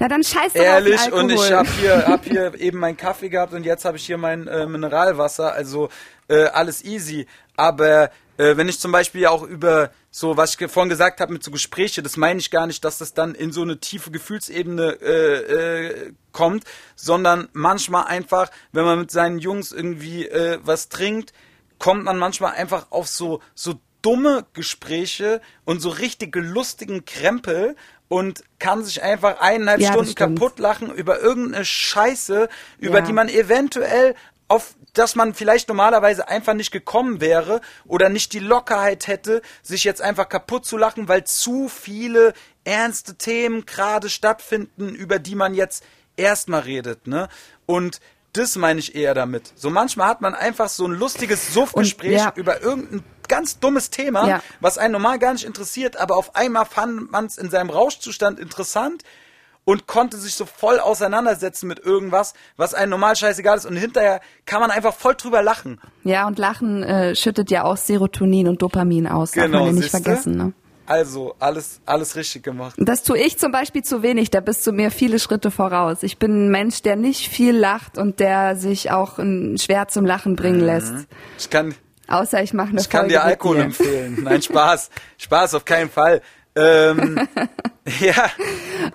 na 0.00 0.08
dann 0.08 0.24
scheiß 0.24 0.54
doch 0.54 0.62
Ehrlich, 0.62 0.98
auf 0.98 1.04
den 1.04 1.12
und 1.12 1.30
ich 1.30 1.52
habe 1.52 1.68
hier, 1.78 2.04
hab 2.06 2.24
hier 2.24 2.58
eben 2.58 2.78
meinen 2.78 2.96
Kaffee 2.96 3.28
gehabt 3.28 3.52
und 3.52 3.64
jetzt 3.64 3.84
habe 3.84 3.98
ich 3.98 4.06
hier 4.06 4.16
mein 4.16 4.48
äh, 4.48 4.66
Mineralwasser. 4.66 5.52
Also 5.52 5.90
äh, 6.28 6.44
alles 6.46 6.82
easy. 6.82 7.26
Aber 7.54 8.10
äh, 8.38 8.56
wenn 8.56 8.66
ich 8.68 8.80
zum 8.80 8.92
Beispiel 8.92 9.26
auch 9.26 9.42
über 9.42 9.90
so, 10.10 10.38
was 10.38 10.56
ich 10.58 10.70
vorhin 10.70 10.88
gesagt 10.88 11.20
habe 11.20 11.34
mit 11.34 11.44
so 11.44 11.50
Gespräche, 11.50 12.02
das 12.02 12.16
meine 12.16 12.40
ich 12.40 12.50
gar 12.50 12.66
nicht, 12.66 12.82
dass 12.82 12.96
das 12.96 13.12
dann 13.12 13.34
in 13.34 13.52
so 13.52 13.60
eine 13.60 13.78
tiefe 13.78 14.10
Gefühlsebene 14.10 14.98
äh, 15.02 15.36
äh, 15.36 16.12
kommt, 16.32 16.64
sondern 16.96 17.48
manchmal 17.52 18.04
einfach, 18.04 18.50
wenn 18.72 18.86
man 18.86 19.00
mit 19.00 19.10
seinen 19.10 19.38
Jungs 19.38 19.70
irgendwie 19.70 20.26
äh, 20.26 20.58
was 20.62 20.88
trinkt, 20.88 21.34
kommt 21.78 22.04
man 22.04 22.18
manchmal 22.18 22.54
einfach 22.54 22.86
auf 22.90 23.06
so 23.06 23.40
so 23.54 23.74
dumme 24.02 24.46
Gespräche 24.52 25.40
und 25.64 25.80
so 25.80 25.90
richtige 25.90 26.40
lustigen 26.40 27.04
Krempel 27.04 27.76
und 28.08 28.42
kann 28.58 28.82
sich 28.84 29.02
einfach 29.02 29.40
eineinhalb 29.40 29.80
Ja, 29.80 29.92
Stunden 29.92 30.14
kaputt 30.14 30.58
lachen 30.58 30.92
über 30.92 31.20
irgendeine 31.20 31.64
Scheiße, 31.64 32.48
über 32.78 32.98
Ja. 32.98 33.04
die 33.04 33.12
man 33.12 33.28
eventuell 33.28 34.14
auf 34.48 34.74
dass 34.94 35.14
man 35.14 35.34
vielleicht 35.34 35.68
normalerweise 35.68 36.26
einfach 36.26 36.54
nicht 36.54 36.72
gekommen 36.72 37.20
wäre 37.20 37.60
oder 37.86 38.08
nicht 38.08 38.32
die 38.32 38.40
Lockerheit 38.40 39.06
hätte, 39.06 39.40
sich 39.62 39.84
jetzt 39.84 40.02
einfach 40.02 40.28
kaputt 40.28 40.66
zu 40.66 40.76
lachen, 40.76 41.06
weil 41.06 41.22
zu 41.22 41.68
viele 41.68 42.32
ernste 42.64 43.14
Themen 43.14 43.66
gerade 43.66 44.10
stattfinden, 44.10 44.88
über 44.88 45.20
die 45.20 45.36
man 45.36 45.54
jetzt 45.54 45.84
erstmal 46.16 46.62
redet, 46.62 47.06
ne? 47.06 47.28
Und 47.66 48.00
das 48.32 48.56
meine 48.56 48.80
ich 48.80 48.94
eher 48.94 49.14
damit. 49.14 49.52
So 49.54 49.70
manchmal 49.70 50.08
hat 50.08 50.20
man 50.20 50.34
einfach 50.34 50.68
so 50.68 50.86
ein 50.86 50.92
lustiges 50.92 51.52
Suffgespräch 51.54 52.18
ja. 52.18 52.32
über 52.36 52.60
irgendein 52.60 53.04
ganz 53.30 53.58
dummes 53.58 53.88
Thema, 53.88 54.28
Ja. 54.28 54.42
was 54.60 54.76
einen 54.76 54.92
normal 54.92 55.18
gar 55.18 55.32
nicht 55.32 55.44
interessiert, 55.46 55.96
aber 55.96 56.16
auf 56.18 56.36
einmal 56.36 56.66
fand 56.66 57.10
man 57.10 57.24
es 57.24 57.38
in 57.38 57.48
seinem 57.48 57.70
Rauschzustand 57.70 58.38
interessant 58.38 59.04
und 59.64 59.86
konnte 59.86 60.16
sich 60.16 60.34
so 60.34 60.46
voll 60.46 60.78
auseinandersetzen 60.80 61.66
mit 61.68 61.78
irgendwas, 61.78 62.34
was 62.56 62.74
einem 62.74 62.90
normal 62.90 63.14
scheißegal 63.16 63.56
ist 63.56 63.66
und 63.66 63.76
hinterher 63.76 64.20
kann 64.46 64.60
man 64.60 64.70
einfach 64.70 64.94
voll 64.94 65.14
drüber 65.14 65.42
lachen. 65.42 65.80
Ja, 66.04 66.26
und 66.26 66.38
Lachen 66.38 66.82
äh, 66.82 67.14
schüttet 67.14 67.50
ja 67.50 67.64
auch 67.64 67.76
Serotonin 67.76 68.48
und 68.48 68.60
Dopamin 68.62 69.06
aus, 69.06 69.32
darf 69.32 69.44
Genau, 69.46 69.58
man 69.60 69.66
ja 69.68 69.72
nicht 69.74 69.90
vergessen. 69.90 70.36
Ne? 70.36 70.52
Also 70.86 71.36
alles 71.38 71.80
alles 71.86 72.16
richtig 72.16 72.42
gemacht. 72.42 72.74
Das 72.78 73.04
tue 73.04 73.16
ich 73.18 73.38
zum 73.38 73.52
Beispiel 73.52 73.82
zu 73.84 74.02
wenig, 74.02 74.30
da 74.30 74.40
bist 74.40 74.66
du 74.66 74.72
mir 74.72 74.90
viele 74.90 75.20
Schritte 75.20 75.52
voraus. 75.52 76.02
Ich 76.02 76.18
bin 76.18 76.46
ein 76.46 76.50
Mensch, 76.50 76.82
der 76.82 76.96
nicht 76.96 77.28
viel 77.28 77.56
lacht 77.56 77.96
und 77.96 78.18
der 78.18 78.56
sich 78.56 78.90
auch 78.90 79.20
ähm, 79.20 79.56
schwer 79.56 79.86
zum 79.86 80.04
Lachen 80.04 80.34
bringen 80.34 80.58
lässt. 80.58 80.92
Ich 81.38 81.48
kann 81.48 81.76
Außer 82.10 82.42
ich 82.42 82.52
mache 82.52 82.70
eine 82.70 82.80
ich 82.80 82.90
kann 82.90 83.00
Folge 83.02 83.14
dir 83.14 83.18
mit 83.20 83.26
Alkohol 83.26 83.56
dir. 83.56 83.62
empfehlen. 83.64 84.18
Nein, 84.22 84.42
Spaß. 84.42 84.90
Spaß 85.18 85.54
auf 85.54 85.64
keinen 85.64 85.88
Fall. 85.90 86.20
Ähm, 86.56 87.28
ja, 88.00 88.28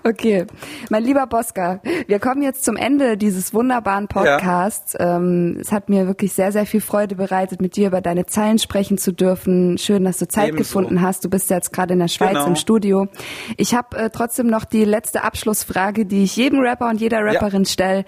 Okay, 0.04 0.46
mein 0.90 1.02
lieber 1.04 1.26
Boska, 1.26 1.80
wir 2.06 2.18
kommen 2.18 2.42
jetzt 2.42 2.64
zum 2.64 2.76
Ende 2.76 3.16
dieses 3.16 3.54
wunderbaren 3.54 4.08
Podcasts. 4.08 4.94
Ähm, 5.00 5.56
es 5.60 5.72
hat 5.72 5.88
mir 5.88 6.06
wirklich 6.06 6.34
sehr, 6.34 6.52
sehr 6.52 6.66
viel 6.66 6.82
Freude 6.82 7.14
bereitet, 7.14 7.62
mit 7.62 7.76
dir 7.76 7.86
über 7.88 8.02
deine 8.02 8.26
Zeilen 8.26 8.58
sprechen 8.58 8.98
zu 8.98 9.12
dürfen. 9.12 9.78
Schön, 9.78 10.04
dass 10.04 10.18
du 10.18 10.28
Zeit 10.28 10.48
Ebenso. 10.48 10.64
gefunden 10.64 11.00
hast. 11.00 11.24
Du 11.24 11.30
bist 11.30 11.48
jetzt 11.48 11.72
gerade 11.72 11.94
in 11.94 12.00
der 12.00 12.08
Schweiz 12.08 12.34
Genau. 12.34 12.46
im 12.46 12.56
Studio. 12.56 13.08
Ich 13.56 13.74
habe 13.74 13.96
äh, 13.96 14.10
trotzdem 14.10 14.48
noch 14.48 14.64
die 14.66 14.84
letzte 14.84 15.24
Abschlussfrage, 15.24 16.04
die 16.04 16.24
ich 16.24 16.36
jedem 16.36 16.60
Rapper 16.60 16.88
und 16.90 17.00
jeder 17.00 17.24
Rapperin 17.24 17.64
stelle. 17.64 18.04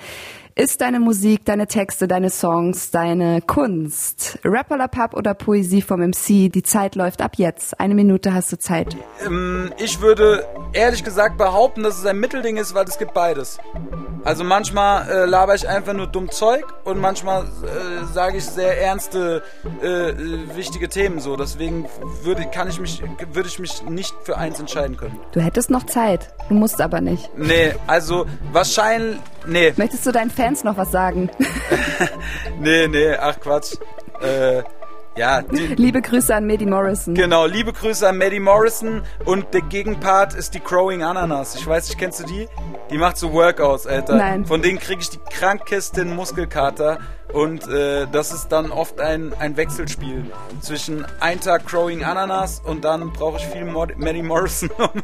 Ist 0.61 0.81
deine 0.81 0.99
Musik, 0.99 1.45
deine 1.45 1.69
Texte, 1.69 2.09
deine 2.09 2.31
Songs, 2.31 2.91
deine 2.91 3.41
Kunst, 3.43 4.41
Rap 4.45 4.73
oder 5.13 5.33
Poesie 5.33 5.83
vom 5.83 6.01
MC? 6.01 6.51
Die 6.51 6.65
Zeit 6.65 6.97
läuft 6.97 7.23
ab 7.23 7.35
jetzt. 7.37 7.79
Eine 7.79 7.95
Minute 7.95 8.35
hast 8.35 8.51
du 8.51 8.59
Zeit. 8.59 8.97
ähm, 9.25 9.73
ich 9.79 10.01
würde 10.01 10.45
ehrlich 10.73 11.05
gesagt 11.05 11.39
behaupten, 11.39 11.85
dass 11.85 12.01
es 12.01 12.07
ein 12.07 12.19
Mittelding 12.19 12.57
ist, 12.57 12.75
weil 12.75 12.87
es 12.87 12.99
gibt 12.99 13.15
beides. 13.15 13.59
Also 14.25 14.43
manchmal 14.43 15.09
äh, 15.09 15.25
laber 15.27 15.55
ich 15.55 15.69
einfach 15.69 15.93
nur 15.93 16.09
dumm 16.09 16.29
Zeug 16.29 16.65
und 16.85 17.01
manchmal 17.01 17.45
äh, 17.45 18.05
sage 18.13 18.39
ich 18.39 18.45
sehr 18.45 18.83
ernste, 18.83 19.45
äh, 19.81 20.11
äh, 20.11 20.57
wichtige 20.57 20.89
Themen 20.89 21.21
so. 21.21 21.37
Deswegen 21.37 21.87
würde 22.25 22.45
kann 22.53 22.69
ich 22.69 22.81
mich 22.81 23.01
würde 23.33 23.49
ich 23.49 23.61
mich 23.61 23.85
nicht 23.85 24.13
für 24.25 24.37
eins 24.37 24.59
entscheiden 24.59 24.97
können. 24.97 25.19
Du 25.31 25.41
hättest 25.41 25.71
noch 25.71 25.87
Zeit. 25.87 26.35
Du 26.49 26.55
musst 26.55 26.81
aber 26.81 27.01
nicht. 27.01 27.31
Nee, 27.37 27.75
also 27.87 28.27
wahrscheinlich 28.53 29.19
nee, 29.47 29.73
Möchtest 29.77 30.05
du 30.05 30.13
deinen 30.13 30.31
Fans 30.49 30.65
noch 30.65 30.79
was 30.79 30.91
sagen? 30.91 31.31
nee, 32.61 32.89
nee, 32.89 33.15
ach 33.15 33.39
Quatsch. 33.39 33.75
Äh, 34.23 34.63
ja, 35.15 35.43
die, 35.43 35.75
Liebe 35.75 36.01
Grüße 36.01 36.35
an 36.35 36.47
Medi 36.47 36.65
Morrison. 36.65 37.15
Genau, 37.15 37.45
liebe 37.45 37.75
Grüße 37.75 38.09
an 38.09 38.17
Maddie 38.17 38.41
Morrison 38.41 39.03
und 39.27 39.53
der 39.53 39.61
Gegenpart 39.61 40.33
ist 40.33 40.55
die 40.55 40.61
Crowing 40.61 41.03
Ananas. 41.03 41.55
Ich 41.57 41.67
weiß 41.67 41.89
nicht, 41.89 41.99
kennst 41.99 42.21
du 42.21 42.25
die? 42.25 42.49
Die 42.91 42.97
macht 42.97 43.19
so 43.19 43.33
Workouts, 43.33 43.87
Alter. 43.87 44.17
Nein. 44.17 44.47
Von 44.47 44.63
denen 44.63 44.79
kriege 44.79 45.03
ich 45.03 45.11
die 45.11 45.19
krankesten 45.19 46.17
Muskelkater 46.17 46.99
und 47.33 47.69
äh, 47.69 48.07
das 48.11 48.33
ist 48.33 48.49
dann 48.49 48.71
oft 48.71 49.01
ein, 49.01 49.33
ein 49.39 49.57
Wechselspiel 49.57 50.25
zwischen 50.61 51.07
ein 51.21 51.41
Tag 51.41 51.67
Crowing 51.67 52.03
Ananas 52.03 52.63
und 52.65 52.85
dann 52.85 53.13
brauche 53.13 53.37
ich 53.39 53.47
viel 53.47 53.65
Mod 53.65 53.99
Maddie 53.99 54.23
Morrison, 54.23 54.71
um 54.79 55.03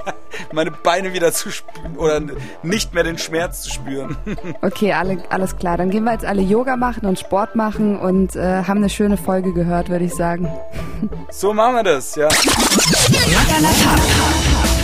meine 0.53 0.71
Beine 0.71 1.13
wieder 1.13 1.33
zu 1.33 1.51
spüren 1.51 1.97
oder 1.97 2.21
nicht 2.63 2.95
mehr 2.95 3.05
den 3.05 3.19
Schmerz 3.19 3.63
zu 3.63 3.71
spüren. 3.71 4.17
Okay, 4.63 4.93
alle, 4.93 5.23
alles 5.31 5.57
klar. 5.57 5.77
Dann 5.77 5.91
gehen 5.91 6.05
wir 6.05 6.13
jetzt 6.13 6.25
alle 6.25 6.41
Yoga 6.41 6.77
machen 6.77 7.07
und 7.07 7.19
Sport 7.19 7.55
machen 7.55 7.99
und 7.99 8.35
äh, 8.37 8.63
haben 8.63 8.79
eine 8.79 8.89
schöne 8.89 9.17
Folge 9.17 9.53
gehört, 9.53 9.89
würde 9.89 10.05
ich 10.05 10.15
sagen. 10.15 10.49
So 11.31 11.53
machen 11.53 11.75
wir 11.77 11.83
das, 11.83 12.15
ja. 12.15 12.29